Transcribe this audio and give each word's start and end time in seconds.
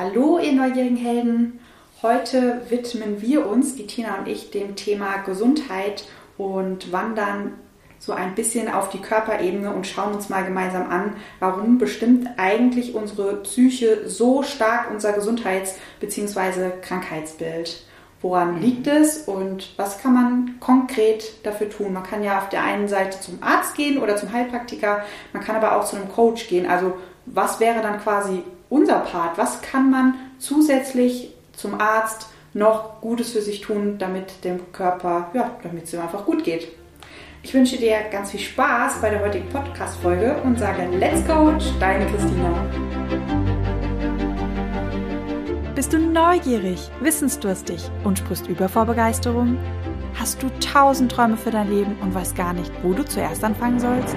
Hallo, 0.00 0.38
ihr 0.38 0.52
neugierigen 0.52 0.96
Helden! 0.96 1.58
Heute 2.02 2.60
widmen 2.68 3.20
wir 3.20 3.48
uns, 3.48 3.74
die 3.74 3.88
Tina 3.88 4.18
und 4.18 4.28
ich, 4.28 4.52
dem 4.52 4.76
Thema 4.76 5.16
Gesundheit 5.26 6.04
und 6.36 6.92
wandern 6.92 7.54
so 7.98 8.12
ein 8.12 8.36
bisschen 8.36 8.70
auf 8.70 8.90
die 8.90 9.00
Körperebene 9.00 9.72
und 9.72 9.88
schauen 9.88 10.14
uns 10.14 10.28
mal 10.28 10.44
gemeinsam 10.44 10.88
an, 10.88 11.16
warum 11.40 11.78
bestimmt 11.78 12.28
eigentlich 12.36 12.94
unsere 12.94 13.42
Psyche 13.42 14.08
so 14.08 14.44
stark 14.44 14.88
unser 14.92 15.14
Gesundheits- 15.14 15.74
bzw. 15.98 16.70
Krankheitsbild. 16.80 17.82
Woran 18.22 18.54
mhm. 18.54 18.60
liegt 18.60 18.86
es 18.86 19.26
und 19.26 19.74
was 19.78 20.00
kann 20.00 20.14
man 20.14 20.60
konkret 20.60 21.44
dafür 21.44 21.70
tun? 21.70 21.92
Man 21.92 22.04
kann 22.04 22.22
ja 22.22 22.38
auf 22.38 22.48
der 22.50 22.62
einen 22.62 22.86
Seite 22.86 23.18
zum 23.18 23.42
Arzt 23.42 23.74
gehen 23.74 23.98
oder 23.98 24.14
zum 24.14 24.30
Heilpraktiker, 24.30 25.02
man 25.32 25.42
kann 25.42 25.56
aber 25.56 25.74
auch 25.74 25.86
zu 25.86 25.96
einem 25.96 26.08
Coach 26.08 26.46
gehen. 26.46 26.70
Also 26.70 26.96
was 27.26 27.58
wäre 27.58 27.82
dann 27.82 28.00
quasi 28.00 28.44
unser 28.70 29.00
Part? 29.00 29.38
Was 29.38 29.62
kann 29.62 29.90
man 29.90 30.14
zusätzlich 30.38 31.34
zum 31.52 31.80
Arzt 31.80 32.28
noch 32.54 33.00
Gutes 33.00 33.32
für 33.32 33.42
sich 33.42 33.60
tun, 33.60 33.96
damit 33.98 34.44
dem 34.44 34.72
Körper, 34.72 35.30
ja, 35.34 35.50
damit 35.62 35.84
es 35.84 35.92
ihm 35.92 36.00
einfach 36.00 36.24
gut 36.24 36.44
geht? 36.44 36.68
Ich 37.42 37.54
wünsche 37.54 37.76
dir 37.76 37.96
ganz 38.10 38.32
viel 38.32 38.40
Spaß 38.40 39.00
bei 39.00 39.10
der 39.10 39.20
heutigen 39.20 39.48
Podcast-Folge 39.48 40.36
und 40.44 40.58
sage 40.58 40.86
Let's 40.98 41.26
Coach, 41.26 41.66
deine 41.78 42.06
Christina. 42.06 42.52
Bist 45.74 45.92
du 45.92 45.98
neugierig, 45.98 46.90
wissensdurstig 47.00 47.88
und 48.02 48.18
sprichst 48.18 48.48
über 48.48 48.68
vor 48.68 48.84
Begeisterung? 48.84 49.56
Hast 50.18 50.42
du 50.42 50.48
tausend 50.58 51.12
Träume 51.12 51.36
für 51.36 51.52
dein 51.52 51.70
Leben 51.70 51.96
und 52.02 52.12
weißt 52.12 52.34
gar 52.34 52.52
nicht, 52.52 52.72
wo 52.82 52.92
du 52.92 53.04
zuerst 53.04 53.44
anfangen 53.44 53.78
sollst? 53.78 54.16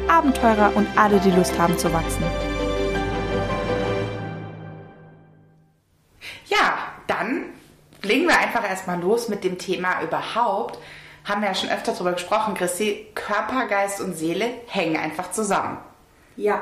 Abenteurer 0.21 0.71
und 0.75 0.87
alle, 0.95 1.19
die 1.19 1.31
Lust 1.31 1.57
haben 1.57 1.75
zu 1.79 1.91
wachsen. 1.91 2.23
Ja, 6.45 6.77
dann 7.07 7.45
legen 8.03 8.27
wir 8.27 8.37
einfach 8.37 8.63
erstmal 8.63 8.99
los 8.99 9.29
mit 9.29 9.43
dem 9.43 9.57
Thema 9.57 10.03
überhaupt. 10.03 10.77
Haben 11.25 11.41
wir 11.41 11.47
ja 11.47 11.55
schon 11.55 11.71
öfter 11.71 11.93
darüber 11.93 12.13
gesprochen, 12.13 12.53
Chrissy. 12.53 13.07
Körper, 13.15 13.65
Geist 13.65 13.99
und 13.99 14.13
Seele 14.13 14.45
hängen 14.67 14.95
einfach 14.95 15.31
zusammen. 15.31 15.79
Ja. 16.35 16.61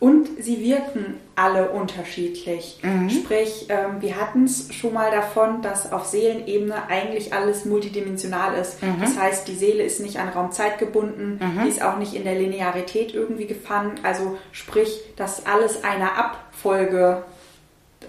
Und 0.00 0.28
sie 0.38 0.60
wirken 0.60 1.18
alle 1.34 1.70
unterschiedlich. 1.70 2.78
Mhm. 2.82 3.10
Sprich, 3.10 3.66
ähm, 3.68 4.00
wir 4.00 4.16
hatten 4.16 4.44
es 4.44 4.72
schon 4.72 4.94
mal 4.94 5.10
davon, 5.10 5.60
dass 5.60 5.92
auf 5.92 6.06
Seelenebene 6.06 6.88
eigentlich 6.88 7.32
alles 7.32 7.64
multidimensional 7.64 8.54
ist. 8.54 8.80
Mhm. 8.80 9.00
Das 9.00 9.18
heißt, 9.18 9.48
die 9.48 9.56
Seele 9.56 9.82
ist 9.82 10.00
nicht 10.00 10.20
an 10.20 10.28
Raum-Zeit 10.28 10.78
gebunden, 10.78 11.40
mhm. 11.40 11.64
die 11.64 11.68
ist 11.68 11.82
auch 11.82 11.98
nicht 11.98 12.14
in 12.14 12.22
der 12.22 12.36
Linearität 12.36 13.12
irgendwie 13.12 13.46
gefangen. 13.46 13.94
Also 14.04 14.38
sprich, 14.52 15.00
dass 15.16 15.46
alles 15.46 15.82
einer 15.82 16.16
Abfolge 16.16 17.24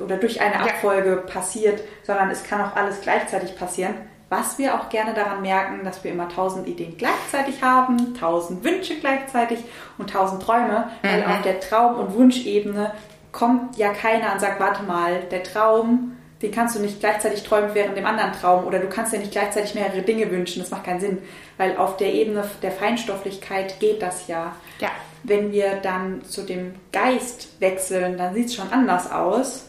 oder 0.03 0.18
durch 0.18 0.42
eine 0.42 0.59
Abfolge 0.59 1.09
ja. 1.09 1.16
passiert, 1.16 1.81
sondern 2.03 2.30
es 2.30 2.44
kann 2.44 2.62
auch 2.62 2.76
alles 2.76 3.02
gleichzeitig 3.02 3.58
passieren. 3.58 3.96
Was 4.30 4.59
wir 4.59 4.75
auch 4.75 4.89
gerne 4.89 5.16
daran 5.16 5.41
merken, 5.41 5.83
dass 5.83 6.03
wir 6.03 6.11
immer 6.11 6.30
tausend 6.30 6.67
Ideen 6.67 6.97
gleichzeitig 6.97 7.63
haben, 7.63 8.16
tausend 8.16 8.63
Wünsche 8.63 9.00
gleichzeitig 9.00 9.59
und 9.97 10.12
tausend 10.12 10.44
Träume, 10.44 10.91
mhm. 11.01 11.07
weil 11.07 11.25
auf 11.25 11.41
der 11.41 11.59
Traum- 11.59 11.95
und 11.95 12.13
Wunschebene 12.13 12.94
kommt 13.31 13.78
ja 13.78 13.91
keiner 13.91 14.34
und 14.34 14.39
sagt, 14.39 14.59
warte 14.59 14.84
mal, 14.84 15.22
der 15.31 15.44
Traum, 15.44 16.16
den 16.44 16.51
kannst 16.51 16.75
du 16.75 16.79
nicht 16.79 17.00
gleichzeitig 17.00 17.44
träumen 17.44 17.72
während 17.73 17.97
dem 17.97 18.06
anderen 18.06 18.31
Traum 18.34 18.66
oder 18.66 18.79
du 18.79 18.88
kannst 18.88 19.13
ja 19.13 19.19
nicht 19.19 19.31
gleichzeitig 19.31 19.75
mehrere 19.75 20.03
Dinge 20.03 20.29
wünschen, 20.31 20.62
das 20.62 20.72
macht 20.72 20.85
keinen 20.85 21.00
Sinn, 21.00 21.18
weil 21.57 21.78
auf 21.78 21.97
der 21.97 22.13
Ebene 22.13 22.45
der 22.62 22.72
Feinstofflichkeit 22.72 23.79
geht 23.79 24.01
das 24.01 24.28
ja. 24.28 24.56
Ja. 24.79 24.89
Wenn 25.23 25.51
wir 25.51 25.75
dann 25.81 26.23
zu 26.23 26.44
dem 26.44 26.75
Geist 26.91 27.59
wechseln, 27.59 28.18
dann 28.18 28.34
sieht 28.34 28.45
es 28.47 28.56
schon 28.56 28.72
anders 28.72 29.12
aus 29.12 29.69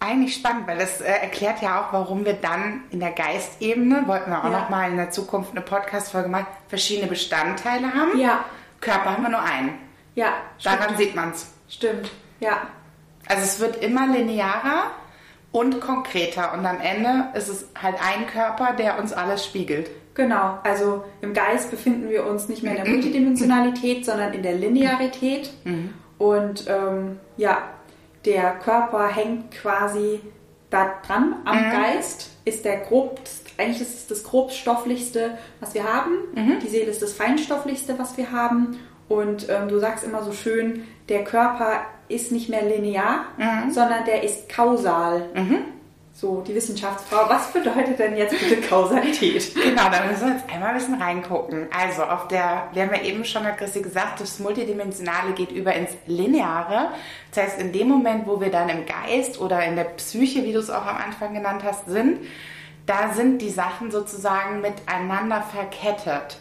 eigentlich 0.00 0.34
spannend, 0.34 0.66
weil 0.66 0.78
das 0.78 1.00
äh, 1.00 1.06
erklärt 1.06 1.62
ja 1.62 1.80
auch, 1.80 1.92
warum 1.92 2.24
wir 2.24 2.34
dann 2.34 2.84
in 2.90 3.00
der 3.00 3.12
Geistebene, 3.12 4.04
wollten 4.06 4.30
wir 4.30 4.40
auch 4.40 4.50
ja. 4.50 4.60
noch 4.60 4.70
mal 4.70 4.90
in 4.90 4.96
der 4.96 5.10
Zukunft 5.10 5.52
eine 5.52 5.60
Podcast-Folge 5.60 6.28
machen, 6.28 6.46
verschiedene 6.68 7.08
Bestandteile 7.08 7.92
haben. 7.92 8.18
Ja. 8.18 8.44
Körper 8.80 9.12
haben 9.12 9.22
wir 9.22 9.30
nur 9.30 9.42
einen. 9.42 9.74
Ja. 10.14 10.34
Daran 10.62 10.82
stimmt. 10.84 10.98
sieht 10.98 11.14
man 11.16 11.30
es. 11.30 11.52
Stimmt, 11.68 12.10
ja. 12.40 12.62
Also 13.28 13.42
es 13.42 13.60
wird 13.60 13.82
immer 13.82 14.06
linearer 14.06 14.92
und 15.50 15.80
konkreter 15.80 16.52
und 16.52 16.64
am 16.64 16.80
Ende 16.80 17.28
ist 17.34 17.48
es 17.48 17.66
halt 17.80 17.96
ein 18.00 18.26
Körper, 18.26 18.74
der 18.74 18.98
uns 18.98 19.12
alles 19.12 19.44
spiegelt. 19.44 19.90
Genau, 20.14 20.58
also 20.62 21.04
im 21.20 21.34
Geist 21.34 21.70
befinden 21.70 22.08
wir 22.08 22.24
uns 22.24 22.48
nicht 22.48 22.62
mehr 22.62 22.76
in 22.76 22.84
der 22.84 22.88
Multidimensionalität, 22.92 24.04
sondern 24.04 24.32
in 24.32 24.42
der 24.42 24.54
Linearität. 24.54 25.50
Mhm. 25.64 25.94
Und 26.18 26.66
ähm, 26.68 27.20
ja, 27.36 27.58
der 28.26 28.54
Körper 28.54 29.08
hängt 29.08 29.52
quasi 29.52 30.20
da 30.70 30.94
dran 31.06 31.36
am 31.44 31.56
mhm. 31.56 31.70
Geist, 31.70 32.30
ist 32.44 32.64
der 32.64 32.78
grobst, 32.78 33.46
eigentlich 33.56 33.80
ist 33.80 33.94
es 33.94 34.06
das 34.08 34.24
grobstofflichste, 34.24 35.38
was 35.60 35.74
wir 35.74 35.84
haben. 35.84 36.12
Mhm. 36.34 36.58
Die 36.60 36.68
Seele 36.68 36.90
ist 36.90 37.02
das 37.02 37.12
feinstofflichste, 37.12 37.98
was 37.98 38.16
wir 38.16 38.32
haben. 38.32 38.78
Und 39.08 39.48
ähm, 39.48 39.68
du 39.68 39.78
sagst 39.78 40.04
immer 40.04 40.22
so 40.24 40.32
schön, 40.32 40.84
der 41.08 41.24
Körper 41.24 41.82
ist 42.08 42.32
nicht 42.32 42.48
mehr 42.48 42.62
linear, 42.62 43.26
mhm. 43.38 43.70
sondern 43.70 44.04
der 44.04 44.24
ist 44.24 44.48
kausal. 44.48 45.30
So, 46.18 46.40
die 46.40 46.54
Wissenschaftsfrau, 46.54 47.28
was 47.28 47.52
bedeutet 47.52 47.98
denn 47.98 48.16
jetzt 48.16 48.34
bitte 48.40 48.62
Kausalität? 48.62 49.54
genau, 49.62 49.90
da 49.90 50.06
müssen 50.06 50.28
wir 50.28 50.36
jetzt 50.36 50.50
einmal 50.50 50.70
ein 50.70 50.76
bisschen 50.76 50.94
reingucken. 50.94 51.68
Also, 51.70 52.04
auf 52.04 52.26
der, 52.28 52.68
wir 52.72 52.84
haben 52.84 52.94
ja 52.94 53.02
eben 53.02 53.22
schon, 53.26 53.44
hat 53.44 53.58
Christi 53.58 53.82
gesagt, 53.82 54.22
das 54.22 54.38
Multidimensionale 54.38 55.32
geht 55.34 55.50
über 55.50 55.74
ins 55.74 55.90
Lineare. 56.06 56.88
Das 57.34 57.44
heißt, 57.44 57.60
in 57.60 57.70
dem 57.70 57.88
Moment, 57.88 58.26
wo 58.26 58.40
wir 58.40 58.50
dann 58.50 58.70
im 58.70 58.86
Geist 58.86 59.38
oder 59.38 59.62
in 59.62 59.76
der 59.76 59.84
Psyche, 59.84 60.42
wie 60.44 60.54
du 60.54 60.58
es 60.58 60.70
auch 60.70 60.86
am 60.86 60.96
Anfang 60.96 61.34
genannt 61.34 61.62
hast, 61.62 61.84
sind, 61.84 62.20
da 62.86 63.12
sind 63.12 63.42
die 63.42 63.50
Sachen 63.50 63.90
sozusagen 63.90 64.62
miteinander 64.62 65.42
verkettet. 65.42 66.38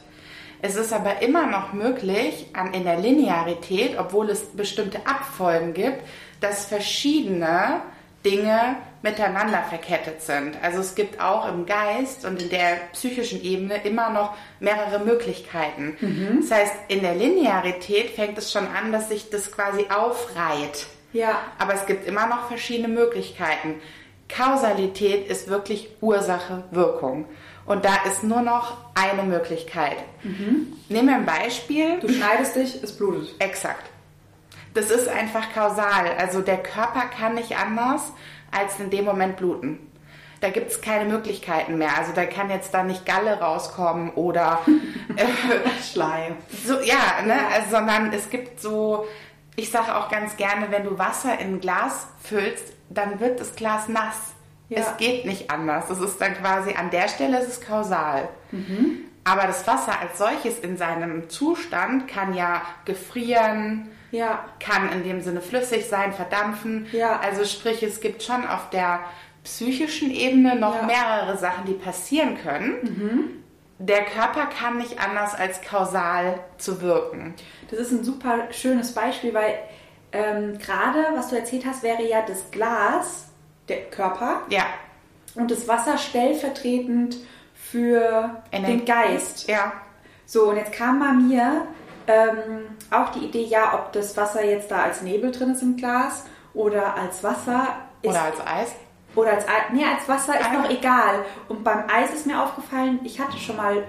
Es 0.61 0.77
ist 0.77 0.93
aber 0.93 1.21
immer 1.21 1.47
noch 1.47 1.73
möglich, 1.73 2.47
an, 2.53 2.73
in 2.73 2.85
der 2.85 2.97
Linearität, 2.97 3.99
obwohl 3.99 4.29
es 4.29 4.45
bestimmte 4.53 5.05
Abfolgen 5.05 5.73
gibt, 5.73 6.01
dass 6.39 6.65
verschiedene 6.65 7.81
Dinge 8.25 8.77
miteinander 9.03 9.63
verkettet 9.69 10.21
sind. 10.21 10.57
Also 10.61 10.79
es 10.79 10.95
gibt 10.95 11.21
auch 11.21 11.47
im 11.47 11.65
Geist 11.65 12.25
und 12.25 12.41
in 12.41 12.49
der 12.49 12.77
psychischen 12.91 13.41
Ebene 13.43 13.83
immer 13.83 14.09
noch 14.09 14.35
mehrere 14.59 14.99
Möglichkeiten. 15.05 15.95
Mhm. 16.01 16.39
Das 16.41 16.51
heißt, 16.51 16.73
in 16.87 17.01
der 17.01 17.13
Linearität 17.13 18.09
fängt 18.09 18.37
es 18.37 18.51
schon 18.51 18.67
an, 18.67 18.91
dass 18.91 19.09
sich 19.09 19.29
das 19.29 19.51
quasi 19.51 19.85
aufreiht. 19.95 20.87
Ja. 21.13 21.39
Aber 21.59 21.75
es 21.75 21.85
gibt 21.85 22.07
immer 22.07 22.25
noch 22.25 22.47
verschiedene 22.47 22.87
Möglichkeiten. 22.87 23.75
Kausalität 24.27 25.29
ist 25.29 25.47
wirklich 25.47 25.89
Ursache, 26.01 26.63
Wirkung. 26.71 27.25
Und 27.65 27.85
da 27.85 27.95
ist 28.07 28.23
nur 28.23 28.41
noch 28.41 28.77
eine 28.95 29.23
Möglichkeit. 29.23 29.97
Mhm. 30.23 30.73
Nehmen 30.89 31.07
wir 31.07 31.15
ein 31.15 31.25
Beispiel. 31.25 31.99
Du 31.99 32.09
schneidest 32.09 32.55
dich, 32.55 32.83
es 32.83 32.97
blutet. 32.97 33.35
Exakt. 33.39 33.89
Das 34.75 34.91
ist 34.91 35.07
einfach 35.07 35.53
kausal. 35.53 36.11
Also 36.17 36.41
der 36.41 36.61
Körper 36.61 37.05
kann 37.05 37.33
nicht 37.33 37.57
anders 37.57 38.11
als 38.51 38.79
in 38.79 38.89
dem 38.89 39.05
Moment 39.05 39.37
bluten. 39.37 39.79
Da 40.41 40.49
gibt 40.49 40.69
es 40.69 40.81
keine 40.81 41.09
Möglichkeiten 41.09 41.77
mehr. 41.77 41.97
Also 41.97 42.11
da 42.13 42.25
kann 42.25 42.49
jetzt 42.49 42.73
da 42.73 42.83
nicht 42.83 43.05
Galle 43.05 43.39
rauskommen 43.39 44.11
oder 44.11 44.59
äh, 45.15 45.25
Schleim. 45.81 46.35
So, 46.65 46.79
ja, 46.81 47.23
ne? 47.25 47.47
Also, 47.53 47.71
sondern 47.71 48.11
es 48.11 48.29
gibt 48.29 48.59
so, 48.59 49.07
ich 49.55 49.71
sage 49.71 49.95
auch 49.95 50.09
ganz 50.09 50.35
gerne, 50.35 50.69
wenn 50.69 50.83
du 50.83 50.99
Wasser 50.99 51.39
in 51.39 51.55
ein 51.55 51.59
Glas 51.61 52.07
füllst, 52.21 52.73
dann 52.89 53.21
wird 53.21 53.39
das 53.39 53.55
Glas 53.55 53.87
nass. 53.87 54.33
Ja. 54.67 54.79
Es 54.79 54.97
geht 54.97 55.25
nicht 55.25 55.51
anders. 55.51 55.87
Das 55.87 56.01
ist 56.01 56.19
dann 56.19 56.35
quasi 56.35 56.73
an 56.73 56.89
der 56.89 57.07
Stelle 57.07 57.39
ist 57.39 57.47
es 57.47 57.61
kausal. 57.61 58.27
Mhm. 58.51 59.05
Aber 59.23 59.43
das 59.43 59.65
Wasser 59.65 59.99
als 59.99 60.17
solches 60.17 60.59
in 60.59 60.77
seinem 60.77 61.29
Zustand 61.29 62.09
kann 62.09 62.33
ja 62.33 62.61
gefrieren, 62.83 63.89
ja. 64.11 64.45
kann 64.59 64.91
in 64.91 65.03
dem 65.03 65.21
Sinne 65.21 65.41
flüssig 65.41 65.87
sein, 65.87 66.13
verdampfen. 66.13 66.87
Ja. 66.91 67.19
Also 67.19 67.45
sprich, 67.45 67.83
es 67.83 67.99
gibt 67.99 68.23
schon 68.23 68.45
auf 68.47 68.69
der 68.69 68.99
psychischen 69.43 70.11
Ebene 70.11 70.55
noch 70.55 70.75
ja. 70.75 70.83
mehrere 70.83 71.37
Sachen, 71.37 71.65
die 71.65 71.73
passieren 71.73 72.37
können. 72.41 72.71
Mhm. 72.83 73.43
Der 73.77 74.03
Körper 74.05 74.45
kann 74.47 74.77
nicht 74.77 74.99
anders 74.99 75.35
als 75.35 75.61
kausal 75.61 76.39
zu 76.57 76.81
wirken. 76.81 77.33
Das 77.69 77.79
ist 77.79 77.91
ein 77.91 78.03
super 78.03 78.47
schönes 78.51 78.93
Beispiel, 78.93 79.33
weil 79.33 79.59
ähm, 80.13 80.57
gerade, 80.59 80.99
was 81.13 81.29
du 81.29 81.35
erzählt 81.35 81.65
hast, 81.65 81.83
wäre 81.83 82.01
ja 82.07 82.21
das 82.25 82.49
Glas, 82.51 83.25
der 83.67 83.81
Körper, 83.89 84.43
Ja. 84.49 84.63
und 85.35 85.51
das 85.51 85.67
Wasser 85.67 85.97
stellvertretend 85.97 87.17
für 87.53 88.41
Energie. 88.51 88.77
den 88.77 88.85
Geist. 88.85 89.49
Ja. 89.49 89.73
So, 90.25 90.49
und 90.49 90.55
jetzt 90.55 90.71
kam 90.71 90.99
bei 90.99 91.11
mir 91.11 91.67
ähm, 92.07 92.74
auch 92.91 93.09
die 93.09 93.19
Idee, 93.25 93.43
ja, 93.43 93.73
ob 93.73 93.91
das 93.93 94.15
Wasser 94.17 94.43
jetzt 94.45 94.71
da 94.71 94.83
als 94.83 95.01
Nebel 95.01 95.31
drin 95.31 95.51
ist 95.51 95.61
im 95.61 95.75
Glas 95.77 96.25
oder 96.53 96.95
als 96.95 97.23
Wasser 97.23 97.67
ist. 98.01 98.09
Oder 98.09 98.21
als 98.23 98.39
Eis. 98.45 98.71
Oder 99.15 99.31
als, 99.33 99.47
Ei- 99.47 99.73
nee, 99.73 99.83
als 99.85 100.07
Wasser 100.09 100.39
ist 100.39 100.49
Ah. 100.49 100.53
noch 100.61 100.69
egal. 100.69 101.23
Und 101.47 101.63
beim 101.63 101.83
Eis 101.93 102.13
ist 102.13 102.25
mir 102.27 102.41
aufgefallen, 102.41 102.99
ich 103.03 103.19
hatte 103.19 103.37
schon 103.37 103.55
mal 103.57 103.83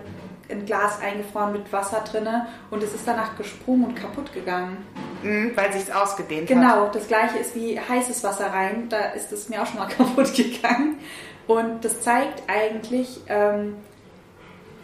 ein 0.49 0.65
Glas 0.65 1.01
eingefroren 1.01 1.53
mit 1.53 1.73
Wasser 1.73 2.01
drinne 2.09 2.47
und 2.71 2.81
es 2.83 2.95
ist 2.95 3.07
danach 3.09 3.37
gesprungen 3.37 3.87
und 3.87 3.95
kaputt 3.97 4.33
gegangen. 4.33 4.87
Mhm, 5.23 5.51
weil 5.57 5.73
sich's 5.73 5.91
ausgedehnt 5.91 6.43
hat. 6.43 6.57
Genau, 6.57 6.89
das 6.89 7.09
gleiche 7.09 7.39
ist 7.39 7.57
wie 7.57 7.81
heißes 7.81 8.23
Wasser 8.23 8.53
rein, 8.53 8.89
da 8.89 8.99
ist 9.07 9.33
es 9.33 9.49
mir 9.49 9.61
auch 9.63 9.67
schon 9.67 9.81
mal 9.81 9.89
kaputt 9.97 10.33
gegangen. 10.35 10.99
Und 11.49 11.85
das 11.85 12.01
zeigt 12.01 12.45
eigentlich, 12.49 13.21
ähm, 13.29 13.77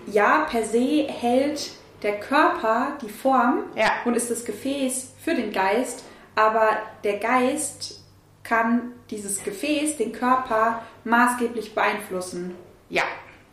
ja, 0.06 0.46
per 0.50 0.64
se 0.64 1.06
hält 1.08 1.70
der 2.02 2.18
Körper 2.20 2.92
die 3.00 3.08
Form 3.08 3.64
Ja. 3.74 3.90
und 4.04 4.16
ist 4.16 4.30
das 4.30 4.44
Gefäß 4.44 5.14
für 5.22 5.34
den 5.34 5.52
Geist, 5.52 6.04
aber 6.34 6.70
der 7.04 7.18
Geist 7.18 8.00
kann 8.42 8.92
dieses 9.10 9.42
Gefäß, 9.44 9.96
den 9.98 10.12
Körper, 10.12 10.82
maßgeblich 11.04 11.74
beeinflussen. 11.74 12.56
Ja. 12.88 13.04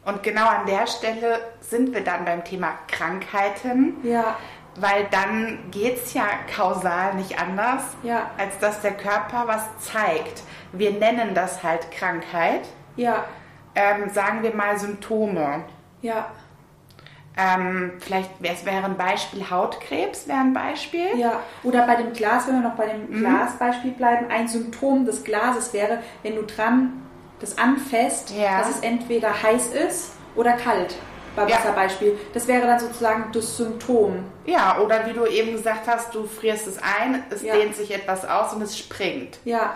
Und 0.06 0.24
genau 0.24 0.48
an 0.48 0.66
der 0.66 0.88
Stelle 0.88 1.40
sind 1.62 1.94
wir 1.94 2.04
dann 2.04 2.26
beim 2.26 2.44
Thema 2.44 2.74
Krankheiten. 2.88 3.98
Ja, 4.04 4.38
Weil 4.76 5.08
dann 5.12 5.60
geht's 5.72 6.14
ja 6.14 6.24
kausal 6.56 7.16
nicht 7.16 7.38
anders, 7.40 7.84
Ja. 8.02 8.32
als 8.38 8.58
dass 8.60 8.82
der 8.82 8.94
Körper 8.96 9.44
was 9.48 9.64
zeigt. 9.80 10.42
Wir 10.72 10.92
nennen 10.94 11.34
das 11.34 11.62
halt 11.64 11.92
Krankheit. 11.92 12.62
ja, 12.96 13.26
Ähm, 13.76 14.10
sagen 14.10 14.42
wir 14.44 14.56
mal 14.56 14.78
Symptome. 14.80 15.64
ja, 16.02 16.28
Ähm, 17.38 17.94
vielleicht 18.00 18.32
es 18.42 18.66
wäre 18.66 18.84
ein 18.86 18.98
Beispiel 18.98 19.50
Hautkrebs, 19.50 20.28
wäre 20.28 20.40
ein 20.40 20.54
Beispiel. 20.54 21.18
ja. 21.18 21.40
Oder 21.64 21.86
bei 21.88 21.96
dem 21.96 22.12
Glas, 22.14 22.48
wenn 22.48 22.62
wir 22.62 22.68
noch 22.70 22.76
bei 22.76 22.88
dem 22.88 23.20
Glasbeispiel 23.22 23.92
bleiben, 23.92 24.28
ein 24.30 24.48
Symptom 24.48 25.06
des 25.06 25.24
Glases 25.24 25.72
wäre, 25.74 26.00
wenn 26.24 26.36
du 26.36 26.44
dran 26.44 27.06
das 27.40 27.58
anfasst, 27.58 28.32
Ja. 28.32 28.60
dass 28.60 28.70
es 28.72 28.80
entweder 28.82 29.42
heiß 29.42 29.68
ist 29.68 30.12
oder 30.36 30.54
kalt. 30.54 30.96
Beim 31.36 31.48
Ja. 31.48 31.58
Wasserbeispiel. 31.58 32.18
Das 32.34 32.48
wäre 32.48 32.66
dann 32.68 32.80
sozusagen 32.80 33.32
das 33.32 33.56
Symptom. 33.56 34.26
Ja, 34.46 34.80
oder 34.80 35.06
wie 35.06 35.14
du 35.14 35.26
eben 35.26 35.52
gesagt 35.54 35.88
hast, 35.88 36.14
du 36.14 36.26
frierst 36.26 36.68
es 36.68 36.78
ein, 36.82 37.24
es 37.30 37.44
Ja. 37.44 37.54
dehnt 37.56 37.76
sich 37.76 37.92
etwas 37.94 38.26
aus 38.28 38.52
und 38.52 38.62
es 38.62 38.78
springt. 38.78 39.38
Ja, 39.46 39.76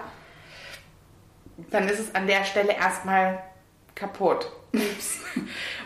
Dann 1.70 1.88
ist 1.88 2.00
es 2.00 2.16
an 2.16 2.26
der 2.28 2.44
Stelle 2.46 2.74
erstmal 2.74 3.40
kaputt. 3.94 4.52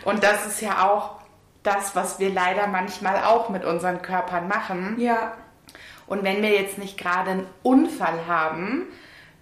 Und 0.04 0.22
das 0.24 0.46
ist 0.46 0.62
ja 0.62 0.88
auch 0.90 1.17
das, 1.62 1.94
was 1.96 2.18
wir 2.18 2.30
leider 2.30 2.66
manchmal 2.66 3.24
auch 3.24 3.48
mit 3.48 3.64
unseren 3.64 4.00
Körpern 4.02 4.48
machen. 4.48 4.96
ja, 4.98 5.32
Und 6.06 6.22
wenn 6.24 6.40
wir 6.42 6.50
jetzt 6.50 6.78
nicht 6.78 6.96
gerade 6.96 7.30
einen 7.32 7.46
Unfall 7.62 8.26
haben, 8.26 8.86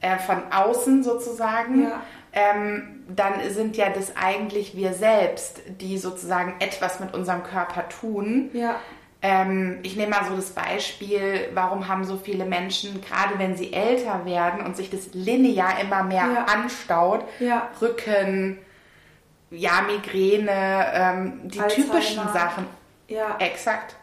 äh, 0.01 0.17
von 0.19 0.43
außen 0.53 1.03
sozusagen, 1.05 1.85
Ja. 1.85 2.03
ähm, 2.33 3.05
dann 3.09 3.35
sind 3.51 3.77
ja 3.77 3.89
das 3.91 4.17
eigentlich 4.17 4.75
wir 4.77 4.93
selbst, 4.93 5.61
die 5.81 5.97
sozusagen 5.99 6.55
etwas 6.59 6.99
mit 7.01 7.15
unserem 7.15 7.43
Körper 7.45 7.89
tun. 7.89 8.51
ja, 8.53 8.77
Ähm, 9.23 9.79
ich 9.83 9.97
nehme 9.97 10.11
mal 10.11 10.25
so 10.29 10.37
das 10.37 10.51
Beispiel, 10.51 11.49
warum 11.55 11.89
haben 11.89 12.05
so 12.05 12.17
viele 12.17 12.45
Menschen, 12.45 13.01
gerade 13.01 13.39
wenn 13.39 13.57
sie 13.57 13.73
älter 13.73 14.25
werden 14.27 14.61
und 14.65 14.77
sich 14.77 14.91
das 14.91 15.09
linear 15.15 15.81
immer 15.81 16.03
mehr 16.03 16.27
Ja. 16.35 16.45
anstaut. 16.45 17.25
Rücken, 17.81 18.59
ja, 19.51 19.83
Migräne, 19.83 20.87
ähm, 20.93 21.41
die 21.49 21.61
Alzheimer. 21.61 21.85
typischen 21.93 22.29
Sachen. 22.33 22.67
ja, 23.09 23.37
Exakt. 23.39 23.97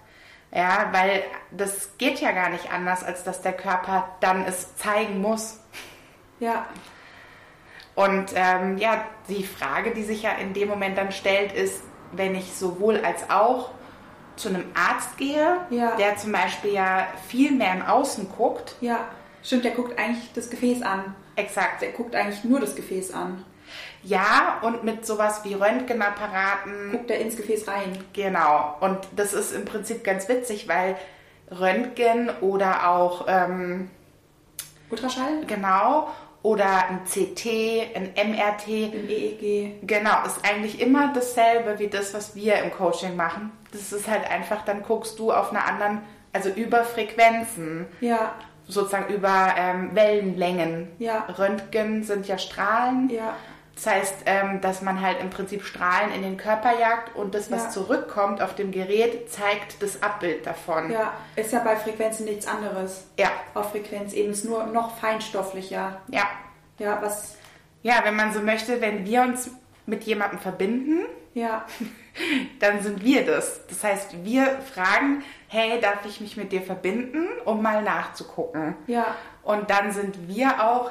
Ja, 0.55 0.89
weil 0.91 1.23
das 1.51 1.97
geht 1.97 2.19
ja 2.19 2.31
gar 2.31 2.49
nicht 2.49 2.71
anders, 2.71 3.03
als 3.03 3.23
dass 3.23 3.41
der 3.41 3.53
Körper 3.53 4.07
dann 4.19 4.45
es 4.45 4.75
zeigen 4.77 5.19
muss. 5.19 5.59
ja, 6.39 6.65
Und 7.95 8.31
ähm, 8.35 8.77
ja, 8.77 9.03
die 9.29 9.43
Frage, 9.43 9.91
die 9.91 10.03
sich 10.03 10.21
ja 10.23 10.31
in 10.33 10.53
dem 10.53 10.67
Moment 10.69 10.97
dann 10.97 11.11
stellt, 11.11 11.51
ist, 11.53 11.81
wenn 12.11 12.35
ich 12.35 12.53
sowohl 12.53 13.03
als 13.03 13.29
auch 13.31 13.71
zu 14.35 14.49
einem 14.49 14.65
Arzt 14.75 15.17
gehe, 15.17 15.57
Ja. 15.71 15.95
der 15.95 16.17
zum 16.17 16.31
Beispiel 16.31 16.73
ja 16.73 17.07
viel 17.27 17.51
mehr 17.51 17.73
im 17.73 17.81
Außen 17.83 18.29
guckt. 18.37 18.75
ja. 18.81 18.99
Stimmt, 19.45 19.65
der 19.65 19.71
guckt 19.71 19.99
eigentlich 19.99 20.31
das 20.33 20.49
Gefäß 20.49 20.83
an. 20.83 21.15
Exakt. 21.35 21.81
Der 21.81 21.91
guckt 21.91 22.15
eigentlich 22.15 22.45
nur 22.45 22.61
das 22.61 22.75
Gefäß 22.77 23.13
an. 23.13 23.43
Ja, 24.03 24.59
und 24.61 24.83
mit 24.83 25.05
sowas 25.05 25.41
wie 25.43 25.53
Röntgenapparaten 25.53 26.91
Guckt 26.91 27.09
er 27.11 27.19
ins 27.19 27.35
Gefäß 27.37 27.67
rein. 27.67 27.97
Genau, 28.13 28.75
und 28.81 28.99
das 29.15 29.33
ist 29.33 29.53
im 29.53 29.65
Prinzip 29.65 30.03
ganz 30.03 30.27
witzig, 30.27 30.67
weil 30.67 30.95
Röntgen 31.49 32.29
oder 32.41 32.89
auch, 32.89 33.25
ähm, 33.27 33.89
Ultraschall? 34.89 35.45
genau, 35.47 36.09
oder 36.41 36.87
ein 36.89 37.01
CT, 37.05 37.95
ein 37.95 38.11
MRT, 38.15 38.67
Im 38.67 39.09
EEG. 39.09 39.87
genau, 39.87 40.25
ist 40.25 40.39
eigentlich 40.43 40.81
immer 40.81 41.13
dasselbe 41.13 41.79
wie 41.79 41.87
das, 41.87 42.13
was 42.13 42.35
wir 42.35 42.55
im 42.61 42.71
Coaching 42.71 43.15
machen. 43.15 43.51
Das 43.71 43.93
ist 43.93 44.07
halt 44.09 44.29
einfach, 44.29 44.65
dann 44.65 44.83
guckst 44.83 45.17
du 45.19 45.31
auf 45.31 45.51
einer 45.51 45.65
anderen, 45.65 46.01
also 46.33 46.49
über 46.49 46.83
Frequenzen, 46.83 47.87
Ja, 48.01 48.33
sozusagen 48.67 49.13
über 49.13 49.53
ähm, 49.57 49.91
Wellenlängen. 49.95 50.89
Ja. 50.99 51.25
Röntgen 51.37 52.03
sind 52.03 52.27
ja 52.27 52.37
Strahlen. 52.37 53.09
ja, 53.09 53.35
Das 53.75 53.87
heißt, 53.87 54.15
ähm, 54.27 54.61
dass 54.61 54.81
man 54.83 55.01
halt 55.01 55.19
im 55.19 55.29
Prinzip 55.31 55.63
Strahlen 55.65 56.11
in 56.13 56.21
den 56.21 56.37
Körper 56.37 56.79
jagt 56.79 57.15
und 57.15 57.33
das, 57.33 57.49
was 57.51 57.63
Ja. 57.63 57.69
zurückkommt 57.71 58.41
auf 58.41 58.53
dem 58.55 58.71
Gerät, 58.71 59.31
zeigt 59.31 59.81
das 59.81 60.03
Abbild 60.03 60.45
davon. 60.45 60.91
ja. 60.91 61.13
Ist 61.35 61.51
ja 61.53 61.59
bei 61.59 61.75
Frequenzen 61.75 62.25
nichts 62.25 62.45
anderes. 62.47 63.05
Ja, 63.17 63.31
Auf 63.55 63.71
Frequenz 63.71 64.13
eben 64.13 64.31
ist 64.31 64.45
nur 64.45 64.65
noch 64.67 64.97
feinstofflicher. 64.97 66.01
ja. 66.09 66.23
Ja, 66.79 66.99
was, 67.01 67.37
Ja, 67.83 67.95
wenn 68.03 68.15
man 68.15 68.31
so 68.33 68.39
möchte, 68.41 68.79
wenn 68.81 69.05
wir 69.05 69.21
uns 69.21 69.49
mit 69.85 70.03
jemandem 70.03 70.39
verbinden, 70.39 71.05
ja, 71.33 71.65
dann 72.59 72.81
sind 72.81 73.03
wir 73.03 73.25
das. 73.25 73.65
Das 73.67 73.83
heißt, 73.83 74.23
wir 74.23 74.59
fragen, 74.73 75.23
hey, 75.47 75.79
darf 75.81 76.05
ich 76.05 76.21
mich 76.21 76.37
mit 76.37 76.51
dir 76.51 76.61
verbinden, 76.61 77.27
um 77.45 77.61
mal 77.61 77.81
nachzugucken? 77.83 78.75
ja. 78.87 79.05
Und 79.43 79.69
dann 79.69 79.91
sind 79.91 80.29
wir 80.29 80.63
auch 80.63 80.89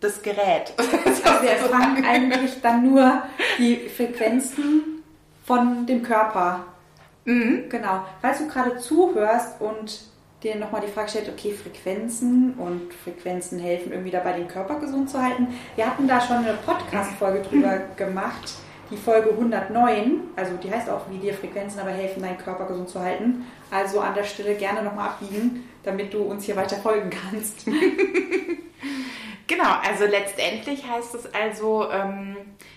das 0.00 0.22
Gerät. 0.22 0.72
Also 1.04 1.42
wir 1.42 1.50
empfangen 1.52 2.04
eigentlich 2.04 2.60
dann 2.60 2.90
nur 2.90 3.22
die 3.58 3.88
Frequenzen 3.88 5.02
von 5.44 5.86
dem 5.86 6.02
Körper. 6.02 6.64
Mhm. 7.24 7.64
Genau. 7.68 8.04
Falls 8.20 8.38
du 8.38 8.48
gerade 8.48 8.76
zuhörst 8.78 9.60
und 9.60 10.00
dir 10.42 10.56
nochmal 10.56 10.80
die 10.80 10.92
Frage 10.92 11.08
stellt, 11.08 11.28
okay, 11.28 11.52
Frequenzen 11.52 12.54
und 12.54 12.92
Frequenzen 12.92 13.58
helfen 13.58 13.92
irgendwie 13.92 14.10
dabei, 14.10 14.32
den 14.32 14.48
Körper 14.48 14.80
gesund 14.80 15.10
zu 15.10 15.22
halten. 15.22 15.48
Wir 15.76 15.86
hatten 15.86 16.08
da 16.08 16.20
schon 16.20 16.38
eine 16.38 16.54
Podcast-Folge 16.54 17.42
drüber 17.42 17.78
gemacht, 17.96 18.54
die 18.90 18.96
Folge 18.96 19.30
109. 19.30 20.20
Also 20.36 20.52
die 20.62 20.70
heißt 20.70 20.88
auch, 20.88 21.02
wie 21.10 21.18
dir 21.18 21.34
Frequenzen 21.34 21.78
dabei 21.78 21.92
helfen, 21.92 22.22
deinen 22.22 22.38
Körper 22.38 22.66
gesund 22.66 22.88
zu 22.88 23.00
halten. 23.00 23.46
Also 23.70 24.00
an 24.00 24.14
der 24.14 24.24
Stelle 24.24 24.54
gerne 24.54 24.82
nochmal 24.82 25.10
abbiegen, 25.10 25.68
damit 25.82 26.12
du 26.12 26.22
uns 26.22 26.44
hier 26.44 26.56
weiter 26.56 26.76
folgen 26.76 27.10
kannst. 27.10 27.66
Genau, 29.50 29.74
also 29.84 30.04
letztendlich 30.06 30.86
heißt 30.88 31.12
es 31.16 31.34
also 31.34 31.90
ähm, 31.90 32.36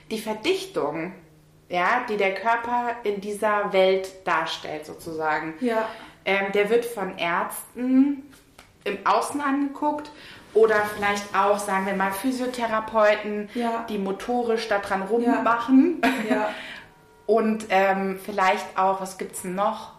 die 0.10 0.18
Verdichtung, 0.18 1.13
ja, 1.70 2.03
die 2.10 2.18
der 2.18 2.34
Körper 2.34 2.96
in 3.03 3.22
dieser 3.22 3.72
Welt 3.74 4.10
darstellt, 4.25 4.84
sozusagen. 4.88 5.53
Ja. 5.60 5.88
Ähm, 6.25 6.51
der 6.53 6.72
wird 6.72 6.84
von 6.86 7.15
Ärzten 7.20 8.24
im 8.86 8.98
Außen 9.06 9.39
angeguckt 9.39 10.10
oder 10.56 10.77
vielleicht 10.96 11.36
auch, 11.38 11.60
sagen 11.60 11.86
wir 11.86 11.94
mal, 11.94 12.12
Physiotherapeuten, 12.12 13.50
Ja. 13.53 13.86
die 13.88 14.00
motorisch 14.00 14.68
daran 14.68 15.03
rummachen. 15.03 16.01
Ja. 16.27 16.50
Und 17.27 17.68
ähm, 17.70 18.20
vielleicht 18.25 18.77
auch, 18.80 19.00
was 19.00 19.20
gibt 19.20 19.36
es 19.36 19.44
noch? 19.44 19.92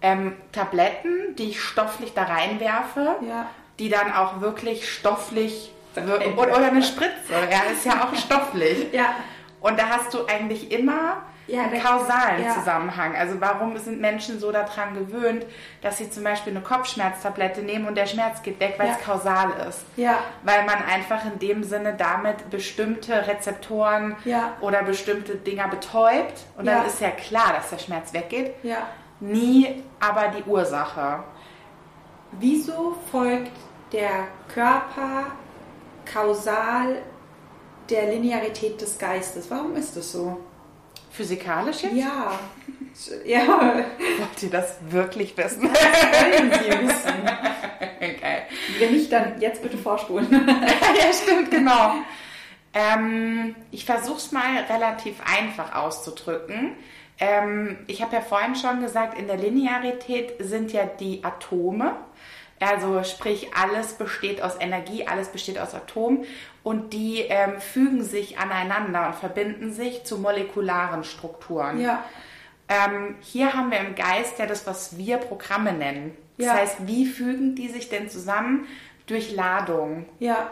Ähm, 0.00 0.36
Tabletten, 0.52 1.34
die 1.36 1.50
ich 1.50 1.60
stofflich 1.60 2.14
da 2.14 2.22
reinwerfe, 2.22 3.16
Ja. 3.28 3.46
die 3.80 3.88
dann 3.88 4.12
auch 4.12 4.40
wirklich 4.40 4.88
stofflich 4.92 5.72
oder, 5.96 6.56
oder 6.56 6.66
eine 6.66 6.82
Spritze, 6.82 7.32
ja, 7.50 7.70
ist 7.72 7.84
ja 7.84 8.04
auch 8.04 8.14
stofflich. 8.14 8.86
Ja. 8.92 9.14
Und 9.60 9.78
da 9.78 9.90
hast 9.90 10.14
du 10.14 10.24
eigentlich 10.26 10.72
immer 10.72 11.18
Ja, 11.46 11.64
einen 11.64 11.82
kausalen 11.82 12.42
ja. 12.44 12.54
Zusammenhang. 12.54 13.14
Also 13.14 13.38
warum 13.42 13.76
sind 13.76 14.00
Menschen 14.00 14.40
so 14.40 14.50
daran 14.52 14.94
gewöhnt, 14.94 15.44
dass 15.82 15.98
sie 15.98 16.08
zum 16.10 16.24
Beispiel 16.24 16.54
eine 16.54 16.62
Kopfschmerztablette 16.62 17.60
nehmen 17.60 17.86
und 17.86 17.94
der 17.94 18.06
Schmerz 18.06 18.40
geht 18.42 18.58
weg, 18.58 18.76
weil 18.78 18.86
Ja. 18.88 18.96
es 18.98 19.04
kausal 19.04 19.50
ist? 19.68 19.84
Ja. 19.96 20.18
Weil 20.44 20.64
man 20.64 20.76
einfach 20.82 21.26
in 21.26 21.38
dem 21.40 21.62
Sinne 21.62 21.92
damit 21.94 22.48
bestimmte 22.48 23.26
Rezeptoren 23.26 24.16
oder 24.62 24.82
bestimmte 24.82 25.34
Dinger 25.36 25.68
betäubt. 25.68 26.44
Und 26.56 26.64
dann 26.66 26.86
ist 26.86 27.00
ja 27.02 27.10
klar, 27.10 27.52
dass 27.54 27.68
der 27.68 27.78
Schmerz 27.78 28.14
weggeht. 28.14 28.54
Ja. 28.62 28.78
Nie 29.20 29.82
aber 30.00 30.28
die 30.28 30.42
Ursache. 30.48 31.22
Wieso 32.32 32.96
folgt 33.10 33.50
der 33.92 34.28
Körper 34.54 35.26
kausal 36.12 37.02
der 37.88 38.10
Linearität 38.12 38.80
des 38.80 38.98
Geistes. 38.98 39.50
Warum 39.50 39.76
ist 39.76 39.96
das 39.96 40.12
so? 40.12 40.40
Physikalisch 41.10 41.82
jetzt? 41.82 41.94
Ja. 41.94 42.38
Ja. 43.24 43.46
Wollt 43.46 44.42
ihr 44.42 44.50
das 44.50 44.76
wirklich 44.90 45.34
wissen? 45.36 45.70
Das 45.72 45.82
wollen 46.22 46.52
Sie 46.52 46.86
wissen. 46.86 47.14
Geil. 48.20 48.42
Wenn 48.78 48.92
nicht, 48.92 49.10
dann 49.10 49.40
jetzt 49.40 49.62
bitte 49.62 49.78
vorspulen. 49.78 50.28
ja, 50.98 51.12
stimmt, 51.12 51.50
genau. 51.50 51.94
Ähm, 52.74 53.54
ich 53.70 53.86
versuche 53.86 54.18
es 54.18 54.32
mal 54.32 54.64
relativ 54.68 55.16
einfach 55.24 55.74
auszudrücken. 55.74 56.72
Ähm, 57.18 57.78
ich 57.86 58.02
habe 58.02 58.16
ja 58.16 58.22
vorhin 58.22 58.56
schon 58.56 58.80
gesagt, 58.80 59.18
in 59.18 59.28
der 59.28 59.36
Linearität 59.36 60.34
sind 60.40 60.72
ja 60.72 60.84
die 60.84 61.24
Atome. 61.24 61.96
Also 62.60 63.02
sprich, 63.04 63.54
alles 63.54 63.94
besteht 63.94 64.42
aus 64.42 64.56
Energie, 64.60 65.06
alles 65.06 65.28
besteht 65.28 65.58
aus 65.58 65.74
Atomen 65.74 66.24
und 66.62 66.92
die 66.92 67.20
ähm, 67.20 67.58
fügen 67.58 68.04
sich 68.04 68.38
aneinander 68.38 69.08
und 69.08 69.14
verbinden 69.14 69.72
sich 69.72 70.04
zu 70.04 70.18
molekularen 70.18 71.02
Strukturen. 71.04 71.80
Ja. 71.80 72.04
Ähm, 72.68 73.16
hier 73.20 73.54
haben 73.54 73.70
wir 73.70 73.80
im 73.80 73.94
Geist 73.94 74.38
ja 74.38 74.44
das, 74.46 74.66
was 74.66 74.98
wir 74.98 75.16
Programme 75.16 75.72
nennen. 75.72 76.14
Das 76.36 76.46
Ja. 76.48 76.54
heißt, 76.54 76.86
wie 76.86 77.06
fügen 77.06 77.54
die 77.54 77.68
sich 77.68 77.88
denn 77.88 78.08
zusammen? 78.10 78.66
Durch 79.06 79.32
Ladung. 79.32 80.04
Ja. 80.18 80.50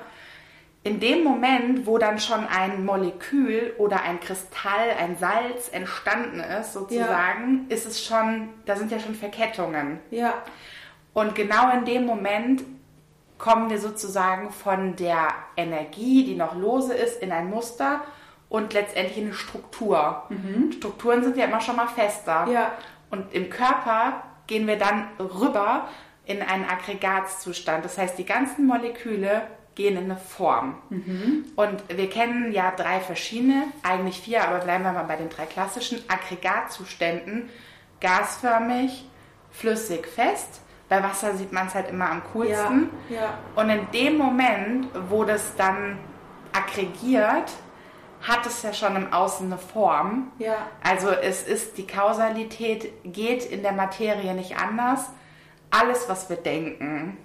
In 0.85 1.01
dem 1.01 1.23
Moment, 1.23 1.87
wo 1.87 1.99
dann 1.99 2.19
schon 2.19 2.47
ein 2.47 2.85
Molekül 2.87 3.75
oder 3.79 4.03
ein 4.03 4.19
Kristall, 4.21 4.91
ein 4.99 5.17
Salz 5.19 5.69
entstanden 5.71 6.41
ist, 6.41 6.73
sozusagen, 6.73 7.67
ist 7.69 7.87
es 7.87 8.03
schon, 8.05 8.49
da 8.65 8.77
sind 8.77 8.91
ja 8.91 8.99
schon 8.99 9.15
Verkettungen. 9.15 10.01
Ja. 10.11 10.43
Und 11.15 11.35
genau 11.35 11.73
in 11.73 11.85
dem 11.85 12.07
Moment 12.07 12.63
kommen 13.39 13.71
wir 13.71 13.79
sozusagen 13.79 14.51
von 14.51 14.97
der 14.97 15.29
Energie, 15.57 16.25
die 16.25 16.35
noch 16.35 16.55
lose 16.55 16.93
ist, 16.93 17.23
in 17.23 17.33
ein 17.33 17.49
Muster 17.49 18.03
und 18.49 18.73
letztendlich 18.73 19.19
in 19.19 19.27
eine 19.27 19.35
Struktur. 19.35 20.25
Strukturen 20.73 21.23
sind 21.23 21.37
ja 21.37 21.45
immer 21.45 21.61
schon 21.61 21.77
mal 21.77 21.89
fester. 21.89 22.47
Ja. 22.53 22.73
Und 23.11 23.33
im 23.33 23.49
Körper 23.51 24.23
gehen 24.47 24.67
wir 24.67 24.77
dann 24.79 25.09
rüber 25.19 25.89
in 26.25 26.43
einen 26.43 26.65
Aggregatzustand. 26.65 27.85
Das 27.85 27.97
heißt, 27.97 28.19
die 28.19 28.27
ganzen 28.27 28.67
Moleküle 28.67 29.43
gehen 29.75 29.97
in 29.97 30.05
eine 30.05 30.17
Form. 30.17 30.77
Und 31.57 31.83
wir 31.89 32.11
kennen 32.11 32.53
ja 32.53 32.73
drei 32.73 33.01
verschiedene, 33.01 33.65
eigentlich 33.83 34.21
vier, 34.21 34.47
aber 34.47 34.59
bleiben 34.59 34.85
wir 34.85 34.93
mal 34.93 35.05
bei 35.05 35.17
den 35.17 35.29
drei 35.29 35.47
klassischen 35.47 36.01
Aggregatzuständen. 36.09 37.49
Gasförmig, 38.01 39.07
flüssig, 39.51 40.07
fest. 40.07 40.61
Bei 40.89 41.03
Wasser 41.03 41.35
sieht 41.35 41.53
man 41.53 41.67
es 41.67 41.75
halt 41.75 41.91
immer 41.91 42.11
am 42.11 42.19
Ja. 42.19 42.25
coolsten. 42.33 42.91
Ja. 43.11 43.35
Und 43.57 43.69
in 43.71 43.91
dem 43.93 44.17
Moment, 44.17 44.89
wo 45.11 45.25
das 45.25 45.55
dann 45.57 45.99
aggregiert, 46.53 47.53
hat 48.27 48.47
es 48.47 48.63
ja 48.63 48.73
schon 48.73 48.97
im 48.97 49.13
Außen 49.13 49.47
eine 49.47 49.59
Form. 49.59 50.33
Ja. 50.39 50.57
Also 50.83 51.11
es 51.11 51.43
ist 51.43 51.79
die 51.79 51.87
Kausalität 51.87 52.91
geht 53.05 53.45
in 53.45 53.63
der 53.63 53.73
Materie 53.73 54.35
nicht 54.35 54.57
anders. 54.59 55.11
Alles, 55.71 56.09
was 56.09 56.29
wir 56.31 56.37
denken, 56.37 57.19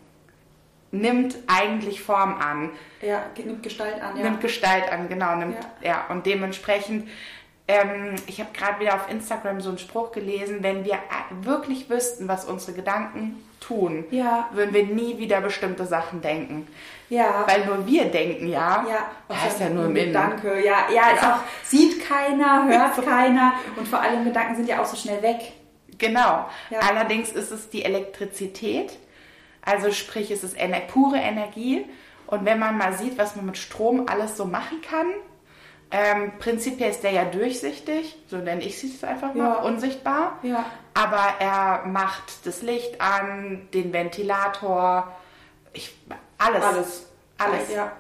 nimmt 0.92 1.36
eigentlich 1.48 2.02
Form 2.04 2.38
an, 2.40 2.70
Ja. 3.02 3.24
Nimmt 3.38 3.64
Gestalt 3.64 4.02
an. 4.02 4.16
Ja. 4.18 4.24
nimmt 4.24 4.42
Gestalt 4.42 4.92
an, 4.92 5.10
genau, 5.10 5.36
nimmt 5.36 5.58
ja, 5.82 6.06
und 6.10 6.26
dementsprechend. 6.26 7.10
Ähm, 7.68 8.16
ich 8.28 8.40
habe 8.42 8.50
gerade 8.54 8.80
wieder 8.82 8.96
auf 8.96 9.10
Instagram 9.10 9.62
so 9.62 9.70
einen 9.70 9.78
Spruch 9.78 10.12
gelesen, 10.12 10.58
wenn 10.64 10.84
wir 10.84 10.96
a- 10.96 11.00
wirklich 11.42 11.90
wüssten, 11.90 12.28
was 12.28 12.44
unsere 12.46 12.74
Gedanken 12.74 13.42
tun, 13.62 14.04
Ja. 14.12 14.50
würden 14.52 14.74
wir 14.74 14.86
nie 14.86 15.18
wieder 15.18 15.40
bestimmte 15.40 15.86
Sachen 15.86 16.22
denken. 16.22 16.68
ja. 17.10 17.46
Weil 17.48 17.66
nur 17.66 17.86
wir 17.88 18.06
denken, 18.06 18.48
ja, 18.50 18.86
Ja, 18.90 19.12
das 19.30 19.54
ist 19.54 19.60
ja 19.62 19.70
nur 19.70 19.86
im 19.86 19.96
Innen. 19.96 20.08
Gedanke. 20.08 20.66
Ja, 20.66 20.88
ja, 20.94 21.12
ist 21.12 21.22
Ja. 21.22 21.36
auch, 21.36 21.40
sieht 21.66 22.04
keiner, 22.06 22.66
hört 22.68 23.06
keiner 23.06 23.54
und 23.78 23.88
vor 23.88 24.02
allem 24.02 24.26
Gedanken 24.26 24.56
sind 24.58 24.68
ja 24.68 24.82
auch 24.82 24.86
so 24.86 24.98
schnell 24.98 25.22
weg. 25.22 25.54
Genau. 25.98 26.50
Ja. 26.70 26.80
Allerdings 26.90 27.32
ist 27.32 27.52
es 27.52 27.70
die 27.70 27.86
Elektrizität, 27.86 28.98
also 29.62 29.92
sprich, 29.92 30.32
es 30.32 30.44
ist 30.44 30.58
ener 30.58 30.82
pure 30.82 31.18
Energie. 31.18 31.86
Und 32.28 32.44
wenn 32.46 32.60
man 32.60 32.78
mal 32.78 32.92
sieht, 32.94 33.18
was 33.18 33.36
man 33.38 33.46
mit 33.46 33.58
Strom 33.58 34.08
alles 34.10 34.36
so 34.36 34.44
machen 34.46 34.82
kann, 34.82 35.08
ähm, 35.94 36.34
prinzipiell 36.40 36.90
ist 36.90 37.04
der 37.04 37.12
ja 37.12 37.24
durchsichtig, 37.24 38.18
so 38.28 38.38
nenne 38.38 38.62
ich 38.64 38.84
es 38.84 39.04
einfach 39.04 39.34
mal, 39.36 39.44
Ja. 39.44 39.54
unsichtbar. 39.62 40.40
Ja. 40.42 40.66
Aber 40.96 41.24
er 41.40 41.86
macht 41.86 42.46
das 42.46 42.62
Licht 42.64 43.00
an, 43.00 43.68
den 43.74 43.94
Ventilator, 43.94 45.12
ich, 45.72 45.96
alles. 46.38 46.64
Alles. 46.64 47.10
Alles. 47.38 47.74
Ja. 47.74 47.92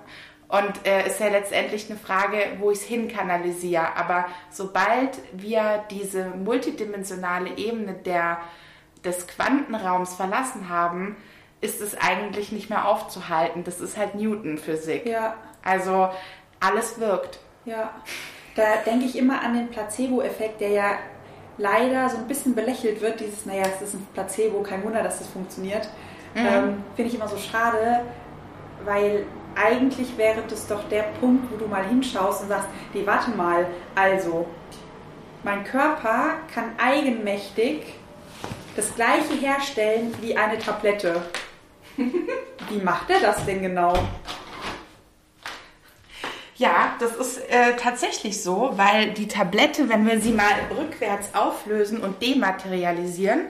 Und 0.47 0.85
äh, 0.85 1.07
ist 1.07 1.19
ja 1.19 1.27
letztendlich 1.29 1.89
eine 1.89 1.97
Frage, 2.00 2.38
wo 2.59 2.71
ich 2.71 2.79
es 2.79 2.83
hinkanalisiere. 2.83 3.95
Aber 3.95 4.25
sobald 4.50 5.19
wir 5.31 5.83
diese 5.89 6.25
multidimensionale 6.25 7.57
Ebene 7.57 7.93
der, 7.93 8.39
des 9.03 9.27
Quantenraums 9.27 10.15
verlassen 10.15 10.69
haben, 10.69 11.15
ist 11.62 11.79
es 11.81 11.95
eigentlich 11.95 12.51
nicht 12.51 12.69
mehr 12.69 12.88
aufzuhalten. 12.88 13.63
Das 13.63 13.79
ist 13.79 13.97
halt 13.97 14.15
Newton-Physik. 14.15 15.05
Ja. 15.05 15.35
Also 15.63 16.09
alles 16.59 17.00
wirkt. 17.00 17.39
Ja, 17.65 17.91
da 18.55 18.77
denke 18.86 19.05
ich 19.05 19.17
immer 19.17 19.41
an 19.41 19.55
den 19.55 19.70
Placebo-Effekt, 19.70 20.62
der 20.62 20.70
ja 20.70 20.91
leider 21.58 22.10
so 22.10 22.17
ein 22.17 22.27
bisschen 22.27 22.55
belächelt 22.55 23.01
wird. 23.01 23.20
Dieses, 23.20 23.46
naja, 23.46 23.63
es 23.75 23.82
ist 23.82 23.93
ein 23.96 24.08
Placebo, 24.13 24.62
kein 24.62 24.84
Wunder, 24.84 25.03
dass 25.03 25.20
das 25.20 25.27
funktioniert. 25.27 25.88
Ähm, 26.36 26.84
Finde 26.96 27.10
ich 27.10 27.15
immer 27.15 27.27
so 27.27 27.38
schade, 27.38 28.01
weil 28.86 29.25
eigentlich 29.55 30.17
wäre 30.17 30.41
das 30.48 30.67
doch 30.67 30.84
der 30.89 31.03
Punkt, 31.20 31.51
wo 31.51 31.58
du 31.58 31.67
mal 31.67 31.86
hinschaust 31.86 32.43
und 32.43 32.50
sagst, 32.50 32.67
nee, 32.93 33.03
warte 33.05 33.32
mal, 33.32 33.67
also, 33.96 34.48
mein 35.43 35.63
Körper 35.63 36.38
kann 36.53 36.72
eigenmächtig 36.77 37.84
das 38.75 38.96
gleiche 38.96 39.34
herstellen 39.36 40.13
wie 40.22 40.36
eine 40.36 40.58
Tablette. 40.58 41.22
Wie 42.70 42.82
macht 42.82 43.10
er 43.12 43.20
das 43.20 43.46
denn 43.46 43.62
genau? 43.62 43.93
Ja, 46.63 46.96
das 47.00 47.15
ist 47.15 47.38
äh, 47.50 47.75
tatsächlich 47.75 48.41
so, 48.41 48.72
weil 48.75 49.12
die 49.12 49.27
Tablette, 49.27 49.89
wenn 49.89 50.08
wir 50.08 50.22
sie 50.22 50.32
mal 50.32 50.53
rückwärts 50.77 51.36
auflösen 51.36 52.01
und 52.01 52.22
dematerialisieren, 52.22 53.41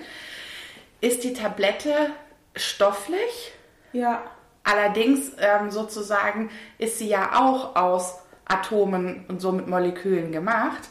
ist 0.99 1.23
die 1.23 1.33
Tablette 1.33 2.11
stofflich. 2.55 3.53
Ja, 3.91 4.23
Allerdings 4.63 5.33
ähm, 5.39 5.71
sozusagen 5.71 6.49
ist 6.77 6.97
sie 6.97 7.07
ja 7.07 7.31
auch 7.41 7.75
aus 7.75 8.19
Atomen 8.45 9.25
und 9.27 9.41
somit 9.41 9.67
Molekülen 9.67 10.31
gemacht. 10.31 10.81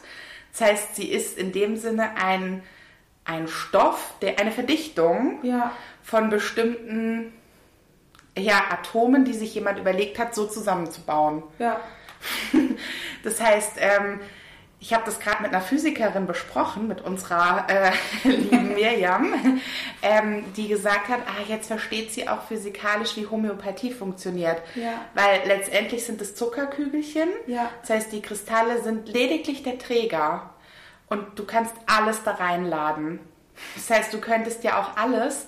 Das 0.51 0.61
heißt, 0.61 0.95
sie 0.95 1.09
ist 1.09 1.37
in 1.37 1.51
dem 1.51 1.75
Sinne 1.77 2.15
ein, 2.15 2.61
ein 3.25 3.47
Stoff, 3.47 4.13
der 4.21 4.39
eine 4.39 4.51
Verdichtung 4.51 5.39
ja, 5.41 5.71
von 6.03 6.29
bestimmten 6.29 7.33
ja, 8.37 8.63
Atomen, 8.69 9.25
die 9.25 9.33
sich 9.33 9.53
jemand 9.55 9.79
überlegt 9.79 10.19
hat, 10.19 10.33
so 10.35 10.45
zusammenzubauen. 10.45 11.43
ja, 11.59 11.79
Das 13.23 13.41
heißt, 13.41 13.73
ähm, 13.77 14.19
ich 14.83 14.93
habe 14.93 15.03
das 15.05 15.21
gerade 15.21 15.41
mit 15.41 15.53
einer 15.53 15.61
Physikerin 15.61 16.27
besprochen, 16.27 16.89
mit 16.89 16.99
unserer 16.99 17.67
äh, 17.69 17.91
lieben 18.27 18.73
Mirjam, 18.75 19.61
ähm, 20.01 20.43
die 20.57 20.67
gesagt 20.67 21.07
hat, 21.07 21.21
ah, 21.25 21.41
jetzt 21.47 21.67
versteht 21.67 22.11
sie 22.11 22.27
auch 22.27 22.43
physikalisch, 22.43 23.15
wie 23.15 23.25
Homöopathie 23.25 23.93
funktioniert. 23.93 24.61
Ja. 24.75 25.05
Weil 25.13 25.41
letztendlich 25.45 26.05
sind 26.05 26.21
es 26.21 26.35
Zuckerkügelchen. 26.35 27.29
Ja. 27.47 27.69
Das 27.79 27.91
heißt, 27.91 28.11
die 28.11 28.21
Kristalle 28.21 28.83
sind 28.83 29.07
lediglich 29.07 29.63
der 29.63 29.77
Träger. 29.77 30.49
Und 31.07 31.39
du 31.39 31.45
kannst 31.45 31.73
alles 31.85 32.23
da 32.23 32.31
reinladen. 32.31 33.19
Das 33.75 33.89
heißt, 33.89 34.13
du 34.13 34.19
könntest 34.19 34.65
ja 34.65 34.81
auch 34.81 34.97
alles 34.97 35.47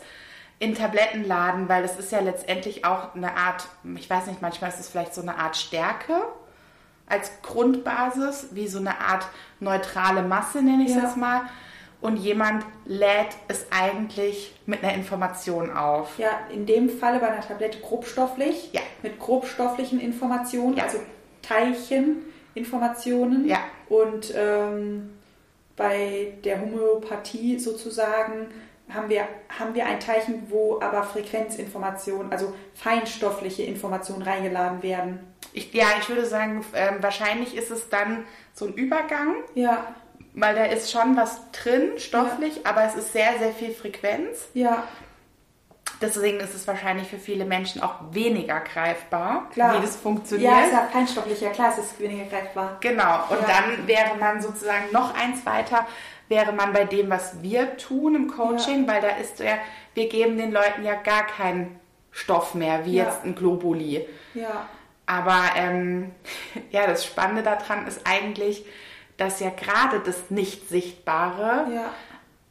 in 0.60 0.76
Tabletten 0.76 1.26
laden, 1.28 1.68
weil 1.68 1.82
das 1.84 2.00
ist 2.00 2.12
ja 2.12 2.20
letztendlich 2.22 2.86
auch 2.86 3.14
eine 3.16 3.36
Art, 3.36 3.68
ich 3.96 4.10
weiß 4.10 4.28
nicht, 4.28 4.42
manchmal 4.42 4.70
ist 4.70 4.80
es 4.80 4.90
vielleicht 4.90 5.14
so 5.14 5.22
eine 5.22 5.38
Art 5.38 5.58
Stärke 5.58 6.22
als 7.08 7.32
Grundbasis, 7.44 8.48
wie 8.52 8.68
so 8.68 8.80
eine 8.80 9.00
Art 9.00 9.28
neutrale 9.60 10.24
Masse, 10.24 10.62
nenne 10.62 10.84
ich 10.84 10.90
es 10.92 10.96
Ja. 10.96 11.04
jetzt 11.04 11.18
mal. 11.18 11.42
Und 12.02 12.18
jemand 12.18 12.64
lädt 12.86 13.30
es 13.48 13.66
eigentlich 13.72 14.54
mit 14.66 14.84
einer 14.84 14.94
Information 14.94 15.76
auf. 15.76 16.18
Ja, 16.20 16.32
in 16.52 16.66
dem 16.66 16.90
Falle 16.90 17.20
bei 17.20 17.28
einer 17.30 17.42
Tablette 17.42 17.80
grobstofflich, 17.80 18.70
Ja. 18.74 18.82
mit 19.02 19.20
grobstofflichen 19.20 20.00
Informationen, 20.00 20.78
Ja. 20.78 20.84
also 20.84 21.00
Teilcheninformationen. 21.42 23.48
Ja. 23.48 23.58
Und 23.90 24.34
ähm, 24.36 25.12
bei 25.76 26.34
der 26.44 26.62
Homöopathie 26.62 27.60
sozusagen 27.60 28.48
haben 28.94 29.10
wir, 29.10 29.28
haben 29.58 29.74
wir 29.74 29.86
ein 29.86 30.00
Teilchen, 30.00 30.44
wo 30.50 30.80
aber 30.82 31.04
Frequenzinformationen, 31.04 32.32
also 32.32 32.54
feinstoffliche 32.74 33.64
Informationen 33.64 34.22
reingeladen 34.22 34.84
werden. 34.84 35.20
Ich, 35.54 35.74
ja, 35.74 35.86
ich 36.00 36.10
würde 36.10 36.26
sagen, 36.26 36.64
ähm, 36.74 36.98
wahrscheinlich 37.02 37.56
ist 37.56 37.72
es 37.72 37.90
dann 37.90 38.26
so 38.54 38.66
ein 38.66 38.74
Übergang, 38.74 39.36
Ja, 39.54 39.96
weil 40.34 40.54
da 40.56 40.66
ist 40.66 40.92
schon 40.92 41.16
was 41.16 41.40
drin, 41.52 41.94
stofflich, 41.98 42.66
aber 42.66 42.84
es 42.84 42.96
ist 42.96 43.14
sehr, 43.14 43.38
sehr 43.40 43.52
viel 43.52 43.72
Frequenz. 43.72 44.50
ja, 44.54 44.84
Deswegen 46.02 46.40
ist 46.40 46.54
es 46.54 46.68
wahrscheinlich 46.68 47.08
für 47.08 47.18
viele 47.18 47.46
Menschen 47.46 47.82
auch 47.82 47.96
weniger 48.12 48.60
greifbar, 48.60 49.50
Klar. 49.52 49.78
wie 49.78 49.82
das 49.86 49.96
funktioniert. 49.96 50.52
Ja, 50.52 50.60
ist 50.66 50.72
ja 50.74 50.88
feinstofflicher, 50.92 51.50
klar, 51.52 51.70
es 51.72 51.78
ist 51.86 52.00
weniger 52.00 52.26
greifbar. 52.26 52.78
Genau, 52.82 53.24
und 53.30 53.40
Ja. 53.42 53.48
dann 53.48 53.88
wäre 53.88 54.16
man 54.20 54.42
sozusagen 54.42 54.92
noch 54.92 55.14
eins 55.16 55.46
weiter, 55.46 55.86
wäre 56.28 56.52
man 56.52 56.74
bei 56.74 56.84
dem, 56.86 57.10
was 57.10 57.42
wir 57.42 57.78
tun 57.78 58.16
im 58.16 58.28
Coaching, 58.30 58.88
weil 58.88 59.02
da 59.02 59.10
ist 59.10 59.40
ja, 59.40 59.58
wir 59.94 60.10
geben 60.10 60.38
den 60.38 60.52
Leuten 60.52 60.84
ja 60.84 60.96
gar 60.96 61.26
keinen 61.28 61.80
Stoff 62.12 62.54
mehr, 62.56 62.86
wie 62.86 62.96
Ja. 62.98 63.06
jetzt 63.06 63.24
ein 63.24 63.36
Globuli. 63.36 64.06
Ja, 64.34 64.68
Aber 65.06 65.42
ähm, 65.56 66.12
ja, 66.72 66.88
das 66.88 67.06
Spannende 67.06 67.44
daran 67.44 67.86
ist 67.88 68.02
eigentlich, 68.06 68.66
dass 69.18 69.40
ja 69.40 69.50
gerade 69.50 70.00
das 70.02 70.30
Nicht-Sichtbare, 70.30 71.68
ja, 71.74 71.86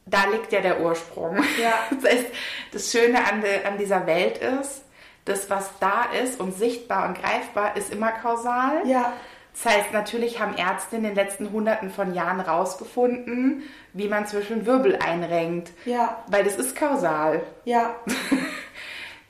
da 0.07 0.25
liegt 0.27 0.53
ja 0.53 0.61
der 0.61 0.81
Ursprung. 0.81 1.37
Ja. 1.63 1.73
Das, 2.03 2.11
heißt, 2.13 2.27
das 2.73 2.93
Schöne 2.93 3.19
an, 3.27 3.41
de, 3.41 3.65
an 3.65 3.79
dieser 3.79 4.07
Welt 4.07 4.39
ist, 4.39 4.83
das, 5.25 5.49
was 5.49 5.71
da 5.81 6.05
ist 6.23 6.39
und 6.41 6.55
sichtbar 6.57 7.09
und 7.09 7.19
greifbar, 7.21 7.77
ist 7.77 7.91
immer 7.93 8.13
kausal. 8.13 8.83
ja, 8.87 9.13
Das 9.55 9.73
heißt, 9.73 9.93
natürlich 9.93 10.39
haben 10.41 10.55
Ärzte 10.57 10.97
in 10.97 11.03
den 11.05 11.15
letzten 11.15 11.51
Hunderten 11.53 11.91
von 11.91 12.13
Jahren 12.13 12.41
rausgefunden, 12.41 13.63
wie 13.95 14.09
man 14.09 14.27
zwischen 14.27 14.67
Wirbel 14.67 14.97
einrenkt. 14.97 15.71
ja, 15.87 16.23
Weil 16.27 16.45
das 16.45 16.57
ist 16.57 16.77
kausal. 16.77 17.43
ja, 17.65 17.95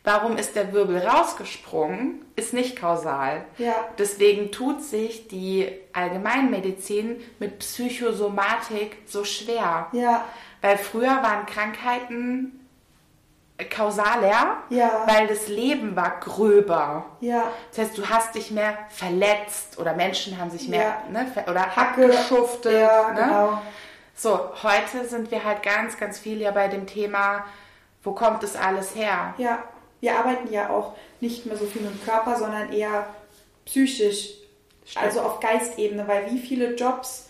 Warum 0.06 0.36
ist 0.36 0.54
der 0.54 0.74
Wirbel 0.74 0.98
rausgesprungen, 0.98 2.26
ist 2.36 2.52
nicht 2.52 2.78
kausal. 2.78 3.46
Ja. 3.56 3.74
Deswegen 3.96 4.52
tut 4.52 4.82
sich 4.82 5.28
die 5.28 5.72
Allgemeinmedizin 5.94 7.22
mit 7.38 7.60
Psychosomatik 7.60 8.98
so 9.06 9.24
schwer. 9.24 9.86
ja, 9.92 10.24
Weil 10.64 10.78
früher 10.78 11.10
waren 11.22 11.44
Krankheiten 11.44 12.58
kausaler, 13.70 14.56
Ja. 14.70 15.02
weil 15.06 15.26
das 15.26 15.48
Leben 15.48 15.94
war 15.94 16.18
gröber. 16.20 17.04
ja, 17.20 17.44
Das 17.70 17.78
heißt, 17.86 17.98
du 17.98 18.08
hast 18.08 18.34
dich 18.34 18.50
mehr 18.50 18.78
verletzt 18.88 19.78
oder 19.78 19.92
Menschen 19.92 20.38
haben 20.40 20.50
sich 20.50 20.66
mehr 20.68 20.80
Ja. 20.80 21.10
ne, 21.10 21.26
oder 21.50 21.76
Hacke, 21.76 22.06
abgeschuftet. 22.06 22.80
ja, 22.80 23.12
ne? 23.12 23.20
genau. 23.20 23.62
So, 24.14 24.40
heute 24.62 25.06
sind 25.06 25.30
wir 25.30 25.44
halt 25.44 25.62
ganz, 25.62 25.98
ganz 25.98 26.18
viel 26.18 26.40
ja 26.40 26.50
bei 26.50 26.68
dem 26.68 26.86
Thema, 26.86 27.44
wo 28.02 28.12
kommt 28.12 28.42
das 28.42 28.56
alles 28.56 28.94
her? 28.94 29.34
Ja, 29.36 29.62
wir 30.00 30.18
arbeiten 30.18 30.50
ja 30.50 30.70
auch 30.70 30.94
nicht 31.20 31.44
mehr 31.44 31.58
so 31.58 31.66
viel 31.66 31.82
mit 31.82 31.90
dem 31.92 32.04
Körper, 32.06 32.36
sondern 32.36 32.72
eher 32.72 33.06
psychisch, 33.66 34.30
also 34.94 35.20
auf 35.20 35.40
Geistebene, 35.40 36.08
weil 36.08 36.30
wie 36.30 36.38
viele 36.38 36.74
Jobs 36.74 37.23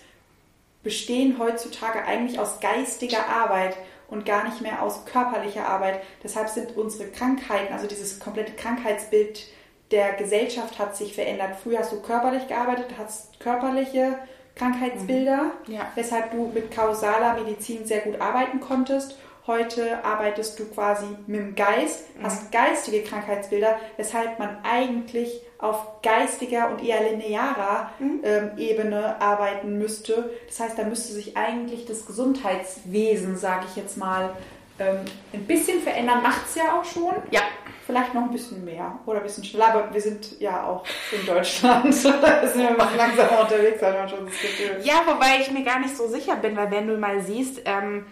bestehen 0.84 1.38
heutzutage 1.38 2.04
eigentlich 2.04 2.38
aus 2.38 2.60
geistiger 2.60 3.26
Arbeit 3.28 3.76
und 4.08 4.24
gar 4.24 4.44
nicht 4.44 4.60
mehr 4.60 4.82
aus 4.82 5.04
körperlicher 5.06 5.66
Arbeit. 5.66 6.00
Deshalb 6.22 6.48
sind 6.48 6.76
unsere 6.76 7.08
Krankheiten, 7.10 7.72
also 7.72 7.88
dieses 7.88 8.20
komplette 8.20 8.52
Krankheitsbild 8.52 9.48
der 9.90 10.12
Gesellschaft 10.12 10.78
hat 10.78 10.96
sich 10.96 11.14
verändert. 11.14 11.56
Früher 11.62 11.80
hast 11.80 11.92
du 11.92 12.00
körperlich 12.00 12.46
gearbeitet, 12.48 12.86
hast 12.98 13.40
körperliche 13.40 14.18
Krankheitsbilder, 14.54 15.50
Ja. 15.66 15.90
weshalb 15.94 16.30
du 16.30 16.50
mit 16.54 16.70
kausaler 16.70 17.34
Medizin 17.34 17.84
sehr 17.86 18.00
gut 18.00 18.20
arbeiten 18.20 18.60
konntest. 18.60 19.16
Heute 19.46 20.02
arbeitest 20.02 20.58
du 20.58 20.64
quasi 20.64 21.04
mit 21.26 21.38
dem 21.38 21.54
Geist, 21.54 22.06
hast 22.22 22.50
geistige 22.50 23.02
Krankheitsbilder, 23.02 23.78
weshalb 23.98 24.38
man 24.38 24.56
eigentlich 24.62 25.42
auf 25.58 26.00
geistiger 26.00 26.70
und 26.70 26.82
eher 26.82 27.10
linearer 27.10 27.90
ähm, 28.00 28.52
Ebene 28.56 29.20
arbeiten 29.20 29.76
müsste. 29.78 30.30
Das 30.46 30.60
heißt, 30.60 30.78
da 30.78 30.84
müsste 30.84 31.12
sich 31.12 31.36
eigentlich 31.36 31.84
das 31.84 32.06
Gesundheitswesen, 32.06 33.36
sage 33.36 33.66
ich 33.68 33.76
jetzt 33.76 33.98
mal, 33.98 34.30
ähm, 34.78 35.00
ein 35.34 35.44
bisschen 35.44 35.82
verändern. 35.82 36.22
Macht 36.22 36.46
es 36.46 36.54
ja 36.54 36.80
auch 36.80 36.84
schon. 36.84 37.12
Ja, 37.30 37.42
Vielleicht 37.86 38.14
noch 38.14 38.22
ein 38.22 38.30
bisschen 38.30 38.64
mehr 38.64 38.98
oder 39.04 39.18
ein 39.18 39.24
bisschen 39.24 39.44
schneller, 39.44 39.74
aber 39.74 39.92
wir 39.92 40.00
sind 40.00 40.40
ja 40.40 40.66
auch 40.66 40.84
in 41.12 41.26
Deutschland. 41.26 41.84
da 41.84 41.90
sind 41.90 42.62
wir 42.62 42.74
bisschen 42.74 42.96
langsamer 42.96 43.42
unterwegs, 43.42 43.82
hat 43.82 43.94
man 43.94 44.08
schon 44.08 44.24
das 44.24 44.40
Gefühl. 44.40 44.80
Ja, 44.82 45.02
wobei 45.06 45.40
ich 45.42 45.50
mir 45.50 45.62
gar 45.64 45.80
nicht 45.80 45.94
so 45.94 46.08
sicher 46.08 46.36
bin, 46.36 46.56
weil 46.56 46.70
wenn 46.70 46.86
du 46.86 46.96
mal 46.96 47.20
siehst, 47.20 47.60
ähm, 47.66 48.06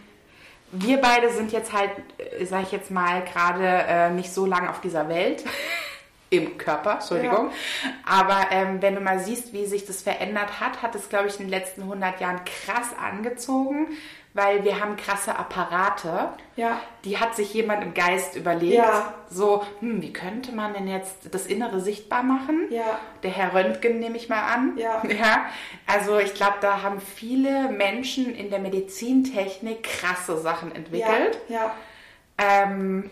wir 0.72 1.00
beide 1.00 1.30
sind 1.30 1.52
jetzt 1.52 1.72
halt, 1.72 1.90
äh, 2.18 2.44
sag 2.44 2.62
ich 2.64 2.72
jetzt 2.72 2.90
mal, 2.90 3.22
gerade 3.22 3.64
äh, 3.64 4.10
nicht 4.10 4.32
so 4.32 4.46
lange 4.46 4.70
auf 4.70 4.80
dieser 4.80 5.08
Welt. 5.08 5.44
Im 6.30 6.56
Körper, 6.56 6.94
Entschuldigung. 6.94 7.50
Aber 8.06 8.46
ähm, 8.50 8.80
wenn 8.80 8.94
du 8.94 9.02
mal 9.02 9.18
siehst, 9.18 9.52
wie 9.52 9.66
sich 9.66 9.84
das 9.84 10.00
verändert 10.00 10.60
hat, 10.60 10.80
hat 10.80 10.94
es, 10.94 11.10
glaube 11.10 11.28
ich, 11.28 11.38
in 11.38 11.44
den 11.44 11.50
letzten 11.50 11.82
100 11.82 12.22
Jahren 12.22 12.40
krass 12.46 12.88
angezogen, 12.98 13.88
weil 14.34 14.64
wir 14.64 14.80
haben 14.80 14.96
krasse 14.96 15.36
Apparate. 15.36 16.30
Ja. 16.56 16.80
Die 17.04 17.18
hat 17.18 17.36
sich 17.36 17.52
jemand 17.52 17.82
im 17.82 17.94
Geist 17.94 18.36
überlegt. 18.36 18.74
Ja. 18.74 19.14
So, 19.28 19.64
hm, 19.80 20.00
wie 20.00 20.12
könnte 20.12 20.52
man 20.52 20.72
denn 20.72 20.88
jetzt 20.88 21.34
das 21.34 21.46
Innere 21.46 21.80
sichtbar 21.80 22.22
machen? 22.22 22.68
Ja. 22.70 22.98
Der 23.22 23.30
Herr 23.30 23.54
Röntgen 23.54 23.98
nehme 24.00 24.16
ich 24.16 24.28
mal 24.28 24.42
an. 24.42 24.76
Ja. 24.78 25.02
ja. 25.08 25.46
Also 25.86 26.18
ich 26.18 26.34
glaube, 26.34 26.56
da 26.60 26.82
haben 26.82 27.00
viele 27.00 27.68
Menschen 27.70 28.34
in 28.34 28.50
der 28.50 28.58
Medizintechnik 28.58 29.82
krasse 29.82 30.38
Sachen 30.38 30.74
entwickelt. 30.74 31.38
Ja, 31.48 31.74
Ähm, 32.38 33.10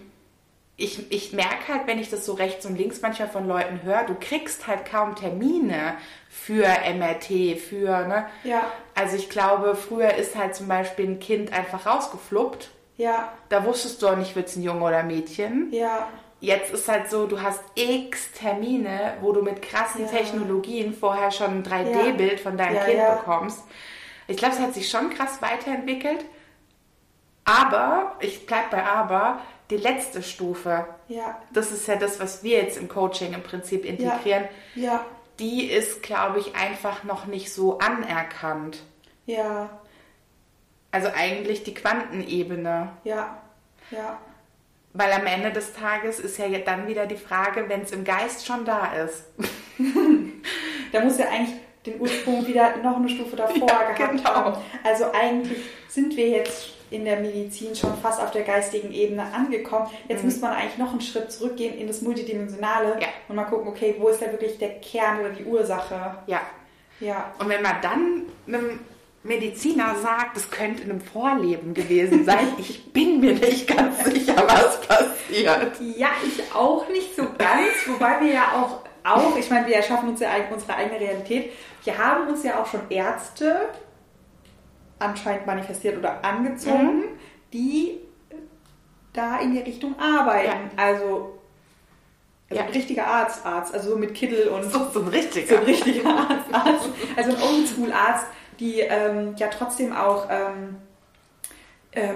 ich, 0.80 1.12
ich 1.12 1.32
merke 1.34 1.68
halt, 1.74 1.86
wenn 1.86 1.98
ich 1.98 2.08
das 2.08 2.24
so 2.24 2.32
rechts 2.32 2.64
und 2.64 2.76
links 2.76 3.02
manchmal 3.02 3.28
von 3.28 3.46
Leuten 3.46 3.82
höre, 3.82 4.04
du 4.04 4.14
kriegst 4.14 4.66
halt 4.66 4.86
kaum 4.86 5.14
Termine 5.14 5.94
für 6.32 6.64
MRT, 6.64 7.58
für, 7.58 8.06
ne? 8.06 8.26
ja, 8.44 8.62
Also 8.94 9.16
ich 9.16 9.28
glaube, 9.28 9.74
früher 9.74 10.14
ist 10.14 10.36
halt 10.36 10.54
zum 10.54 10.68
Beispiel 10.68 11.06
ein 11.08 11.18
Kind 11.18 11.52
einfach 11.52 11.86
rausgefluppt. 11.86 12.70
ja, 12.96 13.32
Da 13.48 13.64
wusstest 13.64 14.00
du 14.00 14.06
auch 14.08 14.16
nicht, 14.16 14.36
wird 14.36 14.46
es 14.48 14.54
ein 14.56 14.62
Junge 14.62 14.84
oder 14.84 14.98
ein 14.98 15.08
Mädchen. 15.08 15.72
ja, 15.72 16.08
Jetzt 16.42 16.72
ist 16.72 16.88
halt 16.88 17.10
so, 17.10 17.26
du 17.26 17.42
hast 17.42 17.60
x 17.74 18.32
Termine, 18.32 19.14
wo 19.20 19.32
du 19.32 19.42
mit 19.42 19.60
krassen 19.60 20.06
Ja. 20.06 20.06
Technologien 20.06 20.94
vorher 20.94 21.30
schon 21.32 21.48
ein 21.58 21.62
3D-Bild 21.62 22.40
von 22.40 22.56
deinem 22.56 22.76
Ja, 22.76 22.84
Kind 22.84 22.96
ja. 22.96 23.14
bekommst. 23.16 23.62
Ich 24.28 24.36
glaube, 24.38 24.54
es 24.54 24.60
hat 24.60 24.72
sich 24.72 24.88
schon 24.88 25.10
krass 25.10 25.42
weiterentwickelt. 25.42 26.24
Aber, 27.44 28.16
ich 28.20 28.46
bleib 28.46 28.70
bei 28.70 28.84
aber, 28.84 29.40
die 29.70 29.76
letzte 29.76 30.22
Stufe, 30.22 30.86
ja, 31.08 31.38
das 31.52 31.72
ist 31.72 31.86
ja 31.88 31.96
das, 31.96 32.20
was 32.20 32.42
wir 32.42 32.58
jetzt 32.62 32.78
im 32.78 32.88
Coaching 32.88 33.32
im 33.34 33.42
Prinzip 33.42 33.84
integrieren, 33.84 34.44
ja, 34.74 35.04
die 35.40 35.64
ist, 35.70 36.02
glaube 36.02 36.38
ich, 36.38 36.54
einfach 36.54 37.02
noch 37.04 37.26
nicht 37.26 37.52
so 37.52 37.78
anerkannt. 37.78 38.78
ja, 39.26 39.68
Also 40.92 41.08
eigentlich 41.16 41.64
die 41.64 41.74
Quantenebene. 41.74 42.92
ja, 43.04 43.36
ja, 43.90 44.18
Weil 44.92 45.12
am 45.12 45.26
Ende 45.26 45.50
des 45.52 45.72
Tages 45.72 46.20
ist 46.20 46.38
ja 46.38 46.46
dann 46.58 46.86
wieder 46.86 47.06
die 47.06 47.16
Frage, 47.16 47.68
wenn 47.68 47.82
es 47.82 47.90
im 47.92 48.04
Geist 48.04 48.46
schon 48.46 48.64
da 48.64 48.92
ist. 48.94 49.24
Da 50.92 51.00
muss 51.00 51.18
ja 51.18 51.28
eigentlich 51.28 51.56
den 51.86 52.00
Ursprung 52.00 52.44
wieder 52.46 52.76
noch 52.78 52.96
eine 52.96 53.08
Stufe 53.08 53.36
davor 53.36 53.68
Ja, 53.68 53.92
gehabt 53.92 54.16
genau. 54.16 54.24
haben. 54.34 54.56
Also 54.82 55.04
eigentlich 55.12 55.58
sind 55.88 56.16
wir 56.16 56.28
jetzt 56.28 56.70
in 56.90 57.04
der 57.04 57.20
Medizin 57.20 57.74
schon 57.74 57.96
fast 58.02 58.20
auf 58.20 58.30
der 58.32 58.42
geistigen 58.42 58.92
Ebene 58.92 59.22
angekommen. 59.32 59.88
Jetzt 60.08 60.24
müsste 60.24 60.40
man 60.42 60.52
eigentlich 60.54 60.78
noch 60.78 60.90
einen 60.90 61.00
Schritt 61.00 61.30
zurückgehen 61.32 61.78
in 61.78 61.86
das 61.86 62.02
Multidimensionale 62.02 62.98
Ja. 63.00 63.08
und 63.28 63.36
mal 63.36 63.44
gucken, 63.44 63.68
okay, 63.68 63.94
wo 63.98 64.08
ist 64.08 64.20
da 64.20 64.26
wirklich 64.30 64.58
der 64.58 64.80
Kern 64.80 65.20
oder 65.20 65.30
die 65.30 65.44
Ursache? 65.44 66.16
Ja. 66.26 66.40
Ja, 67.00 67.32
Und 67.38 67.48
wenn 67.48 67.62
man 67.62 67.76
dann 67.80 68.22
einem 68.46 68.80
Mediziner 69.22 69.94
sagt, 70.02 70.36
es 70.36 70.50
könnte 70.50 70.82
in 70.82 70.90
einem 70.90 71.00
Vorleben 71.00 71.72
gewesen 71.74 72.24
sein, 72.24 72.48
ich 72.58 72.92
bin 72.92 73.20
mir 73.20 73.34
nicht 73.34 73.66
ganz 73.66 74.04
sicher, 74.04 74.34
was 74.46 74.80
passiert. 74.82 75.72
Ja, 75.96 76.08
ich 76.26 76.54
auch 76.54 76.88
nicht 76.88 77.14
so 77.16 77.22
ganz, 77.38 77.70
wobei 77.86 78.20
wir 78.20 78.32
ja 78.32 78.52
auch, 78.54 78.80
auch 79.04 79.36
ich 79.36 79.48
meine, 79.48 79.66
wir 79.66 79.76
erschaffen 79.76 80.10
uns 80.10 80.20
ja 80.20 80.30
eigentlich 80.30 80.52
unsere 80.52 80.74
eigene 80.74 81.00
Realität. 81.00 81.52
Wir 81.84 81.96
haben 81.96 82.28
uns 82.28 82.42
ja 82.42 82.60
auch 82.60 82.66
schon 82.66 82.80
Ärzte 82.90 83.56
anscheinend 85.00 85.46
manifestiert 85.46 85.98
oder 85.98 86.24
angezogen, 86.24 87.04
die 87.52 87.98
da 89.12 89.38
in 89.40 89.52
die 89.52 89.58
Richtung 89.60 89.98
arbeiten. 89.98 90.70
Also, 90.76 91.04
also 91.04 91.34
Ja. 92.50 92.62
ein 92.62 92.68
richtiger 92.72 93.06
Arzt, 93.06 93.44
Arzt, 93.44 93.74
also 93.74 93.90
so 93.90 93.96
mit 93.96 94.14
Kittel 94.14 94.48
und 94.48 94.64
So, 94.64 94.78
so 94.92 95.00
ein 95.00 95.06
so 95.06 95.10
richtiger. 95.10 95.58
ein 95.58 95.64
richtiger 95.64 96.08
Arzt, 96.08 96.52
Arzt. 96.52 96.88
Also 97.16 97.30
ein 97.30 97.42
Oldschool-Arzt, 97.42 98.26
die 98.60 98.80
ähm, 98.80 99.34
ja 99.36 99.48
trotzdem 99.48 99.92
auch 99.92 100.26
ähm, 100.30 100.76
äh, 100.76 100.89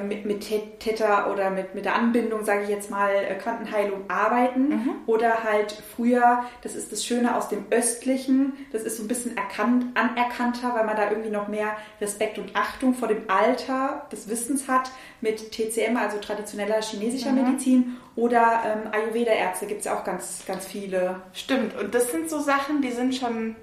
mit, 0.06 0.24
mit 0.24 0.44
Tä- 0.44 0.78
Theta 0.78 1.32
oder 1.32 1.50
mit, 1.50 1.74
mit 1.74 1.84
der 1.84 1.96
Anbindung, 1.96 2.44
sage 2.44 2.62
ich 2.62 2.68
jetzt 2.68 2.90
mal, 2.90 3.10
äh, 3.12 3.34
Quantenheilung 3.34 4.08
arbeiten. 4.08 4.90
Oder 5.06 5.42
halt 5.42 5.72
früher, 5.96 6.44
das 6.62 6.76
ist 6.76 6.92
das 6.92 7.04
Schöne 7.04 7.37
aus 7.37 7.48
dem 7.48 7.66
Östlichen, 7.70 8.52
das 8.72 8.82
ist 8.82 8.98
so 8.98 9.02
ein 9.02 9.08
bisschen 9.08 9.37
erkannt, 9.37 9.87
anerkannter, 9.96 10.74
weil 10.76 10.84
man 10.84 10.96
da 10.96 11.10
irgendwie 11.10 11.30
noch 11.30 11.48
mehr 11.48 11.76
Respekt 12.00 12.38
und 12.38 12.54
Achtung 12.54 12.94
vor 12.94 13.08
dem 13.08 13.22
Alter 13.28 14.06
des 14.12 14.28
Wissens 14.28 14.68
hat. 14.68 14.92
Mit 15.20 15.50
TCM, 15.52 15.96
also 15.96 16.18
traditioneller 16.18 16.80
chinesischer 16.80 17.32
Medizin. 17.32 17.96
Oder 18.14 18.60
ähm, 18.64 18.92
Ayurveda-Ärzte 18.92 19.66
gibt 19.66 19.80
es 19.80 19.87
ja 19.87 19.98
auch 19.98 20.04
ganz, 20.04 20.44
ganz 20.46 20.66
viele. 20.66 21.16
Stimmt. 21.32 21.76
Und 21.76 21.94
das 21.94 22.12
sind 22.12 22.30
so 22.30 22.38
Sachen, 22.38 22.80
die 22.80 22.92
sind 22.92 23.14
schon, 23.14 23.56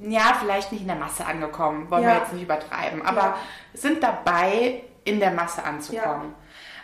ja, 0.00 0.34
vielleicht 0.40 0.72
nicht 0.72 0.80
in 0.80 0.88
der 0.88 0.96
Masse 0.96 1.24
angekommen, 1.26 1.88
wollen 1.90 2.02
Ja. 2.02 2.08
wir 2.14 2.18
jetzt 2.20 2.32
nicht 2.32 2.42
übertreiben, 2.44 3.02
aber 3.06 3.20
Ja. 3.20 3.36
sind 3.74 4.02
dabei, 4.02 4.82
in 5.04 5.20
der 5.20 5.30
Masse 5.30 5.62
anzukommen. 5.64 6.34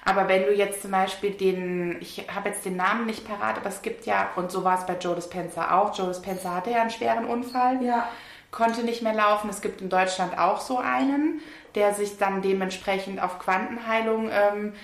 Aber 0.04 0.28
wenn 0.28 0.44
du 0.44 0.52
jetzt 0.54 0.82
zum 0.82 0.92
Beispiel 0.92 1.32
den, 1.32 2.00
ich 2.00 2.26
habe 2.32 2.48
jetzt 2.50 2.64
den 2.64 2.76
Namen 2.76 3.06
nicht 3.06 3.26
parat, 3.26 3.56
aber 3.58 3.68
es 3.68 3.82
gibt 3.82 4.06
ja, 4.06 4.28
und 4.36 4.52
so 4.52 4.62
war 4.62 4.78
es 4.78 4.86
bei 4.86 4.94
Joe 4.96 5.16
Dispenza 5.16 5.76
auch, 5.80 5.96
Joe 5.98 6.08
Dispenza 6.08 6.54
hatte 6.54 6.70
ja 6.70 6.80
einen 6.80 6.90
schweren 6.90 7.24
Unfall, 7.24 7.82
Ja. 7.82 8.08
konnte 8.52 8.84
nicht 8.84 9.02
mehr 9.02 9.14
laufen. 9.14 9.50
Es 9.50 9.60
gibt 9.60 9.80
in 9.80 9.88
Deutschland 9.88 10.38
auch 10.38 10.60
so 10.60 10.78
einen, 10.78 11.40
der 11.74 11.92
sich 11.92 12.18
dann 12.18 12.40
dementsprechend 12.40 13.20
auf 13.20 13.38
Quantenheilung, 13.40 14.30
ähm, 14.30 14.74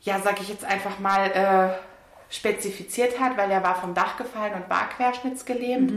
ja, 0.00 0.18
sag 0.20 0.40
ich 0.40 0.48
jetzt 0.48 0.64
einfach 0.64 0.98
mal, 0.98 1.26
äh, 1.30 2.34
spezifiziert 2.34 3.20
hat, 3.20 3.36
weil 3.36 3.50
er 3.50 3.62
war 3.62 3.74
vom 3.74 3.92
Dach 3.92 4.16
gefallen 4.16 4.54
und 4.54 4.70
war 4.70 4.88
querschnittsgelähmt. 4.96 5.92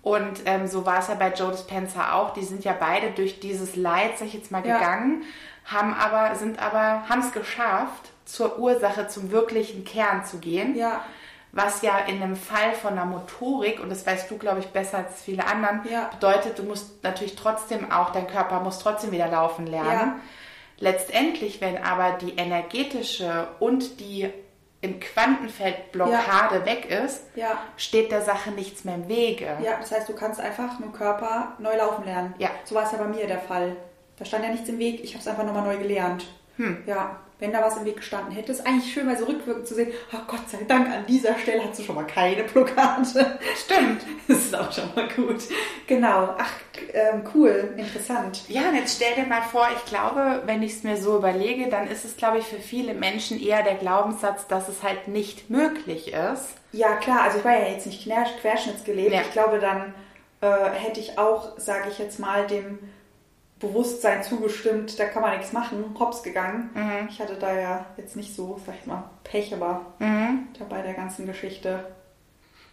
Und 0.00 0.40
ähm, 0.46 0.66
so 0.66 0.86
war 0.86 0.98
es 1.00 1.08
ja 1.08 1.14
bei 1.14 1.28
Joe 1.32 1.50
Dispenza 1.52 2.14
auch. 2.14 2.32
Die 2.32 2.42
sind 2.42 2.64
ja 2.64 2.74
beide 2.78 3.10
durch 3.10 3.38
dieses 3.40 3.76
Leid, 3.76 4.16
sag 4.18 4.28
ich 4.28 4.34
jetzt 4.34 4.50
mal, 4.50 4.66
Ja. 4.66 4.78
gegangen, 4.78 5.22
haben 5.64 5.94
aber, 5.94 6.34
sind 6.36 6.60
aber, 6.60 7.08
haben 7.08 7.20
es 7.20 7.32
geschafft, 7.32 8.10
zur 8.24 8.58
Ursache, 8.58 9.08
zum 9.08 9.30
wirklichen 9.30 9.84
Kern 9.84 10.24
zu 10.24 10.38
gehen. 10.38 10.74
Ja. 10.76 11.02
Was 11.54 11.82
ja 11.82 11.98
in 11.98 12.22
einem 12.22 12.36
Fall 12.36 12.72
von 12.72 12.94
der 12.94 13.04
Motorik, 13.04 13.78
und 13.80 13.90
das 13.90 14.06
weißt 14.06 14.30
du, 14.30 14.38
glaube 14.38 14.60
ich, 14.60 14.68
besser 14.68 14.98
als 14.98 15.22
viele 15.22 15.46
anderen, 15.46 15.82
Ja. 15.90 16.08
bedeutet, 16.08 16.58
du 16.58 16.62
musst 16.62 17.02
natürlich 17.04 17.36
trotzdem 17.36 17.92
auch, 17.92 18.10
dein 18.10 18.26
Körper 18.26 18.60
muss 18.60 18.78
trotzdem 18.78 19.10
wieder 19.12 19.28
laufen 19.28 19.66
lernen. 19.66 19.90
Ja. 19.90 20.16
Letztendlich, 20.78 21.60
wenn 21.60 21.82
aber 21.82 22.12
die 22.12 22.36
energetische 22.36 23.48
und 23.60 24.00
die 24.00 24.32
im 24.80 24.98
Quantenfeld 24.98 25.92
Blockade 25.92 26.64
weg 26.64 26.86
ist, 26.90 27.22
Ja. 27.36 27.58
steht 27.76 28.10
der 28.10 28.22
Sache 28.22 28.50
nichts 28.50 28.84
mehr 28.84 28.96
im 28.96 29.06
Wege. 29.08 29.58
Ja, 29.62 29.76
das 29.78 29.92
heißt, 29.92 30.08
du 30.08 30.14
kannst 30.14 30.40
einfach 30.40 30.78
mit 30.80 30.88
dem 30.88 30.92
Körper 30.92 31.52
neu 31.58 31.76
laufen 31.76 32.04
lernen. 32.04 32.34
Ja. 32.38 32.48
So 32.64 32.74
war 32.74 32.84
es 32.84 32.92
ja 32.92 32.98
bei 32.98 33.04
mir 33.06 33.26
der 33.28 33.38
Fall. 33.38 33.76
Da 34.22 34.26
stand 34.26 34.44
ja 34.44 34.50
nichts 34.50 34.68
im 34.68 34.78
Weg, 34.78 35.02
ich 35.02 35.14
habe 35.14 35.20
es 35.20 35.26
einfach 35.26 35.44
nochmal 35.44 35.64
neu 35.64 35.82
gelernt. 35.82 36.26
Hm. 36.56 36.84
Ja, 36.86 37.18
wenn 37.40 37.50
da 37.50 37.60
was 37.60 37.76
im 37.76 37.84
Weg 37.84 37.96
gestanden 37.96 38.32
hätte, 38.32 38.52
ist 38.52 38.64
eigentlich 38.64 38.92
schön, 38.92 39.04
mal 39.04 39.18
so 39.18 39.24
rückwirkend 39.24 39.66
zu 39.66 39.74
sehen, 39.74 39.90
oh 40.12 40.20
Gott 40.28 40.48
sei 40.48 40.58
Dank, 40.68 40.88
an 40.88 41.04
dieser 41.08 41.36
Stelle 41.36 41.64
hast 41.64 41.80
du 41.80 41.82
schon 41.82 41.96
mal 41.96 42.06
keine 42.06 42.44
Blockade. 42.44 43.40
Stimmt. 43.56 44.02
Das 44.28 44.38
ist 44.38 44.54
auch 44.54 44.70
schon 44.70 44.88
mal 44.94 45.08
gut. 45.08 45.42
Genau, 45.88 46.36
ach, 46.38 46.52
ähm, 46.92 47.24
cool, 47.34 47.74
interessant. 47.76 48.48
Ja, 48.48 48.68
und 48.68 48.76
jetzt 48.76 48.94
stell 48.94 49.16
dir 49.16 49.26
mal 49.28 49.42
vor, 49.42 49.66
ich 49.74 49.84
glaube, 49.86 50.42
wenn 50.46 50.62
ich 50.62 50.74
es 50.74 50.84
mir 50.84 50.96
so 50.96 51.16
überlege, 51.16 51.68
dann 51.68 51.88
ist 51.88 52.04
es, 52.04 52.16
glaube 52.16 52.38
ich, 52.38 52.44
für 52.44 52.60
viele 52.60 52.94
Menschen 52.94 53.42
eher 53.42 53.64
der 53.64 53.74
Glaubenssatz, 53.74 54.46
dass 54.46 54.68
es 54.68 54.84
halt 54.84 55.08
nicht 55.08 55.50
möglich 55.50 56.12
ist. 56.12 56.54
Ja, 56.70 56.94
klar, 56.94 57.22
also 57.22 57.38
ich 57.38 57.44
war 57.44 57.58
ja 57.58 57.72
jetzt 57.72 57.86
nicht 57.86 58.04
quer, 58.04 58.24
querschnittsgelebt. 58.40 59.12
Ja. 59.12 59.22
Ich 59.22 59.32
glaube, 59.32 59.58
dann 59.58 59.92
äh, 60.40 60.70
hätte 60.70 61.00
ich 61.00 61.18
auch, 61.18 61.58
sage 61.58 61.88
ich 61.90 61.98
jetzt 61.98 62.20
mal, 62.20 62.46
dem 62.46 62.78
Bewusstsein 63.62 64.22
zugestimmt, 64.22 64.98
da 64.98 65.06
kann 65.06 65.22
man 65.22 65.36
nichts 65.38 65.52
machen, 65.52 65.94
hops 65.98 66.22
gegangen. 66.22 66.68
Mhm. 66.74 67.08
Ich 67.08 67.20
hatte 67.20 67.34
da 67.34 67.58
ja 67.58 67.86
jetzt 67.96 68.16
nicht 68.16 68.34
so, 68.34 68.60
sag 68.66 68.74
ich 68.80 68.86
mal, 68.86 69.04
Pech, 69.24 69.54
aber 69.54 69.80
Mhm. 69.98 70.48
bei 70.68 70.82
der 70.82 70.94
ganzen 70.94 71.26
Geschichte. 71.26 71.84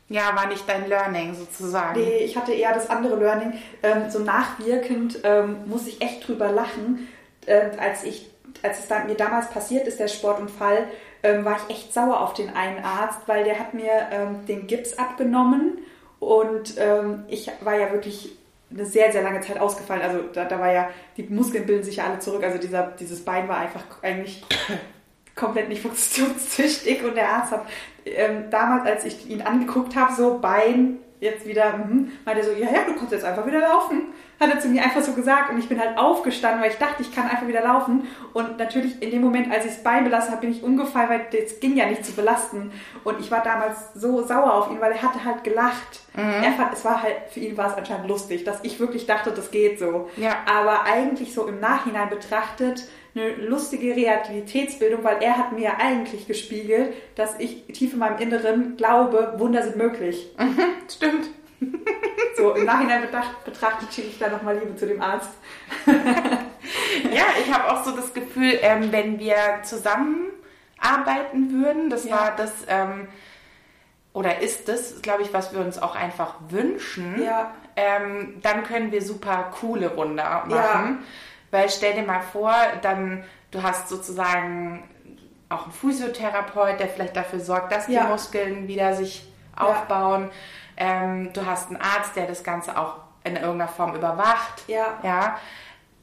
Ja, 0.10 0.36
war 0.36 0.48
nicht 0.48 0.68
dein 0.68 0.90
Learning 0.90 1.36
sozusagen. 1.36 2.00
Nee, 2.00 2.18
ich 2.18 2.36
hatte 2.36 2.52
eher 2.52 2.74
das 2.74 2.90
andere 2.90 3.16
Learning. 3.16 3.54
Ähm, 3.84 4.10
so 4.10 4.18
nachwirkend 4.20 5.20
ähm, 5.24 5.58
muss 5.68 5.86
ich 5.88 6.02
echt 6.02 6.28
drüber 6.28 6.52
lachen. 6.52 7.08
Ähm, 7.46 7.72
als 7.80 8.04
ich, 8.04 8.28
als 8.64 8.80
es 8.80 8.88
dann, 8.88 9.06
mir 9.06 9.14
damals 9.16 9.50
passiert 9.52 9.88
ist, 9.88 10.00
der 10.00 10.08
Sportunfall, 10.08 10.86
ähm, 11.22 11.46
war 11.46 11.58
ich 11.58 11.76
echt 11.76 11.94
sauer 11.94 12.22
auf 12.22 12.34
den 12.34 12.50
einen 12.56 12.84
Arzt, 12.84 13.20
weil 13.28 13.44
der 13.44 13.60
hat 13.60 13.76
mir 13.76 13.92
ähm, 14.12 14.46
den 14.48 14.66
Gips 14.66 14.98
abgenommen 14.98 15.78
und 16.20 16.74
ähm, 16.80 17.26
ich 17.28 17.52
war 17.62 17.76
ja 17.78 17.92
wirklich 17.92 18.36
eine 18.72 18.86
sehr, 18.86 19.12
sehr 19.12 19.24
lange 19.24 19.42
Zeit 19.42 19.60
ausgefallen. 19.60 20.02
Also 20.02 20.20
da, 20.34 20.46
da 20.46 20.60
war 20.60 20.72
ja, 20.72 20.90
die 21.18 21.24
Muskeln 21.24 21.66
bilden 21.66 21.84
sich 21.84 21.98
ja 21.98 22.06
alle 22.06 22.20
zurück. 22.20 22.44
Also 22.44 22.58
dieser, 22.58 22.92
dieses 23.00 23.24
Bein 23.24 23.48
war 23.48 23.58
einfach 23.58 23.84
eigentlich 24.02 24.44
komplett 25.36 25.70
nicht 25.70 25.82
funktionstüchtig 25.82 27.04
und 27.04 27.16
der 27.16 27.30
Arzt 27.30 27.52
hat 27.52 27.66
ähm, 28.06 28.50
damals, 28.50 28.86
als 28.86 29.06
ich 29.06 29.30
ihn 29.30 29.42
angeguckt 29.42 29.96
habe, 29.96 30.14
so 30.14 30.40
Bein 30.40 31.00
jetzt 31.20 31.46
wieder, 31.46 31.78
mhm, 31.78 32.12
meinte 32.26 32.44
so, 32.44 32.52
ja, 32.52 32.68
ja, 32.72 32.84
du 32.86 32.96
kannst 32.96 33.12
jetzt 33.12 33.26
einfach 33.26 33.46
wieder 33.46 33.60
laufen. 33.60 34.14
Hat 34.40 34.50
er 34.54 34.60
zu 34.60 34.70
mir 34.70 34.82
einfach 34.82 35.02
so 35.02 35.12
gesagt 35.12 35.52
und 35.52 35.60
ich 35.60 35.68
bin 35.68 35.78
halt 35.78 35.98
aufgestanden, 35.98 36.62
weil 36.62 36.72
ich 36.72 36.78
dachte, 36.78 37.02
ich 37.02 37.14
kann 37.14 37.28
einfach 37.30 37.46
wieder 37.46 37.62
laufen. 37.62 38.08
Und 38.32 38.58
natürlich 38.58 39.02
in 39.02 39.12
dem 39.12 39.22
Moment, 39.22 39.52
als 39.52 39.66
ich 39.66 39.72
das 39.72 39.84
Bein 39.84 40.06
belassen 40.06 40.32
habe, 40.32 40.42
bin 40.42 40.52
ich 40.52 40.64
umgefallen, 40.64 41.10
weil 41.10 41.28
das 41.30 41.60
ging 41.60 41.76
ja 41.76 41.88
nicht 41.88 42.06
zu 42.06 42.14
belasten. 42.14 42.72
Und 43.04 43.20
ich 43.20 43.30
war 43.32 43.44
damals 43.44 43.94
so 43.96 44.24
sauer 44.26 44.54
auf 44.54 44.72
ihn, 44.72 44.80
weil 44.80 44.94
er 44.94 45.02
hatte 45.02 45.26
halt 45.26 45.44
gelacht. 45.44 46.02
Er 46.16 46.52
fand, 46.54 46.74
es 46.74 46.84
war 46.84 47.04
halt, 47.04 47.16
für 47.32 47.40
ihn 47.40 47.56
war 47.56 47.68
es 47.68 47.78
anscheinend 47.78 48.08
lustig, 48.08 48.44
dass 48.44 48.60
ich 48.64 48.80
wirklich 48.80 49.06
dachte, 49.06 49.32
das 49.32 49.52
geht 49.52 49.80
so. 49.80 50.10
Ja. 50.18 50.38
Aber 50.50 50.84
eigentlich 50.84 51.34
so 51.34 51.46
im 51.46 51.60
Nachhinein 51.60 52.10
betrachtet 52.10 52.88
eine 53.16 53.30
lustige 53.36 53.96
Realitätsbildung, 53.96 55.04
weil 55.04 55.22
er 55.22 55.38
hat 55.38 55.52
mir 55.52 55.62
ja 55.62 55.74
eigentlich 55.80 56.28
gespiegelt, 56.28 56.94
dass 57.16 57.40
ich 57.40 57.66
tief 57.74 57.94
in 57.94 58.00
meinem 58.00 58.20
Inneren 58.20 58.78
glaube, 58.78 59.34
Wunder 59.38 59.64
sind 59.64 59.76
möglich. 59.78 60.30
Stimmt. 60.92 61.28
So 62.38 62.54
im 62.56 62.64
Nachhinein 62.64 63.02
betracht, 63.02 63.44
betrachtet 63.44 63.94
schicke 63.94 64.08
ich 64.08 64.18
da 64.18 64.30
nochmal 64.30 64.58
Liebe 64.58 64.74
zu 64.78 64.88
dem 64.88 65.02
Arzt. 65.02 65.32
Ja, 67.12 67.24
ich 67.44 67.54
habe 67.54 67.70
auch 67.72 67.84
so 67.84 67.92
das 67.96 68.14
Gefühl, 68.14 68.58
ähm, 68.62 68.92
wenn 68.92 69.20
wir 69.20 69.36
zusammenarbeiten 69.64 71.52
würden, 71.64 71.90
das 71.90 72.06
Ja. 72.06 72.12
war 72.18 72.36
das, 72.36 72.52
ähm, 72.68 73.08
oder 74.14 74.42
ist 74.42 74.68
das, 74.70 75.02
glaube 75.02 75.22
ich, 75.24 75.34
was 75.34 75.54
wir 75.54 75.60
uns 75.62 75.82
auch 75.82 75.96
einfach 75.96 76.36
wünschen, 76.50 77.22
Ja. 77.22 77.54
ähm, 77.76 78.36
dann 78.42 78.64
können 78.64 78.92
wir 78.92 79.02
super 79.02 79.52
coole 79.60 79.96
Wunder 79.98 80.44
machen. 80.48 80.52
Ja. 80.52 80.98
Weil 81.52 81.70
stell 81.70 81.94
dir 81.94 82.04
mal 82.04 82.22
vor, 82.22 82.54
dann, 82.82 83.24
du 83.52 83.64
hast 83.64 83.90
sozusagen 83.90 84.88
auch 85.50 85.64
einen 85.64 85.72
Physiotherapeut, 85.72 86.80
der 86.80 86.88
vielleicht 86.88 87.16
dafür 87.16 87.40
sorgt, 87.40 87.72
dass 87.72 87.88
Ja. 87.88 88.04
die 88.04 88.08
Muskeln 88.12 88.68
wieder 88.68 88.94
sich 88.94 89.28
Ja. 89.58 89.66
aufbauen. 89.66 90.30
Ähm, 90.78 91.34
du 91.34 91.46
hast 91.46 91.68
einen 91.70 91.82
Arzt, 91.82 92.16
der 92.16 92.26
das 92.28 92.44
Ganze 92.44 92.78
auch 92.78 92.96
in 93.24 93.36
irgendeiner 93.36 93.68
Form 93.68 93.96
überwacht. 93.96 94.64
Ja. 94.68 94.98
Ja. 95.04 95.38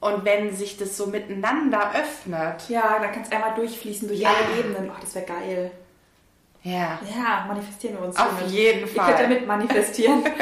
Und 0.01 0.25
wenn 0.25 0.55
sich 0.55 0.77
das 0.77 0.97
so 0.97 1.07
miteinander 1.07 1.93
öffnet, 1.95 2.69
Ja, 2.69 2.99
dann 3.01 3.11
kann 3.13 3.23
es 3.23 3.33
einmal 3.33 3.55
durchfließen 3.55 4.07
durch 4.09 4.21
Ja. 4.21 4.29
alle 4.31 4.59
Ebenen. 4.61 4.91
Oh, 4.91 4.97
das 5.01 5.15
wäre 5.15 5.25
geil. 5.25 5.71
Ja. 6.67 6.99
Ja, 7.17 7.45
manifestieren 7.49 7.97
wir 7.99 8.07
uns. 8.07 8.17
Auf 8.17 8.39
hiermit. 8.39 8.51
jeden 8.55 8.85
Ich 8.85 8.91
Fall. 8.93 9.07
könnte 9.07 9.23
damit 9.23 9.47
manifestieren. 9.47 10.23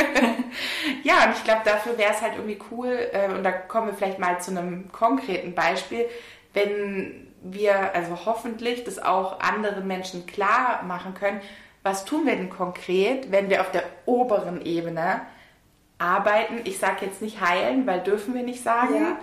Ja, 1.03 1.25
und 1.27 1.33
ich 1.37 1.43
glaube, 1.45 1.63
dafür 1.65 1.99
wäre 1.99 2.13
es 2.13 2.23
halt 2.23 2.35
irgendwie 2.37 2.59
cool, 2.71 2.97
äh, 3.13 3.29
und 3.33 3.43
da 3.43 3.51
kommen 3.51 3.89
wir 3.89 3.95
vielleicht 3.95 4.19
mal 4.21 4.41
zu 4.41 4.53
einem 4.53 4.91
konkreten 4.93 5.53
Beispiel, 5.55 6.07
wenn 6.53 7.29
wir 7.43 7.93
also 7.95 8.25
hoffentlich 8.25 8.85
das 8.85 8.99
auch 9.03 9.41
anderen 9.41 9.87
Menschen 9.87 10.27
klar 10.27 10.83
machen 10.85 11.15
können, 11.15 11.41
was 11.83 12.05
tun 12.05 12.25
wir 12.25 12.37
denn 12.37 12.49
konkret, 12.51 13.33
wenn 13.33 13.51
wir 13.51 13.61
auf 13.63 13.71
der 13.73 13.83
oberen 14.07 14.65
Ebene 14.65 15.23
arbeiten. 15.99 16.61
Ich 16.65 16.79
sage 16.79 17.05
jetzt 17.07 17.21
nicht 17.21 17.41
heilen, 17.41 17.87
weil 17.87 18.01
dürfen 18.01 18.33
wir 18.35 18.43
nicht 18.45 18.63
sagen, 18.63 18.95
Ja. 18.95 19.17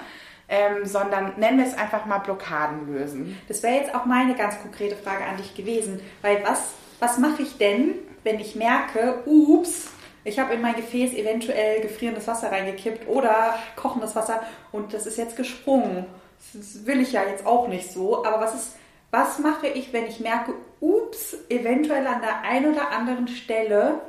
ähm, 0.49 0.85
sondern 0.85 1.33
nennen 1.39 1.57
wir 1.59 1.65
es 1.65 1.77
einfach 1.77 2.05
mal 2.05 2.19
Blockaden 2.19 2.93
lösen. 2.93 3.39
Das 3.47 3.63
wäre 3.63 3.75
jetzt 3.75 3.95
auch 3.95 4.05
meine 4.05 4.35
ganz 4.35 4.59
konkrete 4.61 4.95
Frage 4.97 5.23
an 5.25 5.37
dich 5.37 5.55
gewesen. 5.55 6.01
Weil 6.21 6.43
was, 6.43 6.73
was 7.01 7.17
mache 7.17 7.41
ich 7.41 7.57
denn, 7.57 7.95
wenn 8.23 8.39
ich 8.39 8.55
merke, 8.55 9.23
ups, 9.25 9.89
ich 10.23 10.37
habe 10.37 10.53
in 10.53 10.61
mein 10.61 10.75
Gefäß 10.75 11.13
eventuell 11.13 11.81
gefrierendes 11.81 12.27
Wasser 12.27 12.51
reingekippt 12.51 13.07
oder 13.09 13.55
kochendes 13.75 14.15
Wasser 14.15 14.41
und 14.71 14.93
das 14.93 15.07
ist 15.07 15.17
jetzt 15.17 15.35
gesprungen. 15.35 16.05
Das 16.53 16.85
will 16.85 17.01
ich 17.01 17.11
ja 17.11 17.23
jetzt 17.23 17.45
auch 17.45 17.67
nicht 17.67 17.91
so. 17.91 18.23
Aber 18.23 18.39
was 18.39 18.53
ist, 18.53 18.75
was 19.09 19.39
mache 19.39 19.67
ich, 19.67 19.91
wenn 19.93 20.05
ich 20.05 20.19
merke, 20.19 20.53
ups, 20.79 21.35
eventuell 21.49 22.05
an 22.05 22.21
der 22.21 22.41
einen 22.43 22.73
oder 22.73 22.91
anderen 22.91 23.27
Stelle 23.27 24.01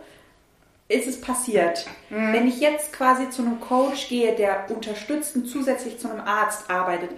ist 0.89 1.09
es 1.09 1.19
passiert. 1.19 1.87
Wenn 2.11 2.47
ich 2.47 2.61
jetzt 2.61 2.93
quasi 2.93 3.31
zu 3.31 3.41
einem 3.41 3.61
Coach 3.61 4.09
gehe, 4.11 4.35
der 4.35 4.67
unterstützend 4.69 5.49
zusätzlich 5.49 5.99
zu 5.99 6.11
einem 6.11 6.21
Arzt 6.21 6.69
arbeitet, 6.71 7.11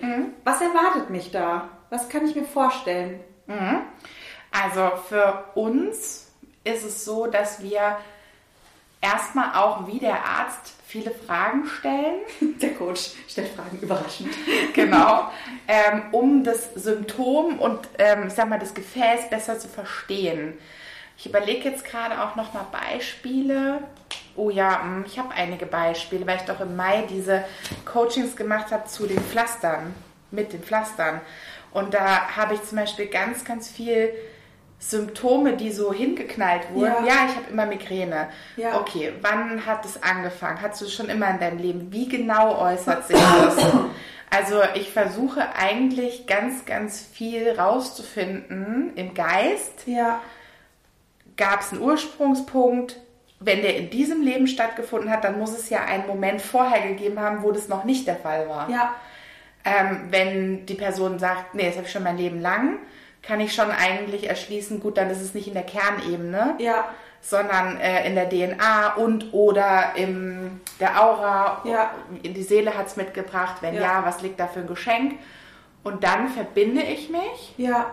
was 0.45 0.61
erwartet 0.61 1.11
mich 1.11 1.33
da? 1.33 1.69
Was 1.91 2.09
kann 2.09 2.25
ich 2.29 2.37
mir 2.37 2.45
vorstellen? 2.45 3.19
Also 4.63 4.93
für 5.09 5.45
uns 5.57 6.29
ist 6.63 6.85
es 6.85 7.05
so, 7.05 7.27
dass 7.27 7.61
wir 7.61 7.99
erstmal 9.01 9.55
auch 9.55 9.87
wie 9.87 9.99
der 9.99 10.25
Arzt 10.25 10.75
viele 10.87 11.11
Fragen 11.11 11.67
stellen, 11.67 12.21
Der 12.63 12.75
Coach 12.75 13.11
stellt 13.29 13.49
Fragen 13.49 13.79
überraschend. 13.81 14.31
genau, 14.73 15.29
ähm, 15.69 16.05
um 16.13 16.45
das 16.45 16.73
Symptom 16.75 17.59
und 17.59 17.81
ähm, 17.99 18.29
ich 18.29 18.33
sag 18.33 18.49
mal 18.49 18.61
das 18.61 18.75
Gefäß 18.75 19.29
besser 19.29 19.59
zu 19.59 19.67
verstehen. 19.67 20.57
Ich 21.19 21.27
überlege 21.27 21.69
jetzt 21.69 21.85
gerade 21.85 22.23
auch 22.23 22.37
noch 22.37 22.55
mal 22.55 22.67
Beispiele. 22.71 23.83
Oh 24.37 24.51
ja, 24.51 24.79
mm, 24.79 25.05
ich 25.07 25.19
habe 25.19 25.35
einige 25.35 25.67
Beispiele, 25.67 26.27
weil 26.27 26.37
ich 26.37 26.43
doch 26.45 26.61
im 26.61 26.77
Mai 26.77 27.05
diese 27.09 27.45
Coachings 27.85 28.37
gemacht 28.37 28.71
habe 28.71 28.87
zu 28.87 29.07
den 29.07 29.21
Pflastern, 29.21 29.95
mit 30.31 30.53
den 30.53 30.63
Pflastern. 30.63 31.21
Und 31.73 31.93
da 31.93 32.37
habe 32.37 32.55
ich 32.55 32.63
zum 32.63 32.79
Beispiel 32.79 33.07
ganz, 33.07 33.45
ganz 33.45 33.69
viel 33.69 34.13
Symptome, 34.87 35.57
die 35.57 35.73
so 35.73 35.93
hingeknallt 35.93 36.71
wurden. 36.73 37.07
Ja. 37.07 37.07
Ja, 37.07 37.27
ich 37.27 37.37
habe 37.37 37.51
immer 37.51 37.65
Migräne. 37.65 38.29
Ja. 38.57 38.79
Okay, 38.79 39.15
wann 39.23 39.65
hat 39.65 39.85
es 39.87 40.03
angefangen? 40.03 40.61
Hattest 40.61 40.83
du 40.83 40.87
schon 40.89 41.09
immer 41.09 41.31
in 41.31 41.41
deinem 41.41 41.59
Leben? 41.59 41.93
Wie 41.93 42.07
genau 42.07 42.59
äußert 42.61 43.09
sich 43.09 43.17
das? 43.17 43.57
Also 44.31 44.61
ich 44.75 44.91
versuche 44.91 45.55
eigentlich 45.57 46.27
ganz, 46.27 46.67
ganz 46.67 47.01
viel 47.01 47.51
rauszufinden 47.51 48.93
im 48.95 49.15
Geist. 49.15 49.87
Ja. 49.87 50.21
Gab 51.37 51.61
es 51.61 51.73
einen 51.73 51.81
Ursprungspunkt? 51.81 52.97
Wenn 53.41 53.63
der 53.63 53.77
in 53.77 53.91
diesem 53.91 54.23
Leben 54.23 54.47
stattgefunden 54.47 55.11
hat, 55.11 55.25
dann 55.25 55.39
muss 55.39 55.57
es 55.57 55.71
ja 55.71 55.85
einen 55.85 56.07
Moment 56.07 56.43
vorher 56.43 56.89
gegeben 56.89 57.21
haben, 57.21 57.43
wo 57.43 57.53
das 57.53 57.69
noch 57.69 57.85
nicht 57.85 58.07
der 58.07 58.17
Fall 58.17 58.49
war. 58.49 58.69
Ja. 58.69 58.95
Ähm, 59.65 60.09
wenn 60.11 60.67
die 60.67 60.75
Person 60.75 61.19
sagt, 61.19 61.55
nee, 61.55 61.67
das 61.67 61.77
habe 61.77 61.87
ich 61.87 61.93
schon 61.93 62.03
mein 62.03 62.19
Leben 62.19 62.41
lang, 62.41 62.81
kann 63.27 63.41
ich 63.41 63.55
schon 63.55 63.71
eigentlich 63.71 64.29
erschließen, 64.29 64.81
gut, 64.81 64.97
dann 64.99 65.11
ist 65.11 65.21
es 65.21 65.35
nicht 65.35 65.49
in 65.49 65.55
der 65.55 65.63
Kernebene, 65.65 66.55
Ja. 66.59 66.89
sondern 67.21 67.79
äh, 67.81 68.07
in 68.07 68.15
der 68.15 68.29
DNA 68.29 68.95
und 68.97 69.33
oder 69.33 69.93
in 69.97 70.61
der 70.81 71.03
Aura. 71.03 71.63
Ja. 71.65 71.91
Die 72.23 72.43
Seele 72.43 72.77
hat 72.77 72.87
es 72.89 72.97
mitgebracht. 72.97 73.57
Wenn 73.63 73.75
Ja. 73.75 73.81
ja. 73.81 74.03
was 74.05 74.21
liegt 74.23 74.39
da 74.41 74.47
für 74.47 74.61
ein 74.61 74.67
Geschenk? 74.67 75.15
Und 75.83 76.05
dann 76.05 76.29
verbinde 76.29 76.83
ich 76.83 77.11
mich 77.11 77.55
Ja. 77.57 77.87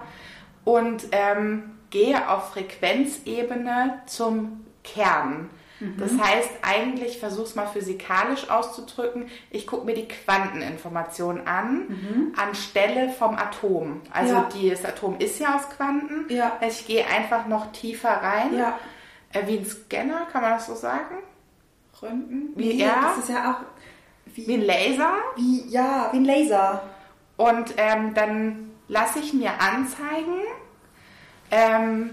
und 0.65 1.05
ähm, 1.11 1.77
gehe 1.89 2.29
auf 2.29 2.51
Frequenzebene 2.53 4.01
zum 4.05 4.65
Kern. 4.83 5.49
Das 5.97 6.11
heißt, 6.11 6.49
eigentlich 6.61 7.17
versuche 7.19 7.43
es 7.45 7.55
mal 7.55 7.65
physikalisch 7.67 8.49
auszudrücken. 8.49 9.27
Ich 9.49 9.65
gucke 9.65 9.85
mir 9.85 9.95
die 9.95 10.07
Quanteninformation 10.07 11.47
an, 11.47 12.33
anstelle 12.37 13.09
vom 13.09 13.35
Atom. 13.35 14.01
Also 14.11 14.33
Ja. 14.35 14.49
die, 14.53 14.69
das 14.69 14.85
Atom 14.85 15.17
ist 15.19 15.39
ja 15.39 15.55
aus 15.55 15.69
Quanten. 15.69 16.25
Ja. 16.29 16.57
Ich 16.67 16.85
gehe 16.85 17.05
einfach 17.07 17.47
noch 17.47 17.71
tiefer 17.71 18.09
rein. 18.11 18.55
Ja. 18.57 18.77
Äh, 19.33 19.47
wie 19.47 19.57
ein 19.57 19.65
Scanner, 19.65 20.27
kann 20.31 20.41
man 20.41 20.51
das 20.51 20.67
so 20.67 20.75
sagen? 20.75 21.15
Röntgen? 22.01 22.49
Wie 22.55 22.79
er? 22.81 22.93
Das 23.01 23.17
ist 23.19 23.29
ja 23.29 23.51
auch 23.51 24.33
Wie 24.35 24.53
ein 24.53 24.61
Laser. 24.61 25.13
wie, 25.35 25.67
ja, 25.69 26.09
wie 26.11 26.17
ein 26.17 26.25
Laser. 26.25 26.83
Und 27.37 27.73
ähm, 27.77 28.13
dann 28.13 28.71
lasse 28.87 29.19
ich 29.19 29.33
mir 29.33 29.51
anzeigen, 29.59 30.41
ähm, 31.49 32.11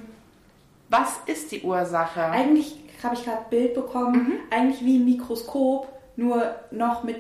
was 0.89 1.19
ist 1.27 1.53
die 1.53 1.63
Ursache? 1.63 2.23
Eigentlich 2.25 2.77
habe 3.05 3.15
ich 3.15 3.25
gerade 3.25 3.39
ein 3.39 3.51
Bild 3.51 3.75
bekommen, 3.75 4.41
eigentlich 4.51 4.85
wie 4.85 4.99
ein 4.99 5.05
Mikroskop, 5.05 5.89
nur 6.17 6.55
noch 6.71 7.05
mit 7.05 7.17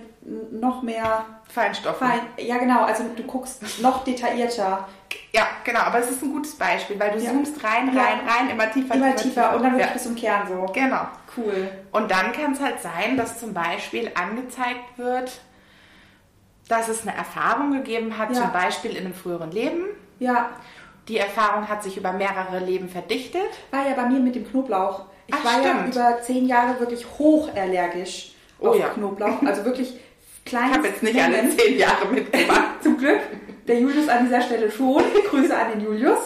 noch 0.53 0.83
mehr 0.83 1.25
Feinstoffe. 1.49 1.99
fein. 1.99 2.21
Ja, 2.39 2.59
genau, 2.59 2.83
also 2.85 3.05
du 3.17 3.23
guckst 3.23 3.63
noch 3.81 4.05
detaillierter, 4.05 4.87
Ja, 5.33 5.47
genau, 5.65 5.81
aber 5.81 6.01
es 6.01 6.11
ist 6.11 6.23
ein 6.23 6.33
gutes 6.33 6.55
Beispiel, 6.57 6.99
weil 7.01 7.13
du 7.13 7.19
Ja. 7.19 7.31
zoomst 7.31 7.63
rein, 7.65 7.95
Ja. 7.95 8.03
rein, 8.03 8.19
rein, 8.27 8.51
immer 8.51 8.71
tiefer, 8.71 8.95
immer 8.95 9.15
tiefer 9.17 9.55
und 9.55 9.63
dann 9.63 9.73
wirklich 9.73 9.87
ja. 9.87 9.93
bis 9.93 10.03
zum 10.03 10.15
Kern 10.17 10.47
so. 10.49 10.67
Genau. 10.73 11.03
Cool. 11.37 11.71
Und 11.93 12.11
dann 12.11 12.33
kann 12.33 12.53
es 12.53 12.61
halt 12.61 12.81
sein, 12.83 13.17
dass 13.17 13.39
zum 13.39 13.55
Beispiel 13.55 14.11
angezeigt 14.15 14.97
wird, 14.99 15.41
dass 16.69 16.89
es 16.89 17.07
eine 17.07 17.17
Erfahrung 17.17 17.73
gegeben 17.73 18.19
hat, 18.19 18.31
Ja. 18.31 18.43
zum 18.43 18.53
Beispiel 18.53 18.93
in 18.93 19.05
einem 19.07 19.15
früheren 19.15 19.51
Leben. 19.51 19.85
Ja, 20.19 20.51
Die 21.09 21.17
Erfahrung 21.17 21.67
hat 21.71 21.83
sich 21.83 21.97
über 21.97 22.13
mehrere 22.13 22.59
Leben 22.59 22.91
verdichtet. 22.91 23.49
war 23.71 23.87
ja 23.89 23.95
bei 23.95 24.05
mir 24.07 24.21
mit 24.21 24.35
dem 24.35 24.47
Knoblauch. 24.47 25.07
Ich 25.29 25.35
Ach, 25.35 25.45
war 25.45 25.61
stimmt. 25.63 25.95
ja 25.95 26.11
über 26.13 26.23
zehn 26.23 26.47
Jahre 26.47 26.81
wirklich 26.81 27.07
hochallergisch 27.19 28.33
Oh 28.61 28.69
auf 28.69 28.79
ja. 28.79 28.89
Knoblauch. 28.89 29.43
Also 29.45 29.65
wirklich 29.65 29.95
Ich 29.95 30.45
klein. 30.45 30.73
habe 30.73 30.89
jetzt 30.89 31.03
nicht 31.03 31.21
alle 31.21 31.49
zehn 31.57 31.79
Jahre 31.79 32.07
mitgemacht. 32.13 32.65
Zum 32.83 32.97
Glück. 32.97 33.21
Der 33.69 33.79
Julius 33.81 34.09
an 34.09 34.25
dieser 34.25 34.41
Stelle 34.41 34.71
schon. 34.71 35.03
Grüße 35.31 35.55
an 35.57 35.73
den 35.73 35.81
Julius. 35.83 36.19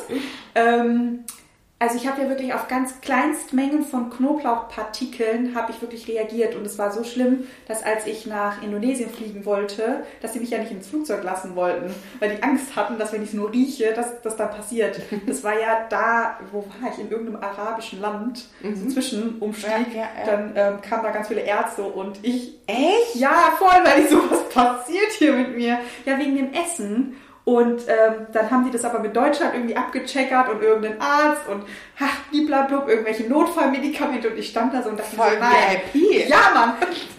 Ähm, 0.55 1.25
also 1.83 1.97
ich 1.97 2.07
habe 2.07 2.23
ja 2.23 2.29
wirklich 2.29 2.55
auf 2.55 2.69
ganz 2.69 3.01
Kleinstmengen 3.01 3.83
von 3.85 4.09
Knoblauchpartikeln 4.09 5.57
habe 5.57 5.73
ich 5.73 5.81
wirklich 5.81 6.07
reagiert 6.07 6.55
und 6.55 6.65
es 6.65 6.79
war 6.79 6.93
so 6.93 7.03
schlimm, 7.03 7.49
dass 7.67 7.83
als 7.83 8.07
ich 8.07 8.25
nach 8.25 8.63
Indonesien 8.63 9.11
fliegen 9.11 9.45
wollte, 9.45 10.05
dass 10.21 10.33
sie 10.33 10.39
mich 10.39 10.51
ja 10.51 10.59
nicht 10.59 10.71
ins 10.71 10.87
Flugzeug 10.87 11.25
lassen 11.25 11.57
wollten, 11.57 11.93
weil 12.21 12.37
die 12.37 12.43
Angst 12.45 12.77
hatten, 12.77 13.01
dass 13.01 13.13
wenn 13.13 13.25
ich 13.25 13.31
es 13.31 13.35
nur 13.35 13.53
rieche, 13.53 13.93
dass 13.95 14.23
das 14.23 14.37
dann 14.37 14.51
passiert. 14.51 15.01
Das 15.27 15.43
war 15.45 15.59
ja 15.59 15.87
da, 15.89 16.39
wo 16.53 16.59
war 16.59 16.93
ich, 16.93 16.99
in 16.99 17.11
irgendeinem 17.11 17.43
arabischen 17.43 18.01
Land, 18.01 18.45
so 18.63 18.89
Zwischenumstieg, 18.89 19.71
Ja, 19.95 20.01
ja, 20.01 20.09
ja. 20.19 20.27
dann 20.27 20.53
ähm, 20.55 20.81
kamen 20.83 21.03
da 21.03 21.11
ganz 21.11 21.29
viele 21.29 21.41
Ärzte 21.41 21.83
und 21.83 22.19
ich 22.23 22.59
Echt? 22.67 23.15
ja, 23.15 23.53
voll, 23.59 23.81
weil 23.85 24.03
ich 24.03 24.11
so, 24.11 24.19
was 24.31 24.49
passiert 24.55 25.13
hier 25.19 25.33
mit 25.33 25.57
mir? 25.57 25.79
Ja, 26.05 26.19
wegen 26.19 26.37
dem 26.37 26.53
Essen. 26.53 27.17
Und 27.45 27.83
ähm, 27.89 28.27
dann 28.33 28.51
haben 28.51 28.65
die 28.65 28.71
das 28.71 28.85
aber 28.85 29.01
mit 29.01 29.17
Deutschland 29.17 29.55
irgendwie 29.55 29.77
abgecheckert 29.77 30.49
und 30.49 30.63
irgendein 30.63 31.01
Arzt 31.01 31.49
und 31.49 31.65
ach, 31.99 32.17
bliblablub, 32.31 32.89
irgendwelche 32.89 33.25
Notfallmedikamente 33.25 34.31
und 34.31 34.39
ich 34.39 34.49
stand 34.49 34.73
da 34.73 34.83
so 34.83 34.91
und 34.91 35.01
dachte 35.01 35.17
Voll 35.17 35.33
so, 35.33 35.39
nein. 35.41 35.81
VIP. 35.93 36.29
Ja, 36.29 36.53
Mann. 36.55 36.75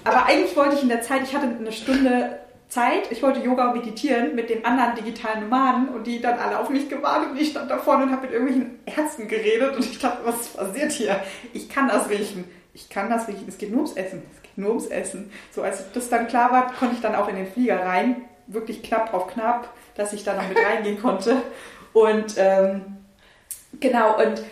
Aber 0.06 0.26
eigentlich 0.26 0.56
wollte 0.56 0.76
ich 0.76 0.84
in 0.84 0.90
der 0.90 1.02
Zeit, 1.02 1.24
ich 1.24 1.36
hatte 1.36 1.48
eine 1.48 1.72
Stunde 1.74 2.40
Zeit, 2.70 3.12
ich 3.12 3.22
wollte 3.22 3.42
Yoga 3.42 3.72
und 3.72 3.80
meditieren 3.80 4.34
mit 4.34 4.50
den 4.50 4.64
anderen 4.64 4.96
digitalen 4.96 5.42
Nomaden 5.42 5.90
und 5.90 6.08
die 6.08 6.22
dann 6.22 6.40
alle 6.40 6.58
auf 6.58 6.70
mich 6.70 6.90
gewartet 6.90 7.32
und 7.32 7.40
ich 7.40 7.50
stand 7.50 7.70
da 7.70 7.78
vorne 7.78 8.06
und 8.06 8.12
habe 8.12 8.24
mit 8.24 8.32
irgendwelchen 8.32 8.80
Ärzten 8.86 9.28
geredet 9.28 9.76
und 9.76 9.86
ich 9.86 10.00
dachte, 10.00 10.26
was 10.26 10.48
passiert 10.48 10.92
hier? 10.94 11.20
Ich 11.52 11.68
kann 11.68 11.90
das 11.90 12.10
riechen. 12.10 12.46
Ich 12.74 12.90
kann 12.90 13.10
das 13.10 13.28
riechen. 13.28 13.46
Es 13.48 13.58
geht 13.58 13.70
nur 13.70 13.82
ums 13.82 13.94
Essen. 13.94 14.24
Es 14.34 14.42
geht 14.42 14.58
nur 14.58 14.70
ums 14.70 14.88
Essen. 14.88 15.32
So, 15.52 15.62
als 15.62 15.92
das 15.92 16.10
dann 16.10 16.28
klar 16.28 16.52
war, 16.52 16.74
konnte 16.74 16.96
ich 16.96 17.02
dann 17.02 17.14
auch 17.14 17.28
in 17.28 17.36
den 17.36 17.46
Flieger 17.46 17.86
rein. 17.86 18.24
Wirklich 18.48 18.84
knapp 18.84 19.14
auf 19.14 19.28
knapp, 19.28 19.70
dass 19.96 20.14
ich 20.14 20.24
da 20.24 20.34
noch 20.34 20.48
mit 20.48 20.58
reingehen 20.58 21.02
konnte. 21.02 21.42
Und 21.94 22.36
ähm, 22.38 22.94
Genau, 23.80 24.18
und 24.18 24.44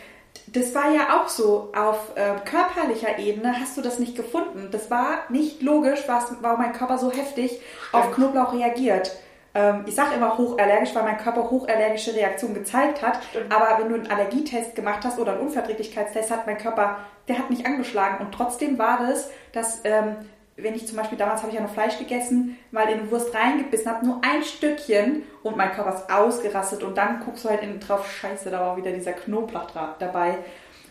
das 0.47 0.75
war 0.75 0.91
ja 0.91 1.21
auch 1.21 1.29
so, 1.29 1.71
auf 1.75 2.11
äh, 2.15 2.33
körperlicher 2.43 3.19
Ebene 3.19 3.59
hast 3.59 3.77
du 3.77 3.81
das 3.81 3.99
nicht 3.99 4.15
gefunden. 4.15 4.69
Das 4.71 4.91
war 4.91 5.19
nicht 5.29 5.61
logisch, 5.61 6.03
was, 6.07 6.33
warum 6.41 6.59
mein 6.59 6.73
Körper 6.73 6.97
so 6.97 7.11
heftig 7.11 7.61
auf 7.91 8.11
Knoblauch 8.11 8.53
reagiert. 8.53 9.15
Ähm, 9.53 9.83
ich 9.85 9.95
sage 9.95 10.15
immer 10.15 10.37
hochallergisch, 10.37 10.93
weil 10.95 11.03
mein 11.03 11.17
Körper 11.17 11.49
hochallergische 11.49 12.13
Reaktionen 12.13 12.53
gezeigt 12.53 13.01
hat. 13.01 13.19
Aber 13.49 13.81
wenn 13.81 13.89
du 13.89 13.95
einen 13.95 14.11
Allergietest 14.11 14.75
gemacht 14.75 15.05
hast 15.05 15.19
oder 15.19 15.33
einen 15.33 15.41
Unverträglichkeitstest, 15.41 16.31
hat 16.31 16.47
mein 16.47 16.57
Körper, 16.57 16.97
der 17.27 17.37
hat 17.37 17.49
nicht 17.49 17.65
angeschlagen. 17.65 18.25
Und 18.25 18.33
trotzdem 18.33 18.77
war 18.77 19.05
das, 19.07 19.29
dass 19.53 19.81
ähm, 19.85 20.17
wenn 20.61 20.75
ich 20.75 20.87
zum 20.87 20.97
Beispiel, 20.97 21.17
damals 21.17 21.41
habe 21.41 21.49
ich 21.51 21.57
ja 21.57 21.61
noch 21.63 21.73
Fleisch 21.73 21.97
gegessen, 21.97 22.57
mal 22.71 22.87
in 22.89 22.99
eine 22.99 23.11
Wurst 23.11 23.33
reingebissen 23.33 23.91
habe, 23.91 24.05
nur 24.05 24.21
ein 24.23 24.43
Stückchen 24.43 25.23
und 25.43 25.57
mein 25.57 25.71
Körper 25.71 25.95
ist 25.95 26.11
ausgerastet 26.11 26.83
und 26.83 26.97
dann 26.97 27.21
guckst 27.25 27.45
du 27.45 27.49
halt 27.49 27.63
innen 27.63 27.79
drauf, 27.79 28.09
scheiße, 28.11 28.49
da 28.49 28.59
war 28.59 28.77
wieder 28.77 28.91
dieser 28.91 29.13
Knoblauch 29.13 29.67
dabei. 29.99 30.37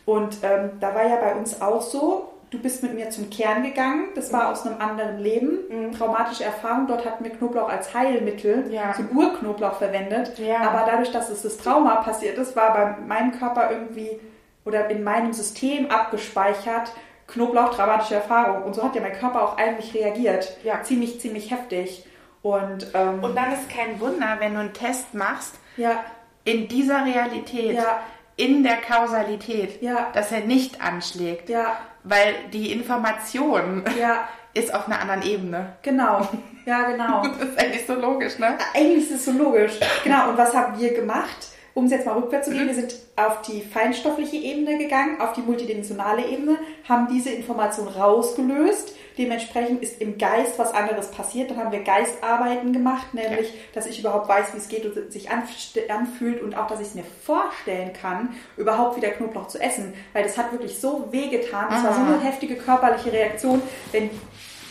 Und 0.06 0.38
ähm, 0.42 0.70
da 0.80 0.94
war 0.94 1.06
ja 1.06 1.16
bei 1.16 1.34
uns 1.34 1.60
auch 1.62 1.82
so, 1.82 2.32
du 2.50 2.58
bist 2.58 2.82
mit 2.82 2.94
mir 2.94 3.10
zum 3.10 3.30
Kern 3.30 3.62
gegangen, 3.62 4.08
das 4.16 4.32
war 4.32 4.50
aus 4.50 4.66
einem 4.66 4.80
anderen 4.80 5.18
Leben, 5.18 5.92
traumatische 5.96 6.42
Erfahrung, 6.44 6.86
dort 6.88 7.04
hatten 7.04 7.22
wir 7.22 7.30
Knoblauch 7.30 7.68
als 7.68 7.94
Heilmittel, 7.94 8.64
Ja. 8.72 8.92
so 8.92 9.04
Urknoblauch 9.16 9.74
verwendet, 9.74 10.36
Ja. 10.38 10.58
aber 10.68 10.84
dadurch, 10.90 11.12
dass 11.12 11.30
es 11.30 11.42
das 11.42 11.58
Trauma 11.58 11.96
passiert 11.96 12.38
ist, 12.38 12.56
war 12.56 12.72
bei 12.72 12.96
meinem 13.06 13.32
Körper 13.38 13.70
irgendwie 13.70 14.18
oder 14.64 14.90
in 14.90 15.04
meinem 15.04 15.32
System 15.32 15.90
abgespeichert, 15.90 16.92
Knoblauch, 17.32 17.74
dramatische 17.74 18.16
Erfahrung. 18.16 18.62
Und 18.64 18.74
so 18.74 18.82
hat 18.82 18.94
ja 18.94 19.00
mein 19.00 19.12
Körper 19.12 19.42
auch 19.42 19.56
eigentlich 19.56 19.94
reagiert. 19.94 20.56
Ja. 20.64 20.82
Ziemlich, 20.82 21.20
ziemlich 21.20 21.50
heftig. 21.50 22.04
Und, 22.42 22.86
ähm, 22.94 23.22
Und 23.22 23.36
dann 23.36 23.52
ist 23.52 23.68
kein 23.68 24.00
Wunder, 24.00 24.36
wenn 24.38 24.54
du 24.54 24.60
einen 24.60 24.72
Test 24.72 25.14
machst, 25.14 25.56
ja, 25.76 26.02
in 26.44 26.68
dieser 26.68 27.04
Realität, 27.04 27.74
Ja. 27.74 28.00
in 28.36 28.62
der 28.62 28.76
Kausalität, 28.78 29.82
Ja. 29.82 30.08
dass 30.14 30.32
er 30.32 30.40
nicht 30.40 30.80
anschlägt. 30.82 31.48
ja, 31.50 31.76
Weil 32.02 32.34
die 32.52 32.72
Information 32.72 33.84
ja, 33.98 34.26
ist 34.54 34.72
auf 34.74 34.86
einer 34.86 35.00
anderen 35.00 35.22
Ebene. 35.22 35.74
genau. 35.82 36.26
Ja, 36.64 36.90
genau. 36.90 37.22
Das 37.38 37.48
ist 37.50 37.58
eigentlich 37.58 37.86
so 37.86 37.94
logisch, 37.94 38.38
ne? 38.38 38.56
Eigentlich 38.74 39.10
ist 39.10 39.16
es 39.16 39.24
so 39.26 39.32
logisch. 39.32 39.78
Genau, 40.04 40.30
und 40.30 40.38
was 40.38 40.54
haben 40.54 40.78
wir 40.80 40.94
gemacht? 40.94 41.48
Um 41.74 41.84
es 41.84 41.92
jetzt 41.92 42.06
mal 42.06 42.16
rückwärts 42.16 42.48
zu 42.48 42.52
gehen, 42.52 42.66
wir 42.66 42.74
sind 42.74 42.94
auf 43.16 43.42
die 43.42 43.60
feinstoffliche 43.62 44.36
Ebene 44.36 44.76
gegangen, 44.76 45.20
auf 45.20 45.34
die 45.34 45.40
multidimensionale 45.42 46.26
Ebene, 46.26 46.58
haben 46.88 47.08
diese 47.12 47.30
Information 47.30 47.86
rausgelöst. 47.86 48.94
Dementsprechend 49.18 49.82
ist 49.82 50.00
im 50.00 50.16
Geist 50.18 50.58
was 50.58 50.72
anderes 50.72 51.10
passiert. 51.10 51.50
Dann 51.50 51.58
haben 51.58 51.72
wir 51.72 51.82
Geistarbeiten 51.82 52.72
gemacht, 52.72 53.12
nämlich, 53.12 53.52
dass 53.74 53.86
ich 53.86 54.00
überhaupt 54.00 54.28
weiß, 54.28 54.54
wie 54.54 54.58
es 54.58 54.68
geht 54.68 54.84
und 54.86 54.96
es 54.96 55.12
sich 55.12 55.30
anf- 55.30 55.88
anfühlt 55.90 56.42
und 56.42 56.56
auch, 56.56 56.66
dass 56.66 56.80
ich 56.80 56.88
es 56.88 56.94
mir 56.94 57.04
vorstellen 57.24 57.92
kann, 57.92 58.30
überhaupt 58.56 58.96
wieder 58.96 59.10
Knoblauch 59.10 59.48
zu 59.48 59.60
essen. 59.60 59.92
Weil 60.12 60.22
das 60.22 60.38
hat 60.38 60.52
wirklich 60.52 60.80
so 60.80 61.08
wehgetan. 61.10 61.66
Das 61.70 61.84
war 61.84 61.92
so 61.92 62.00
eine 62.00 62.20
heftige 62.20 62.56
körperliche 62.56 63.12
Reaktion. 63.12 63.60
Wenn, 63.92 64.10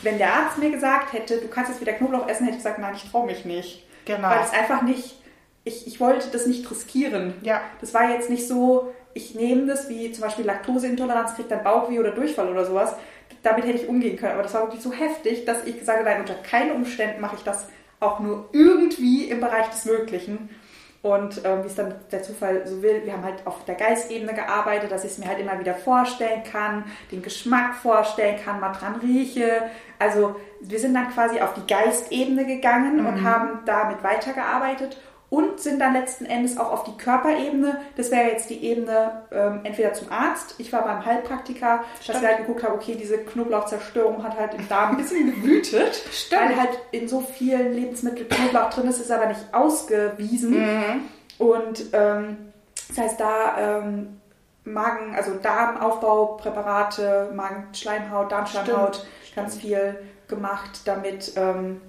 wenn 0.02 0.18
der 0.18 0.34
Arzt 0.34 0.58
mir 0.58 0.72
gesagt 0.72 1.14
hätte, 1.14 1.38
du 1.38 1.48
kannst 1.48 1.70
jetzt 1.70 1.82
wieder 1.82 1.94
Knoblauch 1.94 2.28
essen, 2.28 2.46
hätte 2.46 2.58
ich 2.58 2.64
gesagt, 2.64 2.80
nein, 2.80 2.96
ich 2.96 3.10
traue 3.12 3.28
mich 3.28 3.46
nicht. 3.46 3.86
Genau. 4.06 4.30
Weil 4.30 4.40
es 4.44 4.52
einfach 4.52 4.82
nicht, 4.82 5.19
ich, 5.70 5.88
ich 5.88 6.00
wollte 6.00 6.30
das 6.32 6.48
nicht 6.48 6.70
riskieren. 6.70 7.36
Ja. 7.42 7.62
Das 7.80 7.94
war 7.94 8.10
jetzt 8.10 8.30
nicht 8.30 8.48
so, 8.48 8.94
ich 9.14 9.36
nehme 9.36 9.68
das, 9.68 9.88
wie 9.88 10.12
zum 10.12 10.24
Beispiel 10.24 10.46
Laktoseintoleranz, 10.46 11.36
kriegt 11.36 11.52
dann 11.52 11.64
Bauchweh 11.64 12.00
oder 12.00 12.12
Durchfall 12.12 12.50
oder 12.50 12.66
sowas. 12.66 12.96
Damit 13.44 13.66
hätte 13.66 13.78
ich 13.78 13.88
umgehen 13.88 14.18
können. 14.18 14.34
Aber 14.34 14.44
das 14.44 14.54
war 14.54 14.64
wirklich 14.64 14.82
so 14.82 14.92
heftig, 14.92 15.46
dass 15.46 15.66
ich 15.66 15.80
gesagt 15.80 16.00
habe, 16.00 16.10
nein, 16.10 16.22
unter 16.22 16.34
keinen 16.34 16.72
Umständen 16.72 17.22
mache 17.22 17.38
ich 17.38 17.44
das 17.44 17.68
auch 18.00 18.20
nur 18.20 18.50
irgendwie 18.52 19.30
im 19.30 19.40
Bereich 19.40 19.70
des 19.70 19.86
Möglichen. 19.86 20.50
Und 21.02 21.42
ähm, 21.46 21.64
wie 21.64 21.68
es 21.68 21.76
dann 21.76 21.96
der 22.12 22.24
Zufall 22.24 22.68
so 22.68 22.82
will, 22.82 23.04
wir 23.06 23.14
haben 23.14 23.24
halt 23.24 23.48
auf 23.48 23.64
der 23.64 23.76
Geistebene 23.76 24.34
gearbeitet, 24.34 24.92
dass 24.92 25.06
ich 25.06 25.12
es 25.12 25.18
mir 25.18 25.28
halt 25.28 25.40
immer 25.40 25.58
wieder 25.58 25.74
vorstellen 25.74 26.44
kann, 26.44 26.84
den 27.12 27.22
Geschmack 27.22 27.76
vorstellen 27.76 28.38
kann, 28.44 28.60
mal 28.60 28.74
dran 28.74 28.96
rieche. 28.96 29.70
Also 29.98 30.36
wir 30.60 30.80
sind 30.80 30.94
dann 30.94 31.10
quasi 31.12 31.40
auf 31.40 31.54
die 31.54 31.66
Geistebene 31.74 32.46
gegangen 32.46 32.98
mhm. 32.98 33.06
und 33.06 33.24
haben 33.24 33.60
damit 33.66 34.04
weitergearbeitet 34.04 34.98
und 35.30 35.60
sind 35.60 35.80
dann 35.80 35.94
letzten 35.94 36.26
Endes 36.26 36.58
auch 36.58 36.72
auf 36.72 36.84
die 36.84 36.98
Körperebene. 36.98 37.80
Das 37.96 38.12
wäre 38.12 38.30
jetzt 38.30 38.50
die 38.50 38.63
Ebene 38.63 39.24
ähm, 39.32 39.62
entweder 39.63 39.94
zum 39.94 40.12
Arzt, 40.12 40.56
ich 40.58 40.74
war 40.74 40.84
beim 40.84 41.06
Heilpraktiker, 41.06 41.84
Stimmt. 42.02 42.15
dass 42.15 42.22
wir 42.22 42.30
halt 42.30 42.39
geguckt 42.39 42.63
haben, 42.63 42.74
okay, 42.74 42.96
diese 43.00 43.20
Knoblauchzerstörung 43.20 44.24
hat 44.24 44.38
halt 44.38 44.56
im 44.56 44.68
Darm 44.68 44.92
ein 44.92 44.98
bisschen 44.98 45.28
gewütet, 45.28 45.96
Stimmt. 46.12 46.42
weil 46.42 46.56
halt 46.58 46.80
in 46.92 47.08
so 47.08 47.22
vielen 47.22 47.74
Lebensmitteln 47.74 48.28
Knoblauch 48.28 48.72
drin 48.72 48.88
ist, 48.88 49.00
ist 49.00 49.12
aber 49.12 49.28
nicht 49.28 49.42
ausgewiesen. 49.52 50.60
Mhm. 50.60 51.02
Und 51.38 51.86
ähm, 51.94 52.38
das 52.88 52.98
heißt, 52.98 53.20
da 53.20 53.80
ähm, 53.80 54.20
Magen, 54.63 55.15
also 55.15 55.36
Darmaufbaupräparate, 55.36 57.32
Magenschleimhaut, 57.34 58.32
Darmschleimhaut, 58.32 58.96
Stimmt. 58.96 59.36
ganz 59.36 59.58
viel 59.58 60.00
gemacht, 60.28 60.82
damit 60.86 61.34
ähm, 61.36 61.82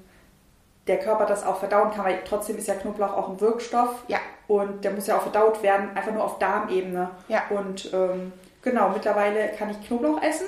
der 0.87 0.99
Körper 0.99 1.27
das 1.27 1.45
auch 1.45 1.59
verdauen 1.59 1.91
kann, 1.91 2.05
weil 2.05 2.21
trotzdem 2.25 2.57
ist 2.57 2.69
ja 2.69 2.75
Knoblauch 2.75 3.17
auch 3.17 3.29
ein 3.29 3.41
Wirkstoff. 3.41 4.05
Ja. 4.09 4.19
Und 4.49 4.85
der 4.85 4.91
muss 4.91 5.07
ja 5.07 5.17
auch 5.17 5.23
verdaut 5.23 5.63
werden, 5.63 5.91
einfach 5.95 6.13
nur 6.13 6.25
auf 6.25 6.39
Darmebene. 6.39 7.11
Ja. 7.29 7.43
Und 7.51 7.93
ähm, 7.93 8.33
genau, 8.63 8.91
mittlerweile 8.91 9.49
kann 9.57 9.71
ich 9.71 9.87
Knoblauch 9.87 10.23
essen. 10.23 10.47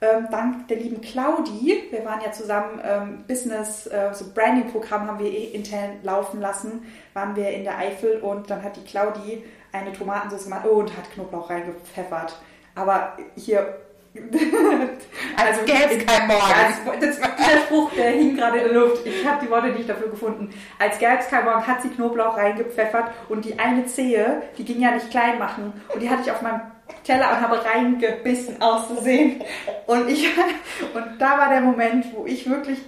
Ähm, 0.00 0.26
dank 0.32 0.66
der 0.66 0.78
lieben 0.78 1.00
Claudi, 1.00 1.84
wir 1.90 2.04
waren 2.04 2.20
ja 2.20 2.32
zusammen 2.32 2.80
ähm, 2.84 3.24
Business, 3.28 3.86
äh, 3.86 4.10
so 4.12 4.24
Branding-Programm 4.34 5.06
haben 5.06 5.20
wir 5.20 5.30
eh 5.30 5.44
intern 5.52 6.00
laufen 6.02 6.40
lassen, 6.40 6.92
waren 7.14 7.36
wir 7.36 7.50
in 7.50 7.62
der 7.62 7.78
Eifel 7.78 8.18
und 8.18 8.50
dann 8.50 8.64
hat 8.64 8.74
die 8.74 8.84
Claudi 8.84 9.44
eine 9.70 9.92
Tomatensauce 9.92 10.44
gemacht 10.44 10.66
und 10.66 10.96
hat 10.96 11.08
Knoblauch 11.12 11.48
reingepfeffert. 11.48 12.36
Aber 12.74 13.16
hier 13.36 13.76
also 15.36 15.62
gäbe 15.64 15.96
es 15.96 16.06
kein 16.06 16.26
Morgen. 16.26 16.42
Als, 16.42 17.00
das, 17.00 17.16
dieser 17.16 17.60
Spruch, 17.64 17.90
der 17.92 18.10
hing 18.10 18.36
gerade 18.36 18.58
in 18.58 18.64
der 18.64 18.80
Luft. 18.80 19.06
Ich 19.06 19.26
habe 19.26 19.42
die 19.42 19.50
Worte 19.50 19.68
nicht 19.68 19.88
dafür 19.88 20.10
gefunden. 20.10 20.52
Als 20.78 20.98
gäbe 20.98 21.16
es 21.18 21.28
kein 21.28 21.44
Morgen 21.44 21.66
hat 21.66 21.80
sie 21.80 21.88
Knoblauch 21.88 22.36
reingepfeffert 22.36 23.10
und 23.30 23.44
die 23.44 23.58
eine 23.58 23.86
Zehe, 23.86 24.42
die 24.58 24.64
ging 24.64 24.82
ja 24.82 24.90
nicht 24.90 25.10
klein 25.10 25.38
machen 25.38 25.72
und 25.94 26.02
die 26.02 26.10
hatte 26.10 26.22
ich 26.22 26.30
auf 26.30 26.42
meinem 26.42 26.60
Teller 27.04 27.30
und 27.30 27.40
habe 27.40 27.64
reingebissen 27.64 28.60
auszusehen. 28.60 29.42
Und 29.86 30.08
ich 30.10 30.28
und 30.94 31.18
da 31.18 31.38
war 31.38 31.48
der 31.48 31.62
Moment, 31.62 32.06
wo 32.14 32.26
ich 32.26 32.48
wirklich 32.48 32.80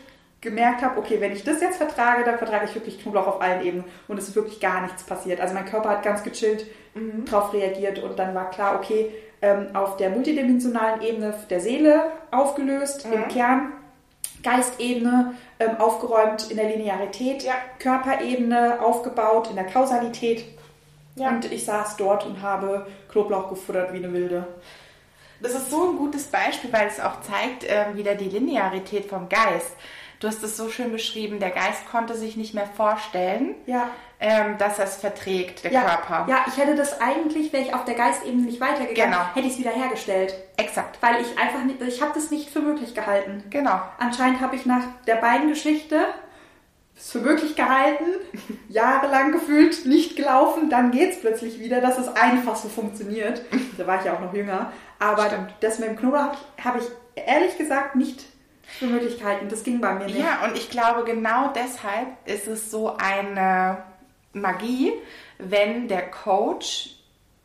gemerkt 0.42 0.82
habe, 0.82 0.98
okay, 0.98 1.22
wenn 1.22 1.32
ich 1.32 1.42
das 1.42 1.62
jetzt 1.62 1.78
vertrage, 1.78 2.22
dann 2.22 2.36
vertrage 2.36 2.66
ich 2.66 2.74
wirklich 2.74 3.00
Knoblauch 3.00 3.26
auf 3.26 3.40
allen 3.40 3.64
Ebenen 3.64 3.84
und 4.08 4.18
es 4.18 4.28
ist 4.28 4.36
wirklich 4.36 4.60
gar 4.60 4.82
nichts 4.82 5.02
passiert. 5.02 5.40
Also 5.40 5.54
mein 5.54 5.64
Körper 5.64 5.88
hat 5.88 6.02
ganz 6.02 6.22
gechillt 6.22 6.66
mhm. 6.94 7.24
drauf 7.24 7.54
reagiert 7.54 7.98
und 8.02 8.18
dann 8.18 8.34
war 8.34 8.50
klar, 8.50 8.76
okay, 8.76 9.10
ähm, 9.44 9.76
auf 9.76 9.98
der 9.98 10.08
multidimensionalen 10.10 11.02
Ebene 11.02 11.34
der 11.50 11.60
Seele 11.60 12.12
aufgelöst, 12.30 13.06
mhm. 13.06 13.12
im 13.12 13.28
Kern, 13.28 13.72
Geistebene 14.42 15.34
ähm, 15.58 15.76
aufgeräumt 15.78 16.50
in 16.50 16.56
der 16.56 16.68
Linearität, 16.68 17.42
ja. 17.42 17.54
Körperebene 17.78 18.80
aufgebaut 18.80 19.48
in 19.50 19.56
der 19.56 19.66
Kausalität. 19.66 20.44
Ja. 21.16 21.28
Und 21.28 21.50
ich 21.52 21.64
saß 21.64 21.96
dort 21.96 22.26
und 22.26 22.42
habe 22.42 22.86
Knoblauch 23.10 23.50
gefuttert 23.50 23.92
wie 23.92 23.98
eine 23.98 24.12
Wilde. 24.12 24.46
Das 25.40 25.52
ist 25.52 25.70
so 25.70 25.90
ein 25.90 25.96
gutes 25.96 26.24
Beispiel, 26.24 26.72
weil 26.72 26.88
es 26.88 27.00
auch 27.00 27.20
zeigt 27.20 27.64
äh, 27.64 27.94
wieder 27.94 28.14
die 28.14 28.30
Linearität 28.30 29.06
vom 29.06 29.28
Geist. 29.28 29.76
Du 30.24 30.30
hast 30.30 30.42
es 30.42 30.56
so 30.56 30.70
schön 30.70 30.90
beschrieben, 30.90 31.38
der 31.38 31.50
Geist 31.50 31.86
konnte 31.90 32.14
sich 32.14 32.34
nicht 32.38 32.54
mehr 32.54 32.64
vorstellen, 32.64 33.54
ja. 33.66 33.90
ähm, 34.18 34.56
dass 34.56 34.78
er 34.78 34.86
es 34.86 34.96
verträgt, 34.96 35.64
der 35.64 35.70
ja. 35.70 35.82
Körper. 35.82 36.24
Ja, 36.30 36.46
ich 36.48 36.56
hätte 36.56 36.74
das 36.74 36.98
eigentlich, 36.98 37.52
wäre 37.52 37.62
ich 37.62 37.74
auf 37.74 37.84
der 37.84 37.94
Geistebene 37.94 38.40
nicht 38.40 38.58
weitergegangen, 38.58 39.12
genau. 39.12 39.34
hätte 39.34 39.46
ich 39.46 39.52
es 39.52 39.58
wieder 39.58 39.72
hergestellt. 39.72 40.34
Exakt. 40.56 40.96
Weil 41.02 41.20
ich 41.20 41.38
einfach 41.38 41.62
nicht, 41.64 41.82
ich 41.82 42.00
habe 42.00 42.12
das 42.14 42.30
nicht 42.30 42.48
für 42.48 42.60
möglich 42.60 42.94
gehalten. 42.94 43.44
Genau. 43.50 43.82
Anscheinend 43.98 44.40
habe 44.40 44.56
ich 44.56 44.64
nach 44.64 44.84
der 45.06 45.16
beiden 45.16 45.50
Geschichte 45.50 46.06
es 46.96 47.12
für 47.12 47.20
möglich 47.20 47.54
gehalten, 47.54 48.06
jahrelang 48.70 49.30
gefühlt, 49.30 49.84
nicht 49.84 50.16
gelaufen, 50.16 50.70
dann 50.70 50.90
geht 50.90 51.10
es 51.10 51.20
plötzlich 51.20 51.58
wieder, 51.58 51.82
dass 51.82 51.98
es 51.98 52.08
einfach 52.08 52.56
so 52.56 52.70
funktioniert. 52.70 53.42
Da 53.76 53.86
war 53.86 53.98
ich 53.98 54.06
ja 54.06 54.14
auch 54.14 54.20
noch 54.20 54.32
jünger. 54.32 54.72
Aber 54.98 55.26
Stimmt. 55.26 55.54
das 55.60 55.78
mit 55.80 55.88
dem 55.90 55.96
Knoblauch 55.96 56.34
habe 56.64 56.78
ich 56.78 56.86
ehrlich 57.26 57.58
gesagt 57.58 57.96
nicht 57.96 58.24
für 58.78 58.86
Möglichkeiten. 58.86 59.48
Das 59.48 59.64
ging 59.64 59.80
bei 59.80 59.94
mir 59.94 60.06
nicht. 60.06 60.18
Ja, 60.18 60.44
und 60.44 60.56
ich 60.56 60.70
glaube, 60.70 61.04
genau 61.04 61.52
deshalb 61.54 62.08
ist 62.24 62.46
es 62.46 62.70
so 62.70 62.96
eine 62.96 63.82
Magie, 64.32 64.92
wenn 65.38 65.88
der 65.88 66.10
Coach 66.10 66.90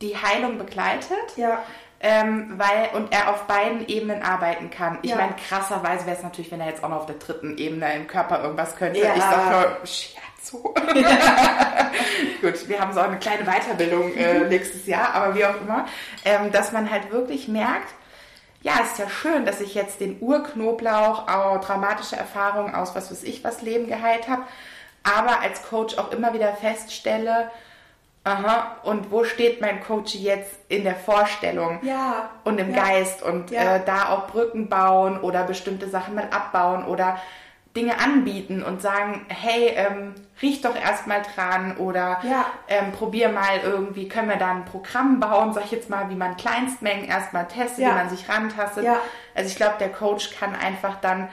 die 0.00 0.16
Heilung 0.16 0.58
begleitet. 0.58 1.36
Ja. 1.36 1.62
Ähm, 2.02 2.54
weil, 2.56 2.88
und 2.94 3.12
er 3.12 3.28
auf 3.28 3.42
beiden 3.42 3.86
Ebenen 3.86 4.22
arbeiten 4.22 4.70
kann. 4.70 4.98
Ich 5.02 5.10
ja. 5.10 5.16
meine, 5.16 5.34
krasserweise 5.34 6.06
wäre 6.06 6.16
es 6.16 6.22
natürlich, 6.22 6.50
wenn 6.50 6.60
er 6.60 6.68
jetzt 6.68 6.82
auch 6.82 6.88
noch 6.88 7.00
auf 7.00 7.06
der 7.06 7.16
dritten 7.16 7.58
Ebene 7.58 7.94
im 7.94 8.06
Körper 8.06 8.42
irgendwas 8.42 8.74
könnte. 8.76 9.00
Ja. 9.00 9.14
Ich 9.14 9.22
sag 9.22 9.50
nur, 9.50 9.86
Scherzo. 9.86 10.74
Gut, 12.40 12.68
wir 12.68 12.80
haben 12.80 12.94
so 12.94 13.00
eine 13.00 13.18
kleine 13.18 13.44
Weiterbildung 13.44 14.14
äh, 14.14 14.48
nächstes 14.48 14.86
Jahr, 14.86 15.14
aber 15.14 15.34
wie 15.34 15.44
auch 15.44 15.60
immer, 15.60 15.84
ähm, 16.24 16.50
dass 16.50 16.72
man 16.72 16.90
halt 16.90 17.12
wirklich 17.12 17.48
merkt, 17.48 17.92
ja, 18.62 18.80
ist 18.80 18.98
ja 18.98 19.08
schön, 19.08 19.46
dass 19.46 19.60
ich 19.60 19.74
jetzt 19.74 20.00
den 20.00 20.18
Urknoblauch, 20.20 21.28
auch 21.28 21.60
traumatische 21.60 22.16
Erfahrungen 22.16 22.74
aus 22.74 22.94
was 22.94 23.10
weiß 23.10 23.22
ich 23.22 23.42
was 23.42 23.62
Leben 23.62 23.86
geheilt 23.86 24.28
habe, 24.28 24.42
aber 25.02 25.40
als 25.40 25.62
Coach 25.62 25.96
auch 25.96 26.12
immer 26.12 26.34
wieder 26.34 26.52
feststelle, 26.54 27.50
aha, 28.24 28.76
und 28.82 29.10
wo 29.10 29.24
steht 29.24 29.60
mein 29.60 29.82
Coach 29.82 30.14
jetzt 30.14 30.58
in 30.68 30.84
der 30.84 30.94
Vorstellung 30.94 31.78
ja, 31.82 32.30
und 32.44 32.58
im 32.58 32.74
ja, 32.74 32.84
Geist? 32.84 33.22
Und 33.22 33.50
ja. 33.50 33.76
äh, 33.76 33.84
da 33.84 34.10
auch 34.10 34.26
Brücken 34.26 34.68
bauen 34.68 35.18
oder 35.20 35.44
bestimmte 35.44 35.88
Sachen 35.88 36.14
mal 36.14 36.28
abbauen 36.30 36.84
oder 36.84 37.18
Dinge 37.76 38.00
anbieten 38.00 38.64
und 38.64 38.82
sagen, 38.82 39.24
hey, 39.28 39.72
ähm, 39.76 40.14
riech 40.42 40.60
doch 40.60 40.74
erstmal 40.74 41.22
dran 41.22 41.76
oder 41.76 42.20
ja. 42.24 42.46
ähm, 42.66 42.90
probier 42.90 43.28
mal 43.28 43.60
irgendwie, 43.62 44.08
können 44.08 44.28
wir 44.28 44.36
da 44.36 44.50
ein 44.50 44.64
Programm 44.64 45.20
bauen, 45.20 45.52
sag 45.52 45.66
ich 45.66 45.70
jetzt 45.70 45.88
mal, 45.88 46.10
wie 46.10 46.16
man 46.16 46.36
Kleinstmengen 46.36 47.04
erstmal 47.04 47.46
testet, 47.46 47.84
ja. 47.84 47.90
wie 47.90 47.94
man 47.94 48.10
sich 48.10 48.28
rantastet. 48.28 48.84
Ja. 48.84 48.96
Also 49.36 49.48
ich 49.48 49.56
glaube, 49.56 49.74
der 49.78 49.90
Coach 49.90 50.32
kann 50.36 50.56
einfach 50.56 51.00
dann 51.00 51.28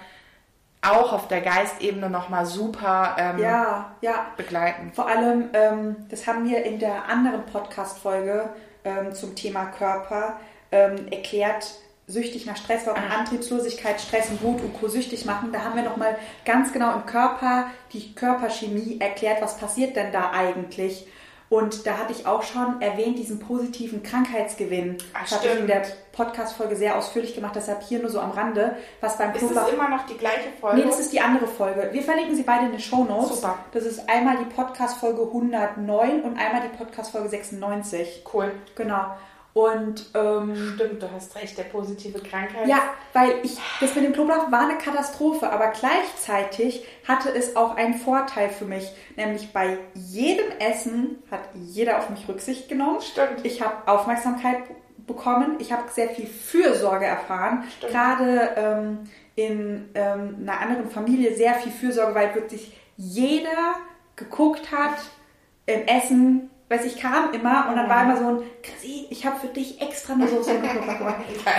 auch 0.82 1.12
auf 1.12 1.28
der 1.28 1.42
Geistebene 1.42 2.10
nochmal 2.10 2.46
super 2.46 3.16
ähm, 3.18 3.40
ja, 3.40 3.96
ja. 4.02 4.28
begleiten. 4.38 4.92
Vor 4.94 5.08
allem, 5.08 5.50
ähm, 5.54 5.96
das 6.10 6.28
haben 6.28 6.48
wir 6.48 6.64
in 6.64 6.78
der 6.78 7.06
anderen 7.06 7.46
Podcast-Folge 7.48 8.50
ähm, 8.84 9.12
zum 9.14 9.36
Thema 9.36 9.66
Körper 9.66 10.40
ähm, 10.72 11.08
erklärt, 11.10 11.74
süchtig 12.08 12.46
nach 12.46 12.56
Stress, 12.56 12.86
warum 12.86 13.04
ah. 13.04 13.20
Antriebslosigkeit, 13.20 14.00
Stress 14.00 14.30
und 14.30 14.42
Wut 14.42 14.62
und 14.62 14.74
Co. 14.80 14.88
süchtig 14.88 15.26
machen. 15.26 15.52
Da 15.52 15.64
haben 15.64 15.76
wir 15.76 15.84
nochmal 15.84 16.18
ganz 16.46 16.72
genau 16.72 16.94
im 16.94 17.06
Körper 17.06 17.68
die 17.92 18.16
Körperchemie 18.16 18.98
erklärt, 19.00 19.42
was 19.42 19.58
passiert 19.58 19.96
denn 19.96 20.12
da 20.12 20.32
eigentlich. 20.32 21.06
Und 21.50 21.88
da 21.88 21.98
hatte 21.98 22.12
ich 22.12 22.26
auch 22.26 22.44
schon 22.44 22.82
erwähnt, 22.82 23.18
diesen 23.18 23.40
positiven 23.40 24.04
Krankheitsgewinn. 24.04 24.98
Ach, 25.14 25.22
das 25.22 25.40
habe 25.40 25.48
ich 25.48 25.60
in 25.62 25.68
der 25.68 25.82
Podcast-Folge 26.12 26.76
sehr 26.76 26.98
ausführlich 26.98 27.36
gemacht, 27.36 27.56
deshalb 27.56 27.84
hier 27.84 28.00
nur 28.00 28.10
so 28.10 28.20
am 28.20 28.32
Rande. 28.32 28.76
Was 29.00 29.18
beim 29.18 29.34
ist 29.34 29.56
das 29.56 29.70
immer 29.70 29.88
noch 29.88 30.06
die 30.08 30.18
gleiche 30.18 30.50
Folge? 30.60 30.80
Nee, 30.80 30.84
das 30.84 31.00
ist 31.00 31.14
die 31.14 31.22
andere 31.22 31.48
Folge. 31.48 31.90
Wir 31.94 32.04
verlinken 32.04 32.36
sie 32.36 32.44
beide 32.44 32.66
in 32.66 32.72
den 32.72 32.82
Show 32.82 33.06
Notes. 33.06 33.38
Super. 33.38 33.60
Das 33.72 33.86
ist 33.86 34.10
einmal 34.10 34.38
die 34.38 34.54
Podcast-Folge 34.54 35.22
109 35.22 36.22
und 36.24 36.38
einmal 36.38 36.64
die 36.64 36.78
Podcast-Folge 36.78 37.30
96. 37.30 38.24
Cool. 38.34 38.52
Genau. 38.76 39.06
Und 39.58 40.06
ähm, 40.14 40.74
stimmt, 40.76 41.02
du 41.02 41.12
hast 41.12 41.36
recht, 41.36 41.58
der 41.58 41.64
positive 41.64 42.20
Krankheit. 42.20 42.68
Ja, 42.68 42.78
weil 43.14 43.40
ich 43.42 43.58
das 43.82 43.96
mit 43.96 44.04
dem 44.04 44.14
Knoblauch 44.14 44.52
war 44.52 44.70
eine 44.70 44.78
Katastrophe, 44.78 45.50
aber 45.50 45.70
gleichzeitig 45.70 46.86
hatte 47.08 47.30
es 47.36 47.56
auch 47.56 47.76
einen 47.76 47.96
Vorteil 47.96 48.50
für 48.50 48.66
mich, 48.66 48.92
nämlich 49.16 49.52
bei 49.54 49.80
jedem 49.96 50.46
Essen 50.60 51.24
hat 51.32 51.40
jeder 51.56 51.98
auf 51.98 52.12
mich 52.12 52.28
Rücksicht 52.28 52.70
genommen. 52.70 53.02
Stimmt. 53.02 53.44
Ich 53.44 53.64
habe 53.64 53.92
Aufmerksamkeit 53.92 54.58
bekommen, 55.08 55.56
ich 55.58 55.72
habe 55.72 55.90
sehr 55.90 56.10
viel 56.10 56.28
Fürsorge 56.28 57.06
erfahren, 57.06 57.64
Stimmt. 57.78 57.94
gerade 57.94 58.52
ähm, 58.58 59.00
in 59.36 59.90
ähm, 59.96 60.36
einer 60.42 60.62
anderen 60.62 60.92
Familie 60.92 61.36
sehr 61.36 61.56
viel 61.56 61.72
Fürsorge, 61.72 62.14
weil 62.14 62.36
wirklich 62.36 62.78
jeder 62.96 63.74
geguckt 64.16 64.72
hat 64.72 65.00
im 65.66 65.82
Essen 65.88 66.52
Weiß 66.70 66.84
ich 66.84 67.00
kam 67.00 67.32
immer 67.32 67.70
und 67.70 67.78
dann 67.78 67.88
war 67.88 68.04
immer 68.04 68.18
so 68.18 68.28
ein, 68.28 68.42
Chrissy, 68.62 69.08
ich 69.10 69.26
habe 69.26 69.40
für 69.40 69.48
dich 69.48 69.82
extra 69.82 70.14
eine 70.14 70.28
Soße 70.28 70.52
und. 70.52 70.64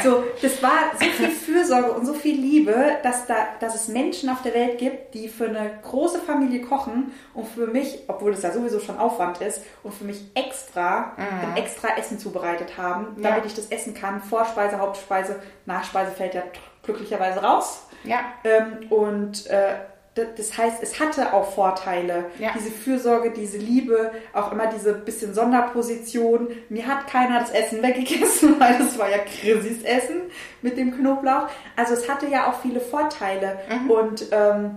So, 0.03 0.23
das 0.43 0.63
war 0.63 0.93
so 1.01 1.07
viel 1.07 1.31
Fürsorge 1.31 1.93
und 1.93 2.05
so 2.05 2.13
viel 2.13 2.39
Liebe, 2.39 2.99
dass, 3.03 3.27
da, 3.27 3.35
dass 3.59 3.75
es 3.75 3.89
Menschen 3.89 4.29
auf 4.29 4.43
der 4.43 4.53
Welt 4.53 4.77
gibt, 4.77 5.15
die 5.15 5.29
für 5.29 5.49
eine 5.49 5.79
große 5.83 6.19
Familie 6.19 6.61
kochen 6.61 7.13
und 7.33 7.49
für 7.49 7.67
mich, 7.67 8.01
obwohl 8.07 8.33
das 8.33 8.43
ja 8.43 8.53
sowieso 8.53 8.81
schon 8.81 8.99
Aufwand 8.99 9.41
ist, 9.41 9.63
und 9.83 9.95
für 9.95 10.05
mich 10.05 10.21
extra, 10.35 11.13
mhm. 11.17 11.57
extra 11.57 11.97
Essen 11.97 12.19
zubereitet 12.19 12.77
haben, 12.77 13.17
damit 13.23 13.41
ja. 13.41 13.47
ich 13.47 13.55
das 13.55 13.71
essen 13.71 13.95
kann. 13.95 14.21
Vorspeise, 14.21 14.79
Hauptspeise, 14.79 15.41
Nachspeise 15.65 16.13
fällt 16.13 16.35
ja 16.35 16.43
glücklicherweise 16.83 17.43
raus. 17.43 17.87
Ja. 18.05 18.21
Ähm, 18.45 18.91
und 18.91 19.47
äh, 19.47 19.77
das 20.25 20.57
heißt, 20.57 20.83
es 20.83 21.01
hatte 21.01 21.33
auch 21.33 21.53
Vorteile. 21.55 22.27
Ja. 22.39 22.51
Diese 22.57 22.71
Fürsorge, 22.71 23.31
diese 23.31 23.59
Liebe, 23.59 24.13
auch 24.33 24.53
immer 24.53 24.67
diese 24.67 24.95
bisschen 24.95 25.35
Sonderposition. 25.35 26.49
Mir 26.69 26.87
hat 26.87 27.07
keiner 27.07 27.41
das 27.41 27.51
Essen 27.51 27.83
weggegessen, 27.83 28.57
weil 28.59 28.79
das 28.79 28.99
war 28.99 29.11
ja 29.11 29.19
Chrissys 29.19 29.83
Essen 29.83 30.23
mit 30.63 30.77
dem 30.77 30.95
Knoblauch. 30.97 31.49
Also 31.77 31.95
es 31.95 32.09
hatte 32.09 32.27
ja 32.27 32.51
auch 32.51 32.61
viele 32.61 32.81
Vorteile. 32.81 33.59
Mhm. 33.69 33.91
Und 33.91 34.27
ähm, 34.33 34.77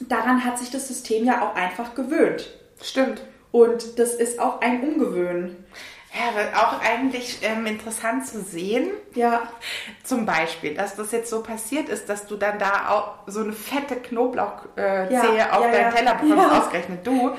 daran 0.00 0.44
hat 0.44 0.58
sich 0.58 0.70
das 0.70 0.88
System 0.88 1.24
ja 1.24 1.42
auch 1.42 1.54
einfach 1.54 1.94
gewöhnt. 1.94 2.50
Stimmt. 2.82 3.22
Und 3.50 3.98
das 3.98 4.14
ist 4.14 4.38
auch 4.38 4.60
ein 4.60 4.82
Umgewöhnen. 4.82 5.64
Ja, 6.18 6.62
auch 6.62 6.80
eigentlich 6.80 7.38
ähm, 7.42 7.66
interessant 7.66 8.26
zu 8.26 8.42
sehen, 8.42 8.90
Ja, 9.14 9.42
zum 10.02 10.26
Beispiel, 10.26 10.74
dass 10.74 10.96
das 10.96 11.12
jetzt 11.12 11.30
so 11.30 11.42
passiert 11.42 11.88
ist, 11.88 12.08
dass 12.08 12.26
du 12.26 12.36
dann 12.36 12.58
da 12.58 12.88
auch 12.88 13.14
so 13.26 13.40
eine 13.40 13.52
fette 13.52 13.96
Knoblauchzehe 13.96 15.08
äh, 15.10 15.12
Ja, 15.12 15.52
auf 15.52 15.64
ja, 15.64 15.70
deinen 15.70 15.82
ja. 15.82 15.90
Teller 15.90 16.14
bekommst, 16.14 16.50
ausgerechnet 16.50 17.06
du, 17.06 17.30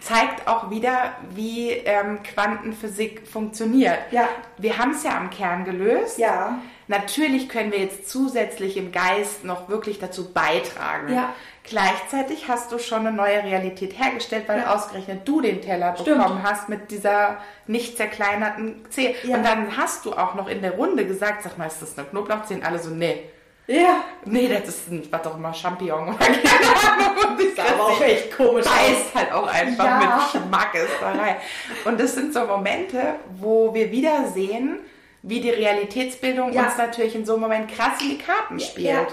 zeigt 0.00 0.46
auch 0.48 0.70
wieder, 0.70 1.12
wie 1.34 1.70
ähm, 1.70 2.22
Quantenphysik 2.22 3.26
funktioniert. 3.26 3.98
Ja. 4.10 4.28
Wir 4.56 4.78
haben 4.78 4.92
es 4.92 5.02
ja 5.04 5.16
am 5.16 5.30
Kern 5.30 5.64
gelöst. 5.64 6.18
ja, 6.18 6.58
Natürlich 6.88 7.50
können 7.50 7.70
wir 7.70 7.80
jetzt 7.80 8.08
zusätzlich 8.08 8.78
im 8.78 8.92
Geist 8.92 9.44
noch 9.44 9.68
wirklich 9.68 9.98
dazu 9.98 10.32
beitragen. 10.32 11.12
Ja. 11.12 11.34
Gleichzeitig 11.68 12.48
hast 12.48 12.72
du 12.72 12.78
schon 12.78 13.06
eine 13.06 13.12
neue 13.12 13.42
Realität 13.44 13.98
hergestellt, 13.98 14.44
weil 14.48 14.60
Ja. 14.60 14.74
ausgerechnet 14.74 15.26
du 15.26 15.40
den 15.40 15.60
Teller 15.60 15.96
Stimmt. 15.96 16.18
bekommen 16.18 16.42
hast 16.42 16.68
mit 16.68 16.90
dieser 16.90 17.38
nicht 17.66 17.96
zerkleinerten 17.96 18.84
Zehe. 18.90 19.14
Ja. 19.22 19.36
Und 19.36 19.44
dann 19.44 19.76
hast 19.76 20.04
du 20.04 20.12
auch 20.14 20.34
noch 20.34 20.48
in 20.48 20.62
der 20.62 20.72
Runde 20.72 21.06
gesagt, 21.06 21.42
sag 21.42 21.58
mal, 21.58 21.66
ist 21.66 21.82
das 21.82 21.96
eine 21.98 22.06
Knoblauchzehe? 22.08 22.60
Alle 22.64 22.78
so, 22.78 22.90
nee. 22.90 23.22
ja. 23.66 24.02
Nee, 24.24 24.48
das 24.48 24.68
ist 24.68 24.90
ein, 24.90 25.06
was 25.10 25.26
auch 25.26 25.36
immer, 25.36 25.52
Champignon 25.52 26.08
oder 26.08 26.18
keine 26.18 26.36
Ahnung. 26.40 27.32
Und 27.32 27.40
ich 27.40 27.54
Das 27.54 27.70
aber 27.72 27.84
auch 27.84 28.00
echt 28.00 28.34
komisch. 28.36 28.64
aus. 28.66 28.72
beißt 28.72 29.14
halt 29.14 29.32
auch 29.32 29.46
einfach 29.46 29.84
Ja. 29.84 29.98
mit 29.98 30.32
Geschmack 30.32 30.74
ist 30.74 30.88
da 31.00 31.10
rein. 31.12 31.36
Und 31.84 32.00
das 32.00 32.14
sind 32.14 32.32
so 32.32 32.44
Momente, 32.46 33.14
wo 33.38 33.74
wir 33.74 33.90
wieder 33.92 34.26
sehen, 34.32 34.78
wie 35.22 35.40
die 35.40 35.50
Realitätsbildung 35.50 36.52
uns 36.52 36.78
natürlich 36.78 37.14
in 37.14 37.26
so 37.26 37.32
einem 37.34 37.42
Moment 37.42 37.70
krass 37.70 38.00
in 38.00 38.10
die 38.10 38.18
Karten 38.18 38.58
spielt. 38.60 39.08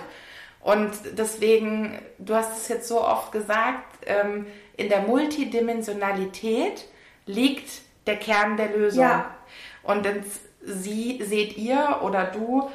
Ja. 0.66 0.72
Und 0.74 0.92
deswegen, 1.18 2.00
du 2.18 2.34
hast 2.36 2.58
es 2.58 2.68
jetzt 2.68 2.88
so 2.88 3.02
oft 3.02 3.32
gesagt, 3.32 3.98
ähm, 4.08 4.48
in 4.78 4.90
der 4.90 5.02
Multidimensionalität 5.04 6.86
liegt 7.26 7.82
der 8.08 8.18
Kern 8.18 8.58
der 8.58 8.70
Lösung. 8.76 9.02
Ja. 9.04 9.36
Und 9.84 10.06
dann 10.06 10.24
sie 10.62 11.22
seht 11.24 11.58
ihr 11.58 12.00
oder 12.04 12.26
du, 12.26 12.70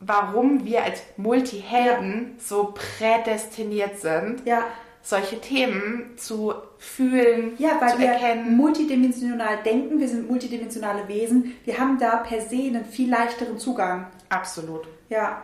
warum 0.00 0.64
wir 0.64 0.84
als 0.84 1.02
Multihelden 1.16 2.36
so 2.38 2.72
prädestiniert 2.74 3.98
sind, 4.00 4.46
Ja. 4.46 4.64
solche 5.02 5.40
Themen 5.40 6.16
zu 6.16 6.54
fühlen, 6.78 7.54
Ja, 7.58 7.80
weil 7.80 7.90
zu 7.90 7.98
wir 7.98 8.08
erkennen. 8.08 8.56
multidimensional 8.56 9.58
denken, 9.64 9.98
wir 9.98 10.06
sind 10.08 10.28
multidimensionale 10.30 11.08
Wesen, 11.08 11.56
wir 11.64 11.78
haben 11.78 11.98
da 11.98 12.18
per 12.18 12.40
se 12.40 12.56
einen 12.68 12.84
viel 12.84 13.10
leichteren 13.10 13.58
Zugang. 13.58 14.06
Absolut. 14.28 14.86
Ja. 15.08 15.42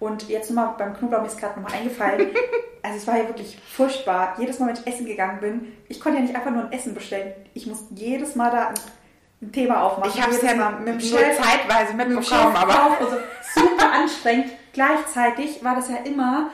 Und 0.00 0.28
jetzt 0.28 0.50
nochmal 0.50 0.74
beim 0.78 0.94
Knoblauch 0.94 1.20
mir 1.20 1.26
ist 1.26 1.38
gerade 1.38 1.60
nochmal 1.60 1.78
eingefallen. 1.78 2.30
also 2.82 2.96
es 2.96 3.06
war 3.06 3.18
ja 3.18 3.28
wirklich 3.28 3.56
furchtbar. 3.56 4.34
Jedes 4.38 4.58
Mal, 4.58 4.68
wenn 4.68 4.74
ich 4.74 4.86
essen 4.86 5.06
gegangen 5.06 5.40
bin, 5.40 5.72
ich 5.88 6.00
konnte 6.00 6.18
ja 6.18 6.24
nicht 6.24 6.34
einfach 6.34 6.50
nur 6.50 6.64
ein 6.64 6.72
Essen 6.72 6.94
bestellen. 6.94 7.32
Ich 7.52 7.66
musste 7.66 7.94
jedes 7.94 8.34
Mal 8.34 8.50
da 8.50 8.68
ein, 8.68 8.74
Thema 9.52 9.82
aufmachen. 9.82 10.12
Ich 10.14 10.20
habe 10.20 10.32
es 10.34 10.42
ja 10.42 10.54
Mal 10.54 10.70
nur 10.72 10.80
mit 10.80 10.88
dem 10.88 11.00
Chef, 11.00 11.40
zeitweise 11.40 11.94
mit 11.94 12.08
dem 12.08 12.16
mitbekommen, 12.16 12.52
Chef 12.52 12.62
aber 12.62 12.98
also 13.00 13.16
super 13.54 13.90
anstrengend. 13.90 14.50
Gleichzeitig 14.74 15.64
war 15.64 15.76
das 15.76 15.88
ja 15.88 15.96
immer, 16.04 16.50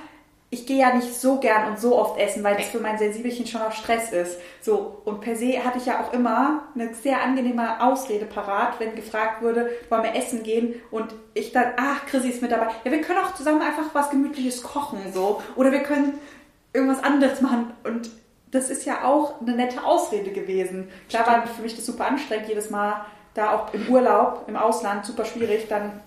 ich 0.56 0.64
gehe 0.64 0.78
ja 0.78 0.94
nicht 0.94 1.14
so 1.14 1.38
gern 1.38 1.68
und 1.68 1.78
so 1.78 1.98
oft 1.98 2.18
essen, 2.18 2.42
weil 2.42 2.56
das 2.56 2.68
für 2.68 2.80
mein 2.80 2.96
Sensibelchen 2.96 3.46
schon 3.46 3.60
auch 3.60 3.72
Stress 3.72 4.10
ist. 4.10 4.38
So, 4.62 5.02
und 5.04 5.20
per 5.20 5.36
se 5.36 5.62
hatte 5.62 5.76
ich 5.76 5.84
ja 5.84 6.00
auch 6.00 6.14
immer 6.14 6.62
eine 6.74 6.94
sehr 6.94 7.22
angenehme 7.22 7.82
Ausrede 7.82 8.24
parat, 8.24 8.80
wenn 8.80 8.94
gefragt 8.94 9.42
wurde, 9.42 9.68
wollen 9.90 10.04
wir 10.04 10.14
essen 10.14 10.42
gehen? 10.42 10.80
Und 10.90 11.14
ich 11.34 11.52
dann, 11.52 11.74
ach, 11.76 12.06
Chrissy 12.06 12.30
ist 12.30 12.40
mit 12.40 12.52
dabei. 12.52 12.68
Ja, 12.84 12.90
wir 12.90 13.02
können 13.02 13.18
auch 13.18 13.34
zusammen 13.34 13.60
einfach 13.60 13.84
was 13.92 14.08
Gemütliches 14.08 14.62
kochen, 14.62 14.98
so. 15.12 15.42
Oder 15.56 15.72
wir 15.72 15.82
können 15.82 16.18
irgendwas 16.72 17.04
anderes 17.04 17.42
machen. 17.42 17.74
Und 17.84 18.08
das 18.50 18.70
ist 18.70 18.86
ja 18.86 19.04
auch 19.04 19.42
eine 19.42 19.56
nette 19.56 19.84
Ausrede 19.84 20.30
gewesen. 20.30 20.88
Klar 21.10 21.26
war 21.26 21.46
für 21.46 21.60
mich 21.60 21.76
das 21.76 21.84
super 21.84 22.06
anstrengend, 22.06 22.48
jedes 22.48 22.70
Mal 22.70 23.04
da 23.34 23.52
auch 23.52 23.74
im 23.74 23.86
Urlaub, 23.88 24.44
im 24.46 24.56
Ausland, 24.56 25.04
super 25.04 25.26
schwierig, 25.26 25.68
dann 25.68 26.00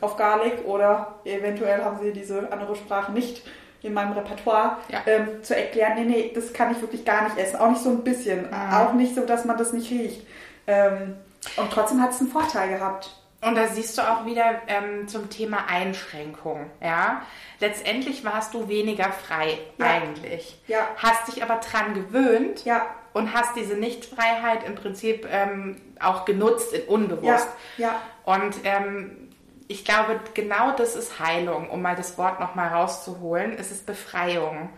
auf 0.00 0.16
Garlic 0.16 0.66
oder 0.66 1.20
eventuell 1.24 1.84
haben 1.84 1.98
sie 2.02 2.12
diese 2.12 2.50
andere 2.50 2.74
Sprache 2.74 3.12
nicht 3.12 3.42
in 3.82 3.94
meinem 3.94 4.12
Repertoire 4.12 4.78
Ja. 4.88 5.00
ähm, 5.06 5.42
zu 5.42 5.56
erklären, 5.56 5.94
nee, 5.96 6.04
nee, 6.04 6.32
das 6.34 6.52
kann 6.52 6.70
ich 6.72 6.80
wirklich 6.80 7.04
gar 7.04 7.24
nicht 7.24 7.36
essen. 7.38 7.56
Auch 7.56 7.70
nicht 7.70 7.82
so 7.82 7.90
ein 7.90 8.04
bisschen. 8.04 8.46
Mhm. 8.48 8.72
Auch 8.74 8.92
nicht 8.92 9.14
so, 9.14 9.24
dass 9.26 9.44
man 9.44 9.56
das 9.58 9.72
nicht 9.72 9.90
riecht. 9.90 10.26
Ähm, 10.66 11.16
und 11.56 11.72
trotzdem 11.72 12.00
hat 12.00 12.10
es 12.12 12.20
einen 12.20 12.30
Vorteil 12.30 12.68
gehabt. 12.68 13.10
Und 13.44 13.56
da 13.56 13.66
siehst 13.66 13.98
du 13.98 14.02
auch 14.02 14.24
wieder 14.24 14.44
ähm, 14.68 15.08
zum 15.08 15.28
Thema 15.28 15.64
Einschränkung. 15.68 16.70
Ja? 16.80 17.22
Letztendlich 17.58 18.24
warst 18.24 18.54
du 18.54 18.68
weniger 18.68 19.10
frei 19.10 19.58
Ja. 19.78 19.86
eigentlich. 19.86 20.60
Ja. 20.68 20.86
Hast 20.96 21.26
dich 21.26 21.42
aber 21.42 21.56
dran 21.56 21.94
gewöhnt 21.94 22.64
Ja, 22.64 22.86
und 23.12 23.34
hast 23.34 23.56
diese 23.56 23.74
Nichtfreiheit 23.74 24.62
im 24.64 24.76
Prinzip 24.76 25.26
ähm, 25.28 25.74
auch 26.00 26.24
genutzt 26.24 26.72
in 26.72 26.82
ja, 26.82 26.88
unbewusst. 26.88 27.48
ja, 27.78 27.96
Und 28.24 28.54
ähm, 28.62 29.28
ich 29.72 29.86
glaube, 29.86 30.20
genau 30.34 30.76
das 30.76 30.94
ist 30.96 31.18
Heilung, 31.18 31.70
um 31.70 31.80
mal 31.80 31.96
das 31.96 32.18
Wort 32.18 32.40
nochmal 32.40 32.68
rauszuholen. 32.68 33.56
Es 33.58 33.70
ist 33.70 33.86
Befreiung. 33.86 34.68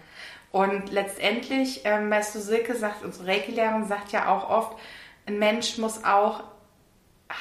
Und 0.52 0.92
letztendlich, 0.92 1.80
ähm, 1.84 2.08
du, 2.34 2.38
Silke 2.38 2.76
sagt, 2.76 3.02
unsere 3.02 3.26
Reiki-Lehrerin 3.26 3.88
sagt 3.88 4.12
ja 4.12 4.28
auch 4.28 4.48
oft, 4.48 4.78
ein 5.26 5.40
Mensch 5.40 5.78
muss 5.78 6.04
auch 6.04 6.44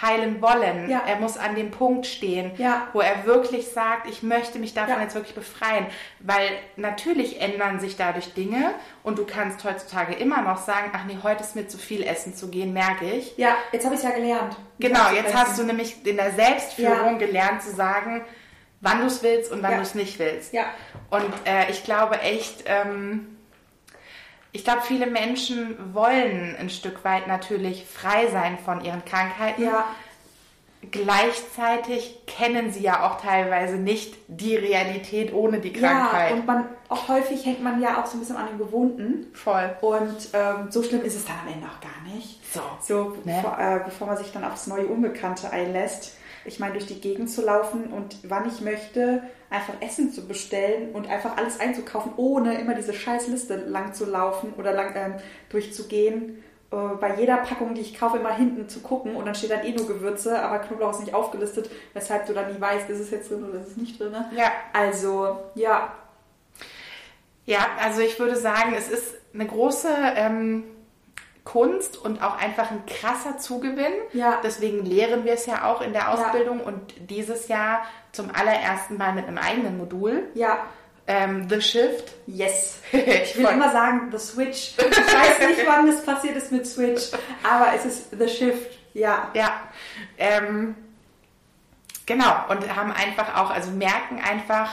heilen 0.01 0.41
wollen. 0.41 0.89
Ja. 0.89 1.01
Er 1.05 1.17
muss 1.17 1.37
an 1.37 1.55
dem 1.55 1.69
Punkt 1.69 2.05
stehen, 2.07 2.51
Ja. 2.57 2.87
wo 2.93 3.01
er 3.01 3.25
wirklich 3.25 3.67
sagt, 3.67 4.07
ich 4.09 4.23
möchte 4.23 4.57
mich 4.57 4.73
davon 4.73 4.95
Ja. 4.95 5.01
jetzt 5.01 5.13
wirklich 5.13 5.35
befreien. 5.35 5.85
Weil 6.19 6.49
natürlich 6.77 7.41
ändern 7.41 7.79
sich 7.79 7.95
dadurch 7.97 8.33
Dinge 8.33 8.73
und 9.03 9.19
du 9.19 9.25
kannst 9.25 9.63
heutzutage 9.65 10.13
immer 10.13 10.41
noch 10.41 10.57
sagen, 10.57 10.91
ach 10.93 11.03
nee, 11.05 11.17
heute 11.21 11.43
ist 11.43 11.55
mir 11.55 11.67
zu 11.67 11.77
viel 11.77 12.01
essen 12.03 12.33
zu 12.33 12.47
gehen, 12.49 12.73
merke 12.73 13.05
ich. 13.05 13.37
ja, 13.37 13.55
jetzt 13.71 13.83
habe 13.85 13.95
ich 13.95 14.01
es 14.01 14.07
ja 14.07 14.15
gelernt. 14.15 14.55
Genau, 14.79 15.09
jetzt 15.13 15.35
hast 15.35 15.59
du 15.59 15.63
nämlich 15.63 16.05
in 16.05 16.15
der 16.17 16.31
Selbstführung 16.31 17.19
gelernt 17.19 17.61
zu 17.61 17.71
sagen, 17.71 18.23
wann 18.81 18.99
du 19.01 19.05
es 19.07 19.21
willst 19.21 19.51
und 19.51 19.61
wann 19.63 19.75
du 19.75 19.81
es 19.81 19.95
nicht 19.95 20.17
willst. 20.19 20.53
Ja, 20.53 20.65
Und 21.09 21.25
äh, 21.45 21.69
ich 21.69 21.83
glaube 21.83 22.19
echt, 22.21 22.63
ähm, 22.65 23.32
ich 24.53 24.63
glaube, 24.63 24.81
viele 24.83 25.07
Menschen 25.07 25.93
wollen 25.93 26.55
ein 26.57 26.69
Stück 26.69 27.03
weit 27.03 27.27
natürlich 27.27 27.85
frei 27.85 28.27
sein 28.27 28.57
von 28.63 28.85
ihren 28.85 29.03
Krankheiten. 29.03 29.63
ja, 29.63 29.85
Gleichzeitig 30.91 32.19
kennen 32.27 32.71
sie 32.71 32.81
ja 32.83 33.05
auch 33.07 33.19
teilweise 33.21 33.75
nicht 33.77 34.15
die 34.27 34.55
Realität 34.55 35.33
ohne 35.33 35.59
die 35.59 35.71
ja. 35.71 35.87
Krankheit. 35.89 36.33
Und 36.33 36.45
man, 36.45 36.65
auch 36.89 37.07
häufig 37.07 37.45
hängt 37.45 37.63
man 37.63 37.81
ja 37.81 38.01
auch 38.01 38.05
so 38.05 38.17
ein 38.17 38.19
bisschen 38.19 38.35
an 38.35 38.47
dem 38.47 38.57
Gewohnten. 38.57 39.27
Voll. 39.33 39.75
Und 39.81 40.29
ähm, 40.33 40.67
so 40.69 40.83
schlimm 40.83 41.01
ist 41.03 41.15
es 41.15 41.25
dann 41.25 41.37
am 41.45 41.53
Ende 41.53 41.67
auch 41.67 41.79
gar 41.79 42.13
nicht. 42.13 42.39
So. 42.53 42.61
So, 42.81 43.09
Ne? 43.23 43.41
bevor, 43.41 43.57
äh, 43.59 43.79
bevor 43.85 44.07
man 44.07 44.17
sich 44.17 44.31
dann 44.31 44.43
aufs 44.43 44.67
neue 44.67 44.85
Unbekannte 44.87 45.49
einlässt. 45.51 46.17
Ich 46.45 46.59
meine, 46.59 46.73
durch 46.73 46.87
die 46.87 46.99
Gegend 46.99 47.29
zu 47.29 47.41
laufen 47.41 47.93
und 47.93 48.17
wann 48.23 48.47
ich 48.47 48.61
möchte, 48.61 49.23
einfach 49.49 49.73
Essen 49.81 50.11
zu 50.11 50.27
bestellen 50.27 50.91
und 50.93 51.07
einfach 51.07 51.37
alles 51.37 51.59
einzukaufen, 51.59 52.13
ohne 52.17 52.59
immer 52.59 52.73
diese 52.73 52.93
scheiß 52.93 53.27
Liste 53.27 53.55
lang 53.55 53.93
zu 53.93 54.05
laufen 54.05 54.53
oder 54.57 54.73
lang 54.73 54.93
ähm, 54.95 55.13
durchzugehen. 55.49 56.43
Äh, 56.71 56.75
bei 56.99 57.15
jeder 57.19 57.37
Packung, 57.37 57.75
die 57.75 57.81
ich 57.81 57.97
kaufe, 57.97 58.17
immer 58.17 58.35
hinten 58.35 58.67
zu 58.67 58.79
gucken 58.81 59.15
und 59.15 59.25
dann 59.25 59.35
steht 59.35 59.51
dann 59.51 59.63
eh 59.65 59.71
nur 59.71 59.87
Gewürze, 59.87 60.41
aber 60.41 60.59
Knoblauch 60.59 60.91
ist 60.91 61.01
nicht 61.01 61.13
aufgelistet, 61.13 61.69
weshalb 61.93 62.25
du 62.25 62.33
dann 62.33 62.51
nie 62.53 62.59
weißt, 62.59 62.89
ist 62.89 62.99
es 62.99 63.11
jetzt 63.11 63.29
drin 63.29 63.43
oder 63.43 63.59
ist 63.59 63.67
es 63.69 63.77
nicht 63.77 63.99
drin. 63.99 64.11
ne? 64.11 64.29
Ja. 64.35 64.51
Also, 64.73 65.37
ja, 65.55 65.93
Ja, 67.45 67.67
also 67.81 68.01
ich 68.01 68.17
würde 68.19 68.35
sagen, 68.37 68.73
es 68.77 68.89
ist 68.89 69.15
eine 69.33 69.45
große 69.45 69.89
ähm, 70.15 70.63
Kunst 71.43 71.97
und 71.97 72.21
auch 72.23 72.37
einfach 72.41 72.71
ein 72.71 72.85
krasser 72.85 73.37
Zugewinn. 73.37 73.91
Ja. 74.13 74.39
Deswegen 74.43 74.85
lehren 74.85 75.25
wir 75.25 75.33
es 75.33 75.45
ja 75.45 75.65
auch 75.65 75.81
in 75.81 75.91
der 75.93 76.09
Ausbildung 76.11 76.61
und 76.61 76.93
dieses 77.09 77.47
Jahr 77.49 77.81
zum 78.13 78.29
allerersten 78.33 78.97
Mal 78.97 79.13
mit 79.13 79.27
einem 79.27 79.37
eigenen 79.37 79.77
Modul. 79.77 80.29
ja, 80.35 80.59
Ähm, 81.05 81.49
The 81.49 81.59
Shift. 81.61 82.13
yes. 82.27 82.79
Ich 82.93 83.37
will 83.37 83.45
immer 83.45 83.71
sagen, 83.73 84.09
The 84.11 84.19
Switch. 84.19 84.73
Ich 84.77 84.97
weiß 84.97 85.47
nicht, 85.49 85.67
wann 85.67 85.85
das 85.87 86.05
passiert 86.05 86.37
ist 86.37 86.51
mit 86.53 86.65
Switch, 86.65 87.11
aber 87.43 87.73
es 87.75 87.83
ist 87.85 88.11
The 88.17 88.27
Shift. 88.29 88.71
Ja, 88.93 89.29
Ja. 89.33 89.51
Ähm, 90.17 90.75
genau. 92.05 92.45
Und 92.49 92.73
haben 92.75 92.91
einfach 92.93 93.35
auch, 93.35 93.49
also 93.49 93.71
merken 93.71 94.21
einfach, 94.23 94.69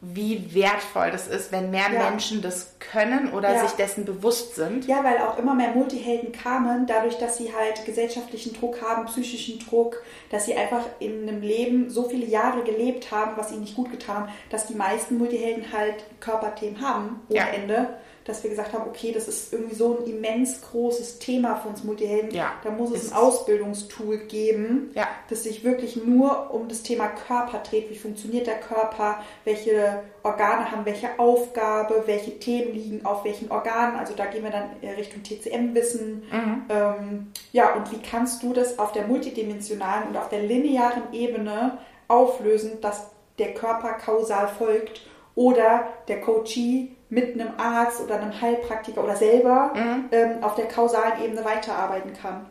wie 0.00 0.54
wertvoll 0.54 1.10
das 1.10 1.26
ist, 1.26 1.50
wenn 1.50 1.72
mehr 1.72 1.90
Ja. 1.92 2.08
Menschen 2.10 2.40
das 2.40 2.74
können 2.78 3.32
oder 3.32 3.52
Ja. 3.54 3.62
sich 3.66 3.72
dessen 3.72 4.04
bewusst 4.04 4.54
sind. 4.54 4.86
Ja, 4.86 5.02
weil 5.02 5.18
auch 5.18 5.36
immer 5.38 5.54
mehr 5.54 5.72
Multihelden 5.72 6.30
kamen, 6.30 6.86
dadurch, 6.86 7.18
dass 7.18 7.36
sie 7.36 7.52
halt 7.52 7.84
gesellschaftlichen 7.84 8.52
Druck 8.54 8.80
haben, 8.80 9.06
psychischen 9.06 9.58
Druck, 9.58 10.00
dass 10.30 10.46
sie 10.46 10.54
einfach 10.54 10.84
in 11.00 11.28
einem 11.28 11.40
Leben 11.42 11.90
so 11.90 12.08
viele 12.08 12.26
Jahre 12.26 12.62
gelebt 12.62 13.10
haben, 13.10 13.32
was 13.36 13.50
ihnen 13.50 13.62
nicht 13.62 13.74
gut 13.74 13.90
getan 13.90 14.28
dass 14.50 14.66
die 14.66 14.74
meisten 14.74 15.18
Multihelden 15.18 15.64
halt 15.72 16.04
Körperthemen 16.20 16.80
haben 16.80 17.20
ohne 17.28 17.38
Ja. 17.38 17.46
Ende. 17.48 17.88
Dass 18.28 18.42
wir 18.42 18.50
gesagt 18.50 18.74
haben, 18.74 18.84
okay, 18.86 19.10
das 19.10 19.26
ist 19.26 19.52
irgendwie 19.54 19.74
so 19.74 19.98
ein 19.98 20.06
immens 20.06 20.60
großes 20.60 21.18
Thema 21.18 21.56
für 21.56 21.68
uns 21.70 21.82
Multihelden. 21.82 22.30
Ja, 22.30 22.52
Da 22.62 22.70
muss 22.70 22.90
es 22.92 23.10
ein. 23.10 23.16
Ausbildungstool 23.18 24.18
geben, 24.18 24.90
Ja. 24.94 25.08
das 25.30 25.44
sich 25.44 25.64
wirklich 25.64 25.96
nur 25.96 26.52
um 26.54 26.68
das 26.68 26.82
Thema 26.82 27.08
Körper 27.08 27.58
dreht. 27.60 27.88
Wie 27.90 27.96
funktioniert 27.96 28.46
der 28.46 28.60
Körper? 28.60 29.20
Welche 29.44 30.02
Organe 30.22 30.70
haben 30.70 30.84
welche 30.84 31.18
Aufgabe? 31.18 32.02
Welche 32.06 32.38
Themen 32.38 32.74
liegen 32.74 33.06
auf 33.06 33.24
welchen 33.24 33.50
Organen? 33.50 33.96
Also 33.96 34.12
da 34.14 34.26
gehen 34.26 34.44
wir 34.44 34.50
dann 34.50 34.70
äh, 34.82 34.90
Richtung 34.90 35.22
TCM-Wissen. 35.22 36.22
Ähm, 36.68 37.32
ja, 37.52 37.74
und 37.74 37.90
wie 37.90 37.98
kannst 38.02 38.42
du 38.42 38.52
das 38.52 38.78
auf 38.78 38.92
der 38.92 39.06
multidimensionalen 39.06 40.08
und 40.08 40.16
auf 40.18 40.28
der 40.28 40.42
linearen 40.42 41.04
Ebene 41.12 41.78
auflösen, 42.08 42.80
dass 42.82 43.10
der 43.38 43.54
Körper 43.54 43.94
kausal 43.94 44.48
folgt 44.48 45.00
oder 45.34 45.88
der 46.08 46.20
Coachee 46.20 46.92
mit 47.10 47.34
einem 47.34 47.52
Arzt 47.58 48.00
oder 48.02 48.20
einem 48.20 48.38
Heilpraktiker 48.40 49.02
oder 49.02 49.16
selber 49.16 49.72
ähm, 50.12 50.42
auf 50.42 50.54
der 50.54 50.66
kausalen 50.66 51.22
Ebene 51.24 51.44
weiterarbeiten 51.44 52.12
kann? 52.20 52.46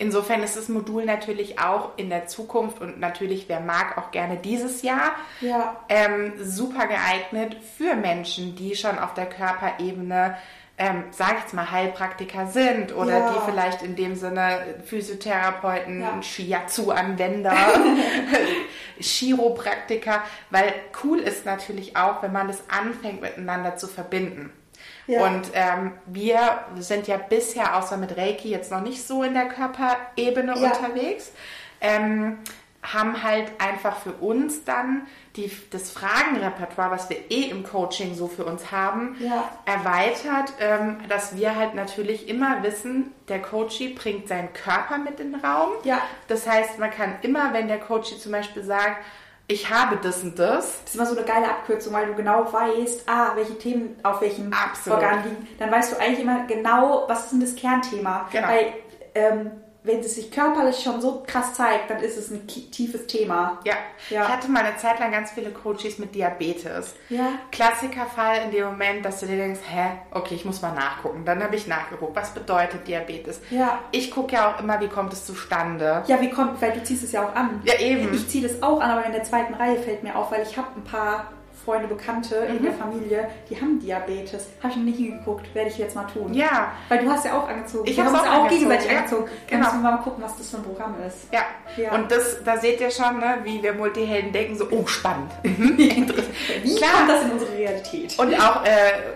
Insofern 0.00 0.44
ist 0.44 0.56
das 0.56 0.68
Modul 0.68 1.04
natürlich 1.04 1.58
auch 1.58 1.90
in 1.96 2.08
der 2.08 2.28
Zukunft 2.28 2.80
und 2.80 3.00
natürlich, 3.00 3.48
wer 3.48 3.58
mag, 3.58 3.98
auch 3.98 4.12
gerne 4.12 4.36
dieses 4.36 4.82
Jahr 4.82 5.10
Ja. 5.40 5.76
ähm, 5.88 6.34
super 6.40 6.86
geeignet 6.86 7.56
für 7.76 7.96
Menschen, 7.96 8.54
die 8.54 8.76
schon 8.76 8.96
auf 8.98 9.14
der 9.14 9.26
Körperebene, 9.26 10.36
ähm, 10.78 11.04
sage 11.10 11.34
ich 11.38 11.42
jetzt 11.42 11.54
mal, 11.54 11.70
Heilpraktiker 11.70 12.46
sind 12.46 12.94
oder 12.94 13.18
Ja. 13.18 13.32
die 13.32 13.50
vielleicht 13.50 13.82
in 13.82 13.96
dem 13.96 14.14
Sinne 14.14 14.60
Physiotherapeuten, 14.84 16.00
Ja. 16.00 16.22
Shiatsu-Anwender, 16.22 17.52
Chiropraktiker, 19.00 20.22
weil 20.50 20.72
cool 21.04 21.18
ist 21.20 21.46
natürlich 21.46 21.96
auch, 21.96 22.22
wenn 22.22 22.32
man 22.32 22.48
das 22.48 22.62
anfängt 22.68 23.20
miteinander 23.20 23.76
zu 23.76 23.86
verbinden. 23.86 24.52
Ja. 25.06 25.24
Und 25.24 25.50
ähm, 25.54 25.92
wir 26.06 26.38
sind 26.76 27.06
ja 27.08 27.16
bisher 27.16 27.76
außer 27.76 27.96
mit 27.96 28.16
Reiki 28.16 28.50
jetzt 28.50 28.70
noch 28.70 28.82
nicht 28.82 29.06
so 29.06 29.22
in 29.22 29.34
der 29.34 29.46
Körperebene 29.46 30.54
unterwegs. 30.54 31.32
Ähm, 31.80 32.38
haben 32.92 33.22
halt 33.22 33.50
einfach 33.58 33.96
für 33.98 34.12
uns 34.12 34.64
dann 34.64 35.06
die, 35.36 35.50
das 35.70 35.90
Fragenrepertoire, 35.90 36.90
was 36.90 37.08
wir 37.10 37.30
eh 37.30 37.44
im 37.50 37.62
Coaching 37.64 38.14
so 38.14 38.28
für 38.28 38.44
uns 38.44 38.72
haben, 38.72 39.16
Ja. 39.20 39.48
erweitert, 39.66 40.52
ähm, 40.60 40.98
dass 41.08 41.36
wir 41.36 41.54
halt 41.56 41.74
natürlich 41.74 42.28
immer 42.28 42.62
wissen, 42.62 43.12
der 43.28 43.40
Coachie 43.42 43.94
bringt 43.94 44.28
seinen 44.28 44.52
Körper 44.52 44.98
mit 44.98 45.20
in 45.20 45.32
den 45.32 45.40
Raum. 45.44 45.70
Ja. 45.84 45.98
Das 46.28 46.46
heißt, 46.48 46.78
man 46.78 46.90
kann 46.90 47.16
immer, 47.22 47.52
wenn 47.52 47.68
der 47.68 47.78
Coachie 47.78 48.18
zum 48.18 48.32
Beispiel 48.32 48.62
sagt, 48.64 48.96
ich 49.50 49.70
habe 49.70 49.96
das 50.02 50.22
und 50.22 50.38
das, 50.38 50.82
Das 50.84 50.90
ist 50.90 50.94
immer 50.96 51.06
so 51.06 51.16
eine 51.16 51.24
geile 51.26 51.48
Abkürzung, 51.48 51.94
weil 51.94 52.06
du 52.06 52.14
genau 52.14 52.52
weißt, 52.52 53.08
ah, 53.08 53.30
welche 53.34 53.56
Themen 53.58 53.96
auf 54.02 54.20
welchem 54.20 54.52
Absolut. 54.52 54.98
Organ 55.02 55.24
liegen. 55.24 55.48
Dann 55.58 55.70
weißt 55.70 55.92
du 55.92 55.96
eigentlich 56.00 56.20
immer 56.20 56.44
genau, 56.46 57.04
was 57.08 57.24
ist 57.24 57.32
denn 57.32 57.40
das 57.40 57.56
Kernthema. 57.56 58.28
Genau. 58.30 58.46
Weil 58.46 58.72
ähm, 59.14 59.50
wenn 59.88 60.00
es 60.00 60.14
sich 60.14 60.30
körperlich 60.30 60.78
schon 60.78 61.00
so 61.00 61.22
krass 61.26 61.54
zeigt, 61.54 61.90
dann 61.90 62.00
ist 62.00 62.18
es 62.18 62.30
ein 62.30 62.46
tiefes 62.46 63.06
Thema. 63.06 63.58
Ja. 63.64 63.74
Ja. 64.10 64.22
ich 64.22 64.28
hatte 64.28 64.48
mal 64.50 64.62
eine 64.62 64.76
Zeit 64.76 65.00
lang 65.00 65.10
ganz 65.10 65.30
viele 65.30 65.50
Coaches 65.50 65.98
mit 65.98 66.14
Diabetes. 66.14 66.94
Ja. 67.08 67.30
Klassikerfall 67.50 68.42
in 68.44 68.50
dem 68.50 68.66
Moment, 68.66 69.04
dass 69.04 69.20
du 69.20 69.26
dir 69.26 69.38
denkst, 69.38 69.60
hä, 69.66 69.86
okay, 70.10 70.34
ich 70.34 70.44
muss 70.44 70.60
mal 70.60 70.74
nachgucken. 70.74 71.24
Dann 71.24 71.42
habe 71.42 71.56
ich 71.56 71.66
nachgeguckt, 71.66 72.14
was 72.14 72.32
bedeutet 72.32 72.86
Diabetes? 72.86 73.40
Ja. 73.50 73.80
Ich 73.90 74.10
gucke 74.10 74.34
ja 74.34 74.52
auch 74.52 74.60
immer, 74.60 74.78
wie 74.80 74.88
kommt 74.88 75.12
es 75.12 75.24
zustande. 75.24 76.02
Ja, 76.06 76.20
wie 76.20 76.30
kommt, 76.30 76.60
weil 76.60 76.72
du 76.72 76.82
ziehst 76.82 77.04
es 77.04 77.12
ja 77.12 77.26
auch 77.26 77.34
an. 77.34 77.62
Ja, 77.64 77.74
eben. 77.80 78.12
Ich 78.12 78.28
ziehe 78.28 78.46
das 78.46 78.62
auch 78.62 78.80
an, 78.80 78.90
aber 78.90 79.06
in 79.06 79.12
der 79.12 79.24
zweiten 79.24 79.54
Reihe 79.54 79.78
fällt 79.78 80.02
mir 80.02 80.14
auf, 80.14 80.30
weil 80.30 80.42
ich 80.42 80.56
habe 80.56 80.68
ein 80.76 80.84
paar 80.84 81.32
Freunde, 81.68 81.86
Bekannte 81.88 82.46
Mhm. 82.48 82.56
in 82.56 82.62
der 82.62 82.72
Familie, 82.72 83.28
die 83.50 83.60
haben 83.60 83.78
Diabetes. 83.78 84.46
Habe 84.62 84.70
ich 84.70 84.76
noch 84.76 84.84
nicht 84.84 84.96
hingeguckt, 84.96 85.54
werde 85.54 85.68
ich 85.68 85.76
jetzt 85.76 85.94
mal 85.94 86.04
tun. 86.06 86.32
Ja. 86.32 86.72
Weil 86.88 87.04
du 87.04 87.10
hast 87.10 87.26
ja 87.26 87.38
auch 87.38 87.46
angezogen. 87.46 87.86
Ich 87.86 88.00
haben 88.00 88.08
uns 88.08 88.18
auch 88.20 88.48
gegenseitig 88.48 88.90
ja. 88.90 88.98
angezogen. 88.98 89.24
Dann 89.26 89.60
Genau. 89.60 89.64
müssen 89.72 89.82
wir 89.82 89.90
mal 89.90 89.96
gucken, 89.98 90.24
was 90.24 90.34
das 90.38 90.48
für 90.48 90.56
ein 90.56 90.62
Programm 90.62 90.94
ist. 91.06 91.28
Ja. 91.30 91.40
Ja. 91.76 91.92
und 91.92 92.10
das, 92.10 92.42
da 92.42 92.56
seht 92.56 92.80
ihr 92.80 92.90
schon, 92.90 93.18
ne, 93.20 93.36
wie 93.44 93.62
wir 93.62 93.74
Multihelden 93.74 94.32
denken, 94.32 94.56
so, 94.56 94.66
oh, 94.70 94.86
spannend. 94.86 95.30
Wie 95.42 96.74
Klar. 96.76 96.90
kommt 96.96 97.10
das 97.10 97.22
in 97.24 97.30
unsere 97.32 97.52
Realität? 97.52 98.18
Und 98.18 98.34
auch 98.40 98.64
äh, 98.64 98.70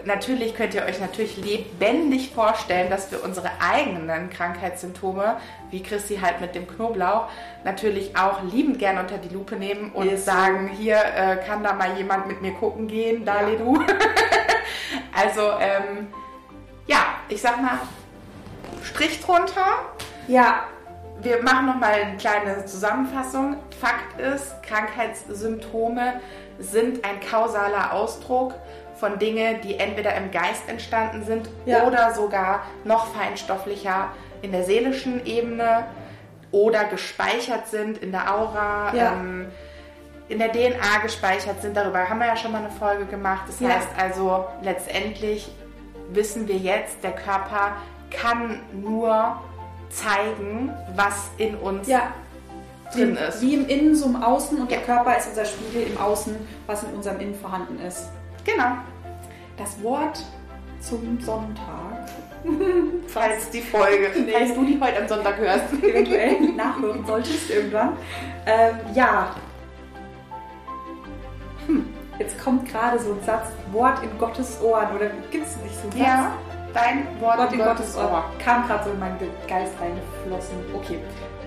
natürlich 0.05 0.55
könnt 0.55 0.75
ihr 0.75 0.85
euch 0.85 1.01
natürlich 1.01 1.39
lebendig 1.39 2.33
vorstellen, 2.35 2.91
dass 2.91 3.11
wir 3.11 3.25
unsere 3.25 3.51
eigenen 3.61 4.29
Krankheitssymptome, 4.31 5.39
wie 5.73 5.83
Christi 5.83 6.19
halt 6.23 6.41
mit 6.41 6.55
dem 6.55 6.69
Knoblauch, 6.69 7.29
natürlich 7.65 8.17
auch 8.17 8.43
liebend 8.45 8.79
gern 8.79 8.99
unter 8.99 9.19
die 9.19 9.31
Lupe 9.35 9.57
nehmen 9.57 9.91
und 9.93 10.09
so. 10.11 10.17
sagen, 10.19 10.69
hier 10.69 10.97
äh, 10.97 11.37
kann 11.45 11.65
da 11.65 11.73
mal 11.73 11.97
jemand 11.97 12.29
mit 12.29 12.41
mir 12.43 12.53
gucken 12.53 12.87
gehen, 12.87 13.25
da 13.25 13.41
Ja. 13.49 13.57
du. 13.57 13.75
also 15.17 15.41
ähm, 15.61 16.09
ja, 16.87 16.99
ich 17.29 17.41
sag 17.43 17.61
mal, 17.61 17.79
Strich 18.83 19.21
drunter. 19.21 19.65
Ja, 20.29 20.65
Wir 21.23 21.41
machen 21.43 21.67
nochmal 21.67 21.93
eine 21.93 22.17
kleine 22.17 22.65
Zusammenfassung. 22.67 23.57
Fakt 23.81 24.21
ist, 24.21 24.61
Krankheitssymptome 24.65 26.21
sind 26.59 27.05
ein 27.05 27.21
kausaler 27.21 27.93
Ausdruck 27.93 28.55
von 28.97 29.19
Dingen, 29.19 29.61
die 29.63 29.79
entweder 29.79 30.15
im 30.17 30.31
Geist 30.33 30.69
entstanden 30.69 31.25
sind 31.25 31.49
Ja. 31.65 31.85
oder 31.87 32.13
sogar 32.13 32.67
noch 32.85 33.07
feinstofflicher 33.15 34.09
in 34.43 34.53
der 34.53 34.65
seelischen 34.65 35.25
Ebene 35.25 35.85
oder 36.51 36.85
gespeichert 36.85 37.69
sind 37.69 37.99
in 37.99 38.13
der 38.13 38.35
Aura, 38.35 38.95
Ja. 38.95 39.13
ähm, 39.15 39.47
in 40.29 40.39
der 40.39 40.53
DNA 40.53 40.99
gespeichert 41.03 41.63
sind. 41.63 41.77
Darüber 41.77 42.09
haben 42.09 42.19
wir 42.19 42.27
ja 42.27 42.37
schon 42.37 42.53
mal 42.53 42.59
eine 42.59 42.71
Folge 42.71 43.07
gemacht. 43.07 43.45
Das 43.47 43.61
Ja. 43.61 43.71
heißt 43.71 43.89
also, 43.99 44.45
letztendlich 44.63 45.51
wissen 46.11 46.47
wir 46.49 46.57
jetzt, 46.57 47.03
der 47.03 47.13
Körper 47.13 47.73
kann 48.11 48.61
nur 48.73 49.41
zeigen, 49.89 50.71
was 50.97 51.31
in 51.39 51.55
uns 51.57 51.87
ja. 51.89 52.13
drin 52.95 53.17
ist. 53.17 53.41
Wie 53.41 53.55
im 53.55 53.67
Innen, 53.69 53.95
so 53.95 54.07
im 54.07 54.23
Außen 54.23 54.59
und 54.61 54.71
der 54.71 54.81
Körper 54.81 55.17
ist 55.17 55.29
unser 55.29 55.45
Spiegel 55.45 55.87
im 55.87 55.99
Außen, 55.99 56.35
was 56.67 56.83
in 56.83 56.91
unserem 56.95 57.21
Innen 57.21 57.35
vorhanden 57.35 57.81
ist. 57.81 58.11
Genau. 58.45 58.77
Das 59.57 59.83
Wort 59.83 60.23
zum 60.81 61.21
Sonntag. 61.21 61.92
Falls 63.09 63.51
die 63.51 63.61
Folge, 63.61 64.11
Nee. 64.25 64.33
falls 64.33 64.55
du 64.55 64.65
die 64.65 64.79
heute 64.81 65.01
am 65.03 65.09
Sonntag 65.09 65.37
hörst. 65.39 65.73
eventuell 65.83 66.41
nachhören 66.57 67.05
solltest 67.07 67.51
irgendwann. 67.51 67.97
Ähm, 68.47 68.75
ja. 68.95 69.35
Hm, 71.67 71.87
jetzt 72.19 72.43
kommt 72.43 72.69
gerade 72.69 72.99
so 72.99 73.13
ein 73.13 73.23
Satz, 73.25 73.49
Wort 73.71 74.03
in 74.03 74.19
Gottes 74.19 74.61
Ohren. 74.63 74.95
Oder 74.97 75.07
gibt 75.31 75.47
es 75.47 75.57
nicht 75.59 75.75
so 75.77 75.83
einen 75.83 75.93
Satz? 75.93 76.01
Ja, 76.01 76.33
dein 76.75 77.07
Wort, 77.21 77.39
Wort 77.39 77.53
in 77.53 77.61
in 77.61 77.65
Gottes 77.67 77.97
Ohr. 77.97 78.25
Kam 78.45 78.67
gerade 78.67 78.85
so 78.85 78.91
in 78.91 78.99
meinen 78.99 79.19
Ge- 79.19 79.29
Geist 79.49 79.73
reingeflossen. 79.81 80.57
Okay. 80.75 80.99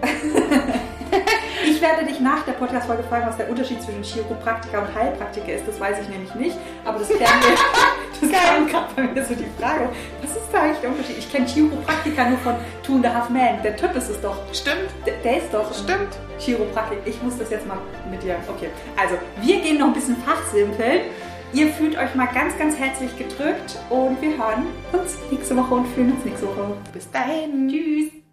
ich 1.66 1.82
werde 1.82 2.05
dich 2.05 2.20
nach 2.20 2.43
der 2.45 2.53
Podcast-Folge 2.53 3.03
fragen, 3.03 3.28
was 3.28 3.38
der 3.38 3.49
Unterschied 3.49 3.82
zwischen 3.82 4.03
Chiropraktiker 4.03 4.82
und 4.82 4.93
Heilpraktiker 4.95 5.53
ist. 5.53 5.68
Das 5.68 5.80
weiß 5.80 5.97
ich 6.01 6.09
nämlich 6.09 6.34
nicht. 6.36 6.57
Aber 6.84 6.99
das 6.99 7.07
klären 7.09 7.34
wir. 7.41 7.55
Das 8.22 8.32
kam 8.32 8.66
gerade 8.68 8.86
bei 8.95 9.01
mir 9.03 9.26
so 9.26 9.36
die 9.36 9.45
Frage. 9.61 9.89
Was 10.22 10.32
ist 10.38 10.47
da 10.49 10.61
eigentlich 10.61 10.80
der 10.80 10.89
Unterschied? 10.89 11.18
Ich 11.18 11.30
kenne 11.30 11.45
Chiropraktiker 11.45 12.30
nur 12.30 12.38
von 12.39 12.55
Two 12.82 12.95
and 12.95 13.05
a 13.07 13.13
Half 13.13 13.30
Men. 13.30 13.61
Der 13.61 13.76
Typ 13.76 13.93
ist 13.93 14.09
es 14.09 14.22
doch. 14.22 14.38
Stimmt, 14.53 14.89
Der, 15.05 15.16
der 15.18 15.38
ist 15.39 15.53
doch. 15.53 15.74
stimmt. 15.74 16.16
Chiropraktik. 16.39 16.99
Ich 17.03 17.22
muss 17.22 17.38
das 17.38 17.49
jetzt 17.49 17.68
mal 17.68 17.78
mit 18.09 18.24
dir. 18.24 18.38
Okay. 18.47 18.70
Also, 18.95 19.16
wir 19.41 19.59
gehen 19.59 19.80
noch 19.80 19.88
ein 19.88 19.93
bisschen 19.93 20.16
fachsimpeln. 20.24 21.01
Ihr 21.51 21.68
fühlt 21.74 21.97
euch 21.97 22.16
mal 22.16 22.28
ganz, 22.28 22.57
ganz 22.57 22.78
herzlich 22.78 23.16
gedrückt 23.18 23.78
und 23.89 24.22
wir 24.22 24.30
hören 24.38 24.66
uns 24.93 25.18
nächste 25.30 25.57
Woche 25.57 25.74
und 25.76 25.88
fühlen 25.89 26.13
uns 26.13 26.24
nächste 26.24 26.47
Woche. 26.47 26.72
Bis 26.93 27.11
dahin. 27.11 27.68
Tschüss. 27.70 28.24